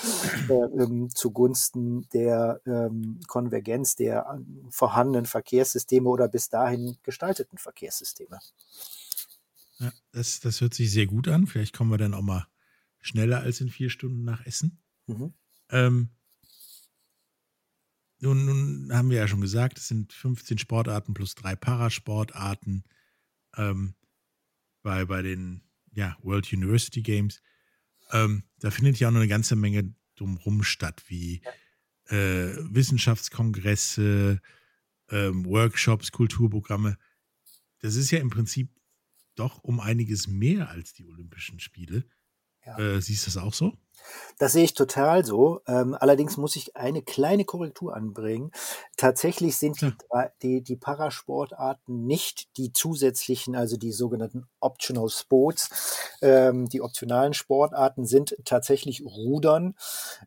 äh, 0.50 0.54
ähm, 0.54 1.10
zugunsten 1.14 2.08
der 2.14 2.62
ähm, 2.66 3.20
Konvergenz 3.28 3.96
der 3.96 4.42
vorhandenen 4.70 5.26
Verkehrssysteme 5.26 6.10
oder 6.10 6.28
bis 6.28 6.50
dahin 6.50 6.98
gestalteten 7.04 7.58
Verkehrssysteme. 7.58 8.40
Ja, 9.80 9.92
das, 10.12 10.40
das 10.40 10.62
hört 10.62 10.74
sich 10.74 10.92
sehr 10.92 11.08
gut 11.08 11.28
an. 11.28 11.48
Vielleicht 11.48 11.76
kommen 11.76 11.92
wir 11.92 11.98
dann 11.98 12.14
auch 12.14 12.22
mal 12.22 12.48
schneller 13.00 13.42
als 13.42 13.62
in 13.62 13.70
vier 13.70 13.90
Stunden 13.90 14.24
nach 14.24 14.46
Essen. 14.46 14.82
Mhm. 15.08 15.34
Ähm, 15.70 16.10
nun, 18.24 18.46
nun, 18.46 18.90
haben 18.94 19.10
wir 19.10 19.18
ja 19.18 19.28
schon 19.28 19.42
gesagt, 19.42 19.78
es 19.78 19.90
sind 19.90 20.14
15 20.14 20.58
Sportarten 20.58 21.14
plus 21.14 21.36
drei 21.36 21.58
Parasportarten 21.58 22.86
ähm, 23.58 23.96
bei, 24.82 25.04
bei 25.06 25.22
den 25.22 25.62
ja, 25.92 26.18
World 26.22 26.52
University 26.54 27.02
Games. 27.02 27.42
Ähm, 28.12 28.44
da 28.60 28.72
findet 28.72 28.98
ja 28.98 29.10
auch 29.10 29.12
noch 29.12 29.20
eine 29.20 29.28
ganze 29.28 29.58
Menge 29.58 29.94
drumherum 30.16 30.64
statt, 30.64 31.04
wie 31.08 31.42
äh, 32.06 32.56
Wissenschaftskongresse, 32.70 34.42
ähm, 35.10 35.46
Workshops, 35.46 36.14
Kulturprogramme. 36.14 36.98
Das 37.80 37.96
ist 37.96 38.10
ja 38.12 38.20
im 38.20 38.30
Prinzip 38.30 38.70
doch 39.36 39.64
um 39.66 39.82
einiges 39.82 40.28
mehr 40.28 40.70
als 40.70 40.94
die 40.94 41.06
Olympischen 41.06 41.60
Spiele. 41.60 42.06
Ja. 42.66 42.80
Äh, 42.80 43.02
siehst 43.02 43.26
du 43.26 43.32
das 43.32 43.38
auch 43.38 43.54
so? 43.54 43.78
Das 44.40 44.54
sehe 44.54 44.64
ich 44.64 44.74
total 44.74 45.26
so. 45.26 45.62
Ähm, 45.68 45.96
allerdings 46.00 46.38
muss 46.38 46.56
ich 46.56 46.76
eine 46.76 47.02
kleine 47.02 47.46
Korrektur 47.46 47.96
anbringen. 47.96 48.52
Tatsächlich 48.98 49.58
sind 49.58 49.82
die, 49.82 49.94
die, 50.42 50.62
die 50.62 50.76
Parasportarten 50.76 52.06
nicht 52.06 52.58
die 52.58 52.74
zusätzlichen, 52.74 53.56
also 53.56 53.78
die 53.78 53.92
sogenannten 53.92 54.48
Optional 54.60 55.10
Sports. 55.10 56.18
Ähm, 56.22 56.68
die 56.70 56.82
optionalen 56.82 57.34
Sportarten 57.34 58.06
sind 58.06 58.36
tatsächlich 58.46 59.04
Rudern, 59.06 59.76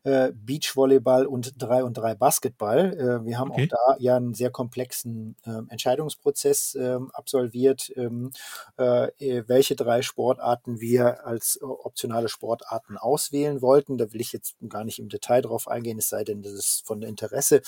äh, 0.03 0.31
Beachvolleyball 0.33 1.25
und 1.25 1.53
3 1.57 1.83
und 1.83 1.97
3 1.97 2.15
Basketball. 2.15 2.93
Äh, 2.93 3.25
wir 3.25 3.37
haben 3.37 3.51
okay. 3.51 3.69
auch 3.71 3.77
da 3.77 3.97
ja 3.99 4.15
einen 4.15 4.33
sehr 4.33 4.51
komplexen 4.51 5.35
äh, 5.45 5.61
Entscheidungsprozess 5.69 6.75
ähm, 6.75 7.11
absolviert, 7.13 7.91
ähm, 7.95 8.31
äh, 8.77 9.07
welche 9.47 9.75
drei 9.75 10.01
Sportarten 10.01 10.79
wir 10.79 11.25
als 11.25 11.59
optionale 11.61 12.29
Sportarten 12.29 12.97
auswählen 12.97 13.56
wollten. 13.61 13.97
Da 13.97 14.11
will 14.13 14.21
ich 14.21 14.33
jetzt 14.33 14.55
gar 14.69 14.83
nicht 14.83 14.99
im 14.99 15.09
Detail 15.09 15.41
drauf 15.41 15.67
eingehen, 15.67 15.97
es 15.97 16.09
sei 16.09 16.23
denn, 16.23 16.41
das 16.41 16.53
ist 16.53 16.83
von 16.85 17.01
Interesse. 17.01 17.61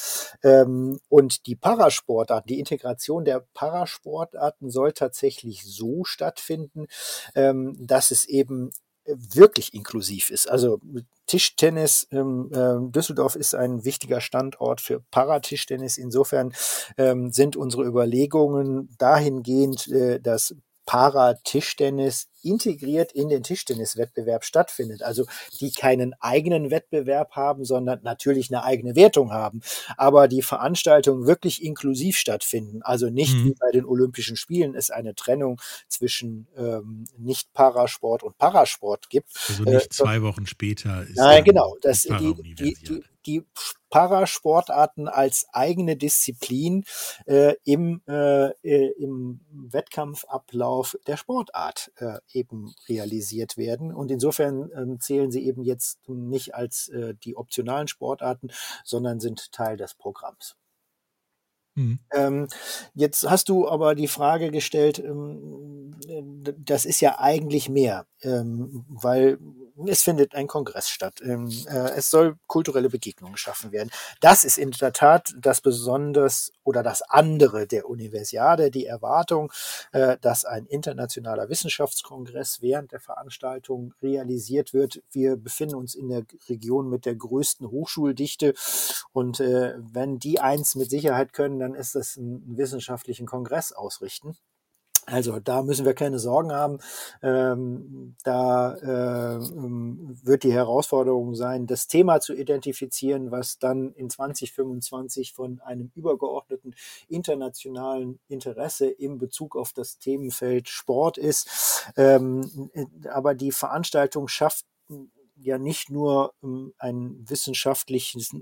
Ähm, 0.44 1.00
und 1.10 1.46
die 1.46 1.56
Parasportarten, 1.56 2.48
die 2.48 2.60
Integration 2.60 3.26
der 3.26 3.46
Parasportarten 3.54 4.70
soll 4.70 4.94
tatsächlich 4.94 5.64
so 5.66 6.04
stattfinden, 6.04 6.88
ähm, 7.36 7.76
dass 7.80 8.12
es 8.12 8.26
eben 8.26 8.72
wirklich 9.06 9.74
inklusiv 9.74 10.30
ist. 10.30 10.50
Also 10.50 10.80
Tischtennis, 11.26 12.08
ähm, 12.12 12.50
äh, 12.54 12.92
Düsseldorf 12.92 13.36
ist 13.36 13.56
ein 13.56 13.86
wichtiger 13.86 14.22
Standort 14.22 14.82
für 14.82 15.02
Paratischtennis. 15.12 15.98
Insofern 15.98 16.54
ähm, 16.98 17.32
sind 17.32 17.56
unsere 17.56 17.84
Überlegungen 17.84 18.90
dahingehend, 18.98 19.88
äh, 19.88 20.20
dass 20.20 20.56
Para-Tischtennis 20.86 22.29
integriert 22.44 23.12
in 23.12 23.30
den 23.30 23.44
Tischtenniswettbewerb 23.44 24.44
stattfindet. 24.44 25.04
Also 25.04 25.26
die 25.60 25.72
keinen 25.72 26.14
eigenen 26.20 26.72
Wettbewerb 26.72 27.32
haben, 27.32 27.66
sondern 27.66 28.00
natürlich 28.04 28.50
eine 28.52 28.64
eigene 28.64 28.96
Wertung 28.96 29.32
haben. 29.32 29.62
Aber 29.98 30.28
die 30.28 30.42
Veranstaltungen 30.42 31.28
wirklich 31.28 31.64
inklusiv 31.64 32.18
stattfinden. 32.18 32.82
Also 32.82 33.10
nicht 33.10 33.36
mhm. 33.36 33.46
wie 33.46 33.54
bei 33.60 33.72
den 33.72 33.86
Olympischen 33.86 34.36
Spielen 34.36 34.76
es 34.76 34.90
eine 34.90 35.16
Trennung 35.16 35.60
zwischen 35.88 36.48
ähm, 36.58 37.06
Nicht-Parasport 37.18 38.24
und 38.24 38.38
Parasport 38.38 39.10
gibt. 39.10 39.32
Also 39.48 39.64
nicht 39.64 39.86
äh, 39.86 39.90
zwei 39.90 40.22
Wochen 40.22 40.46
später 40.46 41.04
ist 41.04 41.18
Nein, 41.18 41.44
genau. 41.44 41.76
Das, 41.82 42.04
die, 42.04 42.36
die, 42.56 42.74
die, 42.74 43.04
die 43.26 43.44
Parasportarten 43.90 45.08
als 45.08 45.48
eigene 45.52 45.96
Disziplin 45.96 46.84
äh, 47.26 47.56
im, 47.64 48.02
äh, 48.08 48.50
äh, 48.64 48.92
im 48.98 49.42
Wettkampfablauf 49.52 50.98
der 51.08 51.18
Sportart 51.18 51.92
äh, 51.98 52.20
eben 52.34 52.74
realisiert 52.88 53.58
werden. 53.58 53.94
Und 53.94 54.12
insofern 54.12 54.70
ähm, 54.76 55.00
zählen 55.00 55.32
sie 55.32 55.46
eben 55.46 55.64
jetzt 55.64 56.08
nicht 56.08 56.56
als 56.56 56.90
äh, 56.90 57.16
die 57.24 57.36
optionalen 57.36 57.88
Sportarten, 57.88 58.50
sondern 58.84 59.20
sind 59.20 59.52
Teil 59.52 59.78
des 59.78 59.96
Programms. 59.96 60.56
Mhm. 61.76 62.00
Ähm, 62.14 62.48
jetzt 62.94 63.30
hast 63.30 63.50
du 63.50 63.68
aber 63.68 63.96
die 63.96 64.08
Frage 64.08 64.52
gestellt, 64.52 65.00
ähm, 65.00 65.96
das 66.58 66.86
ist 66.86 67.02
ja 67.02 67.20
eigentlich 67.20 67.70
mehr, 67.70 68.06
ähm, 68.22 68.86
weil 68.90 69.38
es 69.88 70.04
findet 70.04 70.36
ein 70.36 70.48
Kongress 70.48 70.90
statt. 70.90 71.22
Äh, 71.22 71.38
es 71.96 72.10
soll 72.10 72.36
kulturelle 72.48 72.90
Begegnungen 72.90 73.34
geschaffen 73.34 73.72
werden. 73.72 73.90
Das 74.20 74.44
ist 74.44 74.58
in 74.58 74.72
der 74.72 74.94
Tat 74.94 75.34
das 75.40 75.62
Besonders 75.62 76.52
oder 76.64 76.84
das 76.84 77.02
andere 77.02 77.68
der 77.68 77.90
Universiade, 77.90 78.72
die 78.72 78.86
Erwartung, 78.86 79.52
äh, 79.92 80.18
dass 80.22 80.46
ein 80.46 80.66
internationaler 80.66 81.50
Wissenschaftskongress 81.50 82.62
während 82.62 82.92
der 82.92 83.00
Veranstaltung 83.00 83.94
realisiert 84.02 84.74
wird. 84.74 85.02
Wir 85.12 85.38
befinden 85.38 85.76
uns 85.76 85.96
in 85.96 86.10
der 86.10 86.24
Region 86.50 86.90
mit 86.90 87.06
der 87.06 87.16
größten 87.16 87.70
Hochschuldichte 87.70 88.54
und 89.14 89.40
äh, 89.40 89.76
wenn 89.78 90.20
die 90.20 90.40
eins 90.40 90.76
mit 90.76 90.90
Sicherheit 90.90 91.34
können, 91.34 91.59
dann 91.60 91.76
ist 91.76 91.96
es 91.96 92.18
einen 92.18 92.58
wissenschaftlichen 92.58 93.26
Kongress 93.26 93.72
ausrichten. 93.72 94.36
Also 95.12 95.40
da 95.40 95.64
müssen 95.64 95.86
wir 95.86 95.94
keine 95.94 96.20
Sorgen 96.20 96.52
haben. 96.52 96.80
Ähm, 97.22 98.16
da 98.24 98.76
äh, 98.76 99.40
wird 99.40 100.44
die 100.44 100.54
Herausforderung 100.54 101.36
sein, 101.36 101.66
das 101.68 101.88
Thema 101.88 102.20
zu 102.20 102.34
identifizieren, 102.34 103.32
was 103.32 103.58
dann 103.60 103.94
in 103.94 104.10
2025 104.10 105.34
von 105.34 105.62
einem 105.62 105.92
übergeordneten 105.96 106.76
internationalen 107.08 108.20
Interesse 108.28 108.88
im 108.88 109.18
Bezug 109.18 109.56
auf 109.56 109.74
das 109.74 109.98
Themenfeld 109.98 110.70
Sport 110.70 111.18
ist. 111.18 111.92
Ähm, 111.98 112.70
aber 113.10 113.34
die 113.34 113.52
Veranstaltung 113.52 114.28
schafft 114.28 114.66
ja 115.42 115.58
nicht 115.58 115.90
nur 115.90 116.34
ähm, 116.44 116.74
ein 116.78 117.26
wissenschaftliches 117.28 118.36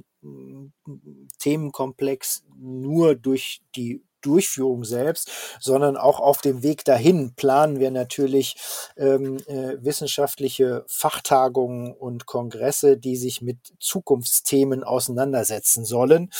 Themenkomplex 1.39 2.43
nur 2.57 3.15
durch 3.15 3.61
die 3.75 4.01
Durchführung 4.21 4.83
selbst, 4.83 5.31
sondern 5.59 5.95
auch 5.95 6.19
auf 6.19 6.41
dem 6.41 6.63
Weg 6.63 6.83
dahin 6.83 7.33
planen 7.35 7.79
wir 7.79 7.91
natürlich 7.91 8.55
ähm, 8.97 9.37
äh, 9.47 9.77
wissenschaftliche 9.79 10.83
Fachtagungen 10.87 11.93
und 11.93 12.25
Kongresse, 12.25 12.97
die 12.97 13.15
sich 13.15 13.41
mit 13.41 13.57
Zukunftsthemen 13.79 14.83
auseinandersetzen 14.83 15.85
sollen. 15.85 16.31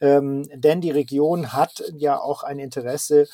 Ähm, 0.00 0.48
denn 0.54 0.80
die 0.80 0.92
Region 0.92 1.52
hat 1.52 1.82
ja 1.96 2.20
auch 2.20 2.44
ein 2.44 2.58
Interesse 2.58 3.26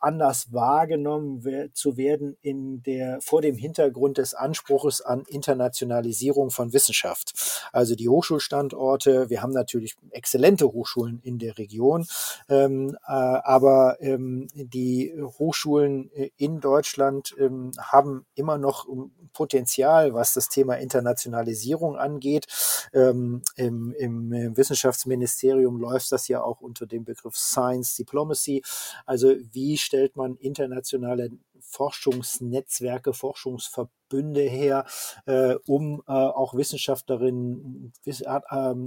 anders 0.00 0.52
wahrgenommen 0.52 1.70
zu 1.72 1.96
werden 1.96 2.36
in 2.40 2.82
der, 2.82 3.20
vor 3.20 3.42
dem 3.42 3.56
Hintergrund 3.56 4.18
des 4.18 4.34
Anspruches 4.34 5.00
an 5.00 5.24
Internationalisierung 5.28 6.50
von 6.50 6.72
Wissenschaft. 6.72 7.68
Also 7.72 7.94
die 7.94 8.08
Hochschulstandorte, 8.08 9.30
wir 9.30 9.42
haben 9.42 9.52
natürlich 9.52 9.96
exzellente 10.10 10.66
Hochschulen 10.66 11.20
in 11.22 11.38
der 11.38 11.58
Region, 11.58 12.06
ähm, 12.48 12.96
äh, 13.06 13.12
aber 13.12 13.96
ähm, 14.00 14.48
die 14.54 15.14
Hochschulen 15.38 16.10
äh, 16.12 16.30
in 16.36 16.60
Deutschland 16.60 17.34
ähm, 17.38 17.72
haben 17.80 18.26
immer 18.34 18.58
noch 18.58 18.86
Potenzial, 19.32 20.14
was 20.14 20.34
das 20.34 20.48
Thema 20.48 20.74
Internationalisierung 20.74 21.96
angeht. 21.96 22.46
Ähm, 22.92 23.42
im, 23.56 23.92
Im 23.92 24.56
Wissenschaftsministerium 24.56 25.78
läuft 25.78 26.12
das 26.12 26.28
ja 26.28 26.42
auch 26.42 26.60
unter 26.60 26.86
dem 26.86 27.04
Begriff 27.04 27.36
Science 27.36 27.96
Diplomacy. 27.96 28.62
Also 29.06 29.34
wie 29.52 29.78
stellt 29.78 30.16
man 30.16 30.36
internationale 30.36 31.30
Forschungsnetzwerke, 31.60 33.12
Forschungsverbünde 33.12 34.42
her, 34.42 34.86
äh, 35.26 35.54
um 35.66 36.02
äh, 36.06 36.12
auch 36.12 36.54
Wissenschaftlerinnen, 36.54 37.92
wiss, 38.04 38.22
äh, 38.22 38.40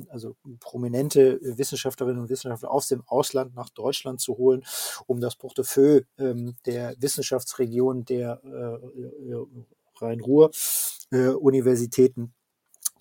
also 0.10 0.36
prominente 0.60 1.40
Wissenschaftlerinnen 1.42 2.22
und 2.22 2.30
Wissenschaftler 2.30 2.72
aus 2.72 2.88
dem 2.88 3.04
Ausland 3.08 3.56
nach 3.56 3.70
Deutschland 3.70 4.20
zu 4.20 4.38
holen, 4.38 4.64
um 5.06 5.22
das 5.22 5.36
Portefeuille 5.36 6.06
ähm, 6.18 6.56
der 6.66 6.96
Wissenschaftsregion 7.00 8.06
der 8.06 8.42
äh, 8.44 9.32
äh, 9.32 9.46
Rhein-Ruhr-Universitäten 10.02 12.34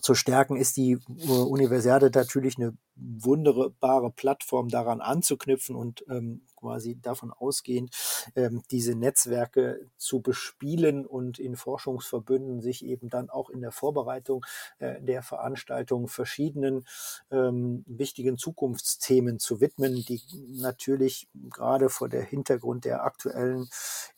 zu 0.01 0.15
stärken, 0.15 0.57
ist 0.57 0.77
die 0.77 0.93
äh, 0.93 1.31
Universiade 1.31 2.11
natürlich 2.15 2.57
eine 2.59 2.77
wunderbare 3.01 4.11
Plattform 4.11 4.69
daran 4.69 5.01
anzuknüpfen 5.01 5.77
und 5.77 6.05
ähm, 6.09 6.43
quasi 6.61 6.99
davon 7.01 7.33
ausgehend, 7.33 7.91
ähm, 8.37 8.63
diese 8.71 8.95
Netzwerke 8.95 9.81
zu 9.97 10.21
bespielen 10.21 11.07
und 11.07 11.39
in 11.39 11.57
Forschungsverbünden 11.57 12.61
sich 12.61 12.85
eben 12.85 13.09
dann 13.09 13.31
auch 13.31 13.51
in 13.51 13.61
der 13.61 13.73
Vorbereitung 13.73 14.45
äh, 14.79 15.01
der 15.01 15.23
Veranstaltung 15.23 16.09
verschiedenen 16.09 16.87
ähm, 17.31 17.85
wichtigen 17.87 18.37
Zukunftsthemen 18.37 19.39
zu 19.39 19.61
widmen, 19.61 20.05
die 20.05 20.21
natürlich 20.61 21.29
gerade 21.51 21.89
vor 21.89 22.09
der 22.09 22.23
Hintergrund 22.23 22.85
der 22.85 23.05
aktuellen 23.05 23.69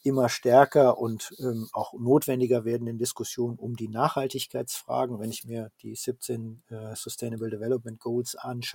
immer 0.02 0.28
stärker 0.28 0.98
und 0.98 1.34
ähm, 1.38 1.68
auch 1.72 1.94
notwendiger 1.94 2.64
werdenden 2.64 2.98
Diskussion 2.98 3.56
um 3.56 3.76
die 3.76 3.88
Nachhaltigkeitsfragen, 3.88 5.20
wenn 5.20 5.30
ich 5.30 5.44
mir 5.44 5.70
die 5.82 5.94
17 5.94 6.62
äh, 6.68 6.96
Sustainable 6.96 7.50
Development 7.50 8.00
Goals 8.00 8.34
anschaue, 8.34 8.71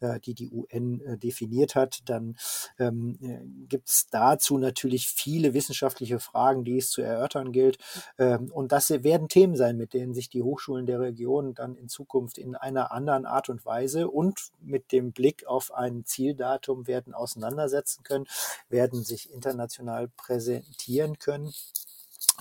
äh, 0.00 0.20
die 0.20 0.34
die 0.34 0.50
UN 0.50 1.00
äh, 1.00 1.18
definiert 1.18 1.74
hat, 1.74 2.00
dann 2.06 2.36
äh, 2.78 2.82
ähm, 2.92 3.18
äh, 3.22 3.66
gibt 3.68 3.88
es 3.88 4.08
dazu 4.10 4.58
natürlich 4.58 5.08
viele 5.08 5.54
wissenschaftliche 5.54 6.18
Fragen, 6.18 6.64
die 6.64 6.78
es 6.78 6.90
zu 6.90 7.02
erörtern 7.02 7.52
gilt. 7.52 7.78
Ähm, 8.18 8.50
und 8.52 8.72
das 8.72 8.90
werden 8.90 9.28
Themen 9.28 9.56
sein, 9.56 9.76
mit 9.76 9.94
denen 9.94 10.14
sich 10.14 10.28
die 10.28 10.42
Hochschulen 10.42 10.86
der 10.86 11.00
Region 11.00 11.54
dann 11.54 11.76
in 11.76 11.88
Zukunft 11.88 12.38
in 12.38 12.56
einer 12.56 12.92
anderen 12.92 13.26
Art 13.26 13.48
und 13.48 13.64
Weise 13.64 14.08
und 14.08 14.50
mit 14.60 14.92
dem 14.92 15.12
Blick 15.12 15.46
auf 15.46 15.72
ein 15.72 16.04
Zieldatum 16.04 16.86
werden 16.86 17.14
auseinandersetzen 17.14 18.02
können, 18.02 18.26
werden 18.68 19.02
sich 19.02 19.32
international 19.32 20.08
präsentieren 20.08 21.18
können. 21.18 21.52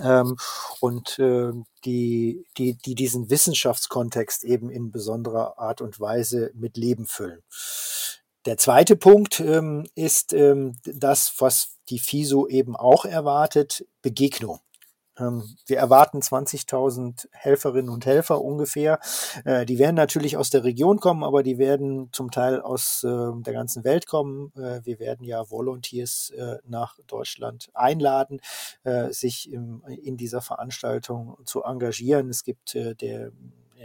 Ähm, 0.04 0.38
und 0.80 1.20
äh, 1.20 1.52
die, 1.86 2.46
die, 2.58 2.76
die 2.76 2.96
diesen 2.96 3.30
Wissenschaftskontext 3.30 4.44
eben 4.44 4.70
in 4.70 4.92
besonderer 4.92 5.58
Art 5.60 5.82
und 5.82 6.00
Weise 6.00 6.52
mit 6.54 6.78
Leben 6.78 7.06
füllen. 7.06 7.42
Der 8.46 8.58
zweite 8.58 8.96
Punkt 8.96 9.40
ähm, 9.40 9.86
ist 9.94 10.34
ähm, 10.34 10.76
das, 10.84 11.34
was 11.38 11.76
die 11.90 12.00
FISO 12.00 12.48
eben 12.48 12.76
auch 12.76 13.06
erwartet, 13.06 13.86
Begegnung. 14.02 14.60
Ähm, 15.22 15.44
wir 15.66 15.78
erwarten 15.78 16.20
20.000 16.20 17.28
Helferinnen 17.32 17.90
und 17.90 18.06
Helfer 18.06 18.42
ungefähr. 18.42 19.00
Äh, 19.46 19.66
die 19.66 19.80
werden 19.80 19.96
natürlich 19.96 20.38
aus 20.38 20.50
der 20.50 20.64
Region 20.64 21.00
kommen, 21.00 21.24
aber 21.24 21.44
die 21.44 21.58
werden 21.58 22.10
zum 22.12 22.32
Teil 22.32 22.62
aus 22.62 23.04
äh, 23.04 23.08
der 23.08 23.54
ganzen 23.54 23.84
Welt 23.84 24.08
kommen. 24.08 24.52
Äh, 24.56 24.82
wir 24.84 25.00
werden 25.00 25.26
ja 25.26 25.50
Volunteers 25.50 26.32
äh, 26.32 26.58
nach 26.66 26.98
Deutschland 27.08 27.70
einladen, 27.74 28.40
sich 29.10 29.52
in 29.52 30.18
dieser 30.18 30.42
Veranstaltung 30.42 31.38
zu 31.46 31.64
engagieren. 31.64 32.30
Es 32.30 32.44
gibt 32.44 32.74
der 32.74 33.32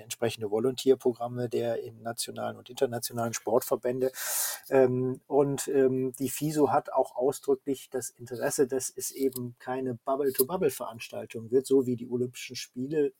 entsprechende 0.03 0.51
Volontierprogramme 0.51 1.49
der 1.49 1.79
nationalen 2.01 2.57
und 2.57 2.71
internationalen 2.71 3.35
Sportverbände. 3.35 4.13
Ähm, 4.71 5.21
und 5.27 5.69
ähm, 5.69 6.13
die 6.19 6.31
FISO 6.31 6.71
hat 6.71 6.93
auch 6.93 7.17
ausdrücklich 7.17 7.89
das 7.91 8.11
Interesse, 8.11 8.67
dass 8.67 8.93
es 8.95 9.11
eben 9.11 9.57
keine 9.59 9.95
Bubble-to-Bubble-Veranstaltung 9.95 11.51
wird, 11.51 11.67
so 11.67 11.87
wie 11.87 11.97
die 11.97 12.09
Olympischen 12.09 12.57
Spiele 12.57 13.13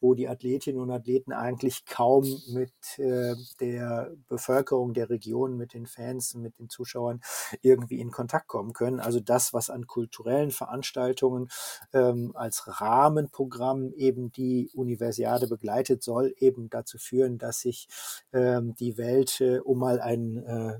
wo 0.00 0.14
die 0.14 0.28
Athletinnen 0.28 0.80
und 0.80 0.90
Athleten 0.90 1.32
eigentlich 1.32 1.84
kaum 1.86 2.24
mit 2.48 2.72
äh, 2.98 3.34
der 3.60 4.12
Bevölkerung 4.28 4.94
der 4.94 5.10
Region, 5.10 5.56
mit 5.56 5.74
den 5.74 5.86
Fans, 5.86 6.34
mit 6.34 6.58
den 6.58 6.68
Zuschauern 6.68 7.20
irgendwie 7.62 8.00
in 8.00 8.10
Kontakt 8.10 8.48
kommen 8.48 8.72
können. 8.72 9.00
Also 9.00 9.20
das, 9.20 9.52
was 9.52 9.70
an 9.70 9.86
kulturellen 9.86 10.50
Veranstaltungen 10.50 11.48
ähm, 11.92 12.32
als 12.34 12.80
Rahmenprogramm 12.80 13.92
eben 13.94 14.32
die 14.32 14.70
Universiade 14.74 15.46
begleitet, 15.46 16.02
soll 16.02 16.34
eben 16.38 16.70
dazu 16.70 16.98
führen, 16.98 17.38
dass 17.38 17.60
sich 17.60 17.88
ähm, 18.32 18.74
die 18.74 18.96
Welt, 18.98 19.40
äh, 19.40 19.58
um 19.58 19.78
mal 19.78 20.00
einen 20.00 20.38
äh, 20.38 20.78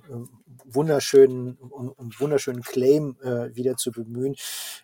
wunderschönen, 0.64 1.56
um, 1.56 1.94
wunderschönen 2.18 2.62
Claim 2.62 3.16
äh, 3.22 3.54
wieder 3.54 3.76
zu 3.76 3.92
bemühen, 3.92 4.34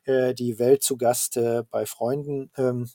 die 0.06 0.58
Welt 0.58 0.82
zu 0.82 0.96
Gast 0.96 1.38
bei 1.70 1.86
Freunden 1.86 2.50
ähm, 2.56 2.88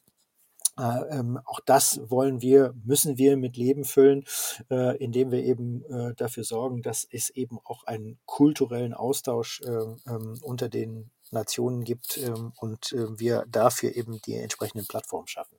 äh, 0.78 1.17
ähm, 1.19 1.39
auch 1.45 1.61
das 1.61 2.01
wollen 2.09 2.41
wir, 2.41 2.73
müssen 2.84 3.17
wir 3.17 3.38
mit 3.38 3.55
Leben 3.55 3.86
füllen, 3.86 4.26
äh, 4.69 4.97
indem 4.97 5.32
wir 5.32 5.43
eben 5.43 5.86
äh, 5.86 6.13
dafür 6.15 6.43
sorgen, 6.43 6.82
dass 6.82 7.07
es 7.09 7.30
eben 7.30 7.59
auch 7.63 7.86
einen 7.86 8.19
kulturellen 8.26 8.93
Austausch 8.93 9.61
äh, 9.61 9.69
ähm, 9.69 10.38
unter 10.41 10.67
den 10.67 11.11
Nationen 11.32 11.84
gibt 11.86 12.17
ähm, 12.17 12.51
und 12.57 12.91
äh, 12.91 13.17
wir 13.17 13.45
dafür 13.49 13.95
eben 13.95 14.21
die 14.21 14.36
entsprechenden 14.36 14.86
Plattformen 14.86 15.28
schaffen. 15.28 15.57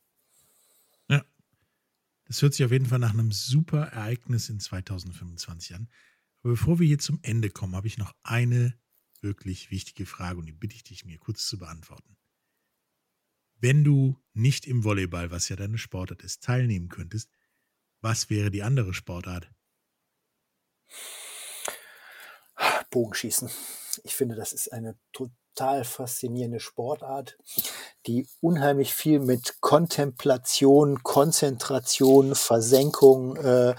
Ja, 1.09 1.25
das 2.27 2.43
hört 2.43 2.53
sich 2.53 2.67
auf 2.67 2.73
jeden 2.73 2.87
Fall 2.87 2.99
nach 2.99 3.15
einem 3.15 3.33
super 3.33 3.87
Ereignis 3.87 4.51
in 4.51 4.61
2025 4.61 5.75
an. 5.75 5.89
Aber 6.43 6.53
bevor 6.53 6.79
wir 6.79 6.87
hier 6.87 6.99
zum 6.99 7.21
Ende 7.23 7.49
kommen, 7.49 7.75
habe 7.75 7.87
ich 7.87 7.97
noch 7.97 8.13
eine 8.23 8.75
wirklich 9.23 9.71
wichtige 9.71 10.05
Frage 10.05 10.39
und 10.39 10.47
die 10.47 10.53
bitte 10.53 10.77
ich 10.77 10.85
dich 10.85 11.07
mir 11.07 11.19
kurz 11.19 11.47
zu 11.47 11.57
beantworten 11.57 12.16
wenn 13.59 13.85
du 13.85 14.17
nicht 14.33 14.67
im 14.67 14.85
Volleyball, 14.85 15.31
was 15.31 15.49
ja 15.49 15.57
deine 15.57 15.79
Sportart 15.79 16.23
ist, 16.23 16.43
teilnehmen 16.43 16.89
könntest, 16.89 17.31
was 18.01 18.31
wäre 18.31 18.51
die 18.51 18.63
andere 18.63 18.95
Sportart? 18.95 19.51
Bogenschießen. 22.91 23.51
Ich 24.05 24.15
finde, 24.15 24.35
das 24.35 24.53
ist 24.53 24.73
eine 24.73 24.99
total 25.57 25.85
faszinierende 25.85 26.61
Sportart, 26.61 27.39
die 28.07 28.27
unheimlich 28.41 28.95
viel 28.95 29.21
mit 29.21 29.61
Kontemplation, 29.61 31.03
Konzentration, 31.03 32.35
Versenkung 32.35 33.37
äh, 33.37 33.75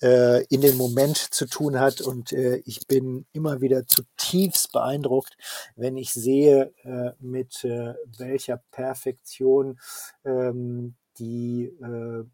äh, 0.00 0.44
in 0.46 0.62
den 0.62 0.76
Moment 0.76 1.16
zu 1.18 1.46
tun 1.46 1.78
hat. 1.78 2.00
Und 2.00 2.32
äh, 2.32 2.62
ich 2.64 2.86
bin 2.86 3.26
immer 3.32 3.60
wieder 3.60 3.86
zutiefst 3.86 4.72
beeindruckt, 4.72 5.36
wenn 5.76 5.96
ich 5.96 6.12
sehe, 6.12 6.72
äh, 6.82 7.12
mit 7.20 7.62
äh, 7.64 7.94
welcher 8.16 8.62
Perfektion 8.70 9.78
ähm, 10.24 10.96
die 11.18 11.64
äh, 11.64 12.24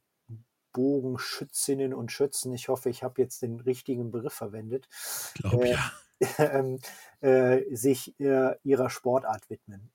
Bogenschützinnen 0.73 1.95
und 1.95 2.13
Schützen, 2.13 2.53
ich 2.53 2.69
hoffe, 2.69 2.91
ich 2.91 3.03
habe 3.03 3.23
jetzt 3.23 3.43
den 3.43 3.61
richtigen 3.61 4.11
Begriff 4.11 4.35
verwendet, 4.35 4.89
ich 5.35 5.43
glaube, 5.43 5.69
ja. 5.69 5.93
Äh, 7.25 7.75
sich 7.75 8.21
äh, 8.21 8.55
ihrer 8.65 8.91
Sportart 8.91 9.49
widmen. 9.49 9.91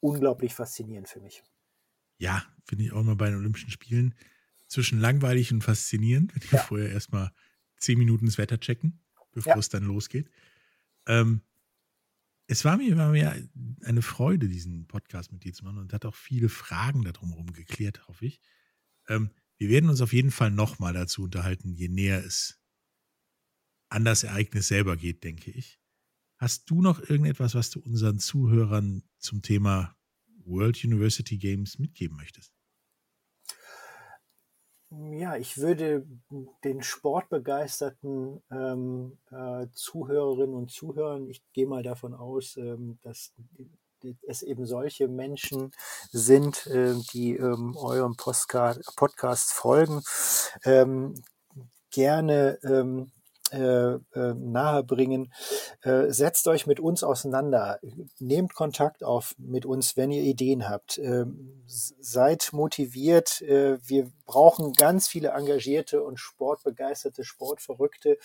Unglaublich 0.00 0.52
faszinierend 0.52 1.08
für 1.08 1.20
mich. 1.20 1.44
Ja, 2.18 2.44
finde 2.64 2.86
ich 2.86 2.92
auch 2.92 3.04
mal 3.04 3.14
bei 3.14 3.30
den 3.30 3.38
Olympischen 3.38 3.70
Spielen 3.70 4.16
zwischen 4.66 4.98
langweilig 4.98 5.52
und 5.52 5.62
faszinierend, 5.62 6.34
wenn 6.34 6.42
wir 6.50 6.58
ja. 6.58 6.64
vorher 6.64 6.90
erstmal 6.90 7.30
zehn 7.76 7.98
Minuten 7.98 8.26
das 8.26 8.36
Wetter 8.36 8.58
checken, 8.58 9.00
bevor 9.30 9.52
ja. 9.52 9.58
es 9.60 9.68
dann 9.68 9.84
losgeht. 9.84 10.28
Ähm, 11.06 11.42
es 12.48 12.64
war 12.64 12.78
mir, 12.78 12.96
war 12.96 13.12
mir 13.12 13.48
eine 13.84 14.02
Freude, 14.02 14.48
diesen 14.48 14.88
Podcast 14.88 15.30
mit 15.30 15.44
dir 15.44 15.52
zu 15.52 15.64
machen 15.64 15.78
und 15.78 15.92
hat 15.92 16.04
auch 16.04 16.16
viele 16.16 16.48
Fragen 16.48 17.04
darum 17.04 17.28
herum 17.28 17.52
geklärt, 17.52 18.08
hoffe 18.08 18.26
ich. 18.26 18.40
Ähm, 19.06 19.30
wir 19.56 19.68
werden 19.68 19.88
uns 19.88 20.00
auf 20.00 20.12
jeden 20.12 20.32
Fall 20.32 20.50
nochmal 20.50 20.94
dazu 20.94 21.22
unterhalten, 21.22 21.74
je 21.74 21.86
näher 21.86 22.24
es 22.24 22.60
an 23.88 24.04
das 24.04 24.24
Ereignis 24.24 24.66
selber 24.66 24.96
geht, 24.96 25.22
denke 25.22 25.52
ich. 25.52 25.78
Hast 26.38 26.70
du 26.70 26.80
noch 26.80 27.00
irgendetwas, 27.00 27.54
was 27.54 27.70
du 27.70 27.80
unseren 27.80 28.20
Zuhörern 28.20 29.02
zum 29.18 29.42
Thema 29.42 29.96
World 30.44 30.84
University 30.84 31.36
Games 31.36 31.78
mitgeben 31.78 32.16
möchtest? 32.16 32.52
Ja, 34.90 35.36
ich 35.36 35.58
würde 35.58 36.06
den 36.64 36.82
sportbegeisterten 36.82 38.40
ähm, 38.50 39.18
äh, 39.30 39.66
Zuhörerinnen 39.72 40.54
und 40.54 40.70
Zuhörern, 40.70 41.28
ich 41.28 41.42
gehe 41.52 41.66
mal 41.66 41.82
davon 41.82 42.14
aus, 42.14 42.56
ähm, 42.56 42.98
dass 43.02 43.34
es 44.26 44.42
eben 44.42 44.64
solche 44.64 45.08
Menschen 45.08 45.72
sind, 46.10 46.66
äh, 46.68 46.94
die 47.12 47.36
ähm, 47.36 47.76
eurem 47.76 48.16
Postcard, 48.16 48.80
Podcast 48.96 49.52
folgen, 49.52 50.00
ähm, 50.64 51.22
gerne 51.90 52.58
ähm, 52.62 53.10
äh, 53.52 53.94
äh, 53.94 54.34
nahebringen. 54.34 55.32
Äh, 55.82 56.10
setzt 56.10 56.46
euch 56.48 56.66
mit 56.66 56.80
uns 56.80 57.02
auseinander. 57.02 57.78
Nehmt 58.18 58.54
Kontakt 58.54 59.04
auf 59.04 59.34
mit 59.38 59.66
uns, 59.66 59.96
wenn 59.96 60.10
ihr 60.10 60.22
Ideen 60.22 60.68
habt. 60.68 60.98
Ähm, 60.98 61.62
seid 61.66 62.52
motiviert. 62.52 63.42
Äh, 63.42 63.78
wir 63.82 64.10
brauchen 64.28 64.74
ganz 64.74 65.08
viele 65.08 65.30
engagierte 65.30 66.02
und 66.02 66.18
sportbegeisterte 66.20 67.24
Sportverrückte, 67.24 68.18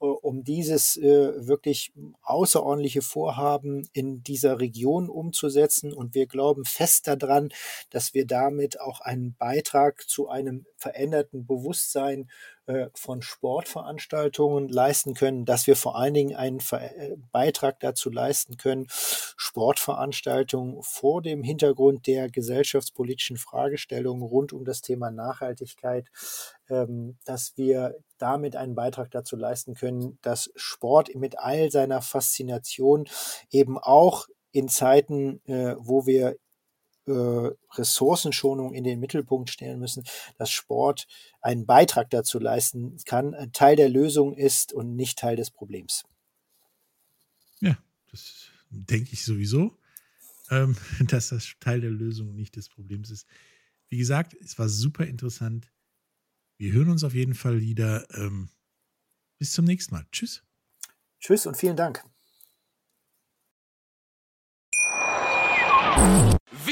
äh, 0.00 0.04
um 0.04 0.42
dieses 0.42 0.96
äh, 0.96 1.46
wirklich 1.46 1.92
außerordentliche 2.22 3.02
Vorhaben 3.02 3.86
in 3.92 4.24
dieser 4.24 4.58
Region 4.58 5.08
umzusetzen. 5.10 5.92
Und 5.92 6.14
wir 6.14 6.26
glauben 6.26 6.64
fest 6.64 7.06
daran, 7.06 7.50
dass 7.90 8.14
wir 8.14 8.26
damit 8.26 8.80
auch 8.80 9.00
einen 9.00 9.36
Beitrag 9.36 10.08
zu 10.08 10.28
einem 10.28 10.64
veränderten 10.76 11.46
Bewusstsein 11.46 12.30
äh, 12.66 12.88
von 12.94 13.20
Sportveranstaltungen 13.20 14.68
leisten 14.70 15.12
können, 15.12 15.44
dass 15.44 15.66
wir 15.66 15.76
vor 15.76 15.98
allen 15.98 16.14
Dingen 16.14 16.36
einen 16.36 16.60
Beitrag 17.32 17.80
dazu 17.80 18.08
leisten 18.10 18.56
können, 18.56 18.86
Sportveranstaltungen 18.88 20.82
vor 20.82 21.20
dem 21.20 21.42
Hintergrund 21.42 22.06
der 22.06 22.30
gesellschaftspolitischen 22.30 23.36
Fragestellungen 23.36 24.22
rund 24.22 24.54
um 24.54 24.64
das 24.64 24.80
Thema 24.80 25.10
Nachhaltigkeit, 25.10 25.49
ähm, 26.68 27.18
dass 27.24 27.56
wir 27.56 27.96
damit 28.18 28.56
einen 28.56 28.74
Beitrag 28.74 29.10
dazu 29.10 29.36
leisten 29.36 29.74
können, 29.74 30.18
dass 30.22 30.50
Sport 30.56 31.14
mit 31.14 31.38
all 31.38 31.70
seiner 31.70 32.02
Faszination 32.02 33.08
eben 33.50 33.78
auch 33.78 34.26
in 34.52 34.68
Zeiten, 34.68 35.40
äh, 35.46 35.76
wo 35.78 36.06
wir 36.06 36.36
äh, 37.06 37.50
Ressourcenschonung 37.74 38.74
in 38.74 38.84
den 38.84 39.00
Mittelpunkt 39.00 39.50
stellen 39.50 39.78
müssen, 39.78 40.04
dass 40.38 40.50
Sport 40.50 41.06
einen 41.40 41.66
Beitrag 41.66 42.10
dazu 42.10 42.38
leisten 42.38 42.96
kann, 43.04 43.34
ein 43.34 43.52
Teil 43.52 43.76
der 43.76 43.88
Lösung 43.88 44.34
ist 44.34 44.72
und 44.72 44.94
nicht 44.96 45.18
Teil 45.18 45.36
des 45.36 45.50
Problems. 45.50 46.04
Ja, 47.60 47.78
das 48.10 48.48
denke 48.70 49.12
ich 49.12 49.24
sowieso, 49.24 49.76
ähm, 50.50 50.76
dass 51.08 51.30
das 51.30 51.54
Teil 51.60 51.80
der 51.80 51.90
Lösung 51.90 52.30
und 52.30 52.36
nicht 52.36 52.56
des 52.56 52.68
Problems 52.68 53.10
ist. 53.10 53.26
Wie 53.90 53.98
gesagt, 53.98 54.34
es 54.34 54.58
war 54.58 54.68
super 54.68 55.06
interessant. 55.06 55.72
Wir 56.58 56.72
hören 56.72 56.90
uns 56.90 57.04
auf 57.04 57.14
jeden 57.14 57.34
Fall 57.34 57.60
wieder. 57.60 58.06
Ähm, 58.16 58.50
bis 59.38 59.52
zum 59.52 59.64
nächsten 59.64 59.94
Mal. 59.94 60.06
Tschüss. 60.12 60.44
Tschüss 61.18 61.46
und 61.46 61.56
vielen 61.56 61.76
Dank. 61.76 62.04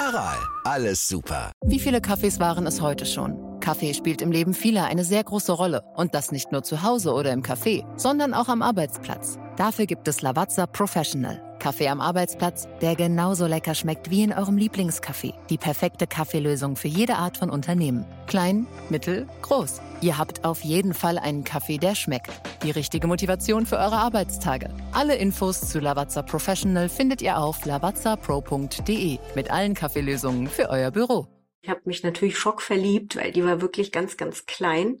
Aral, 0.00 0.38
alles 0.64 1.06
super. 1.08 1.52
Wie 1.64 1.78
viele 1.78 2.00
Kaffees 2.00 2.40
waren 2.40 2.66
es 2.66 2.80
heute 2.80 3.06
schon? 3.06 3.60
Kaffee 3.60 3.94
spielt 3.94 4.20
im 4.22 4.32
Leben 4.32 4.52
vieler 4.52 4.86
eine 4.86 5.04
sehr 5.04 5.22
große 5.22 5.52
Rolle. 5.52 5.82
Und 5.94 6.14
das 6.14 6.32
nicht 6.32 6.52
nur 6.52 6.62
zu 6.62 6.82
Hause 6.82 7.12
oder 7.12 7.32
im 7.32 7.42
Café, 7.42 7.84
sondern 7.96 8.34
auch 8.34 8.48
am 8.48 8.60
Arbeitsplatz. 8.60 9.38
Dafür 9.56 9.86
gibt 9.86 10.08
es 10.08 10.20
Lavazza 10.20 10.66
Professional. 10.66 11.40
Kaffee 11.60 11.88
am 11.88 12.00
Arbeitsplatz, 12.00 12.68
der 12.82 12.94
genauso 12.96 13.46
lecker 13.46 13.74
schmeckt 13.74 14.10
wie 14.10 14.24
in 14.24 14.34
eurem 14.34 14.56
Lieblingscafé. 14.56 15.32
Die 15.48 15.56
perfekte 15.56 16.06
Kaffeelösung 16.06 16.76
für 16.76 16.88
jede 16.88 17.16
Art 17.16 17.38
von 17.38 17.48
Unternehmen. 17.48 18.04
Klein, 18.26 18.66
mittel, 18.90 19.26
groß. 19.42 19.80
Ihr 20.04 20.18
habt 20.18 20.44
auf 20.44 20.60
jeden 20.60 20.92
Fall 20.92 21.16
einen 21.16 21.44
Kaffee, 21.44 21.78
der 21.78 21.94
schmeckt. 21.94 22.30
Die 22.62 22.70
richtige 22.70 23.06
Motivation 23.06 23.64
für 23.64 23.76
eure 23.78 23.96
Arbeitstage. 23.96 24.68
Alle 24.92 25.16
Infos 25.16 25.62
zu 25.62 25.80
Lavazza 25.80 26.20
Professional 26.20 26.90
findet 26.90 27.22
ihr 27.22 27.38
auf 27.38 27.64
lavazzapro.de 27.64 29.18
mit 29.34 29.50
allen 29.50 29.72
Kaffeelösungen 29.72 30.48
für 30.48 30.68
euer 30.68 30.90
Büro. 30.90 31.26
Ich 31.62 31.70
habe 31.70 31.80
mich 31.86 32.02
natürlich 32.02 32.36
schockverliebt, 32.36 33.16
weil 33.16 33.32
die 33.32 33.46
war 33.46 33.62
wirklich 33.62 33.92
ganz, 33.92 34.18
ganz 34.18 34.44
klein. 34.44 35.00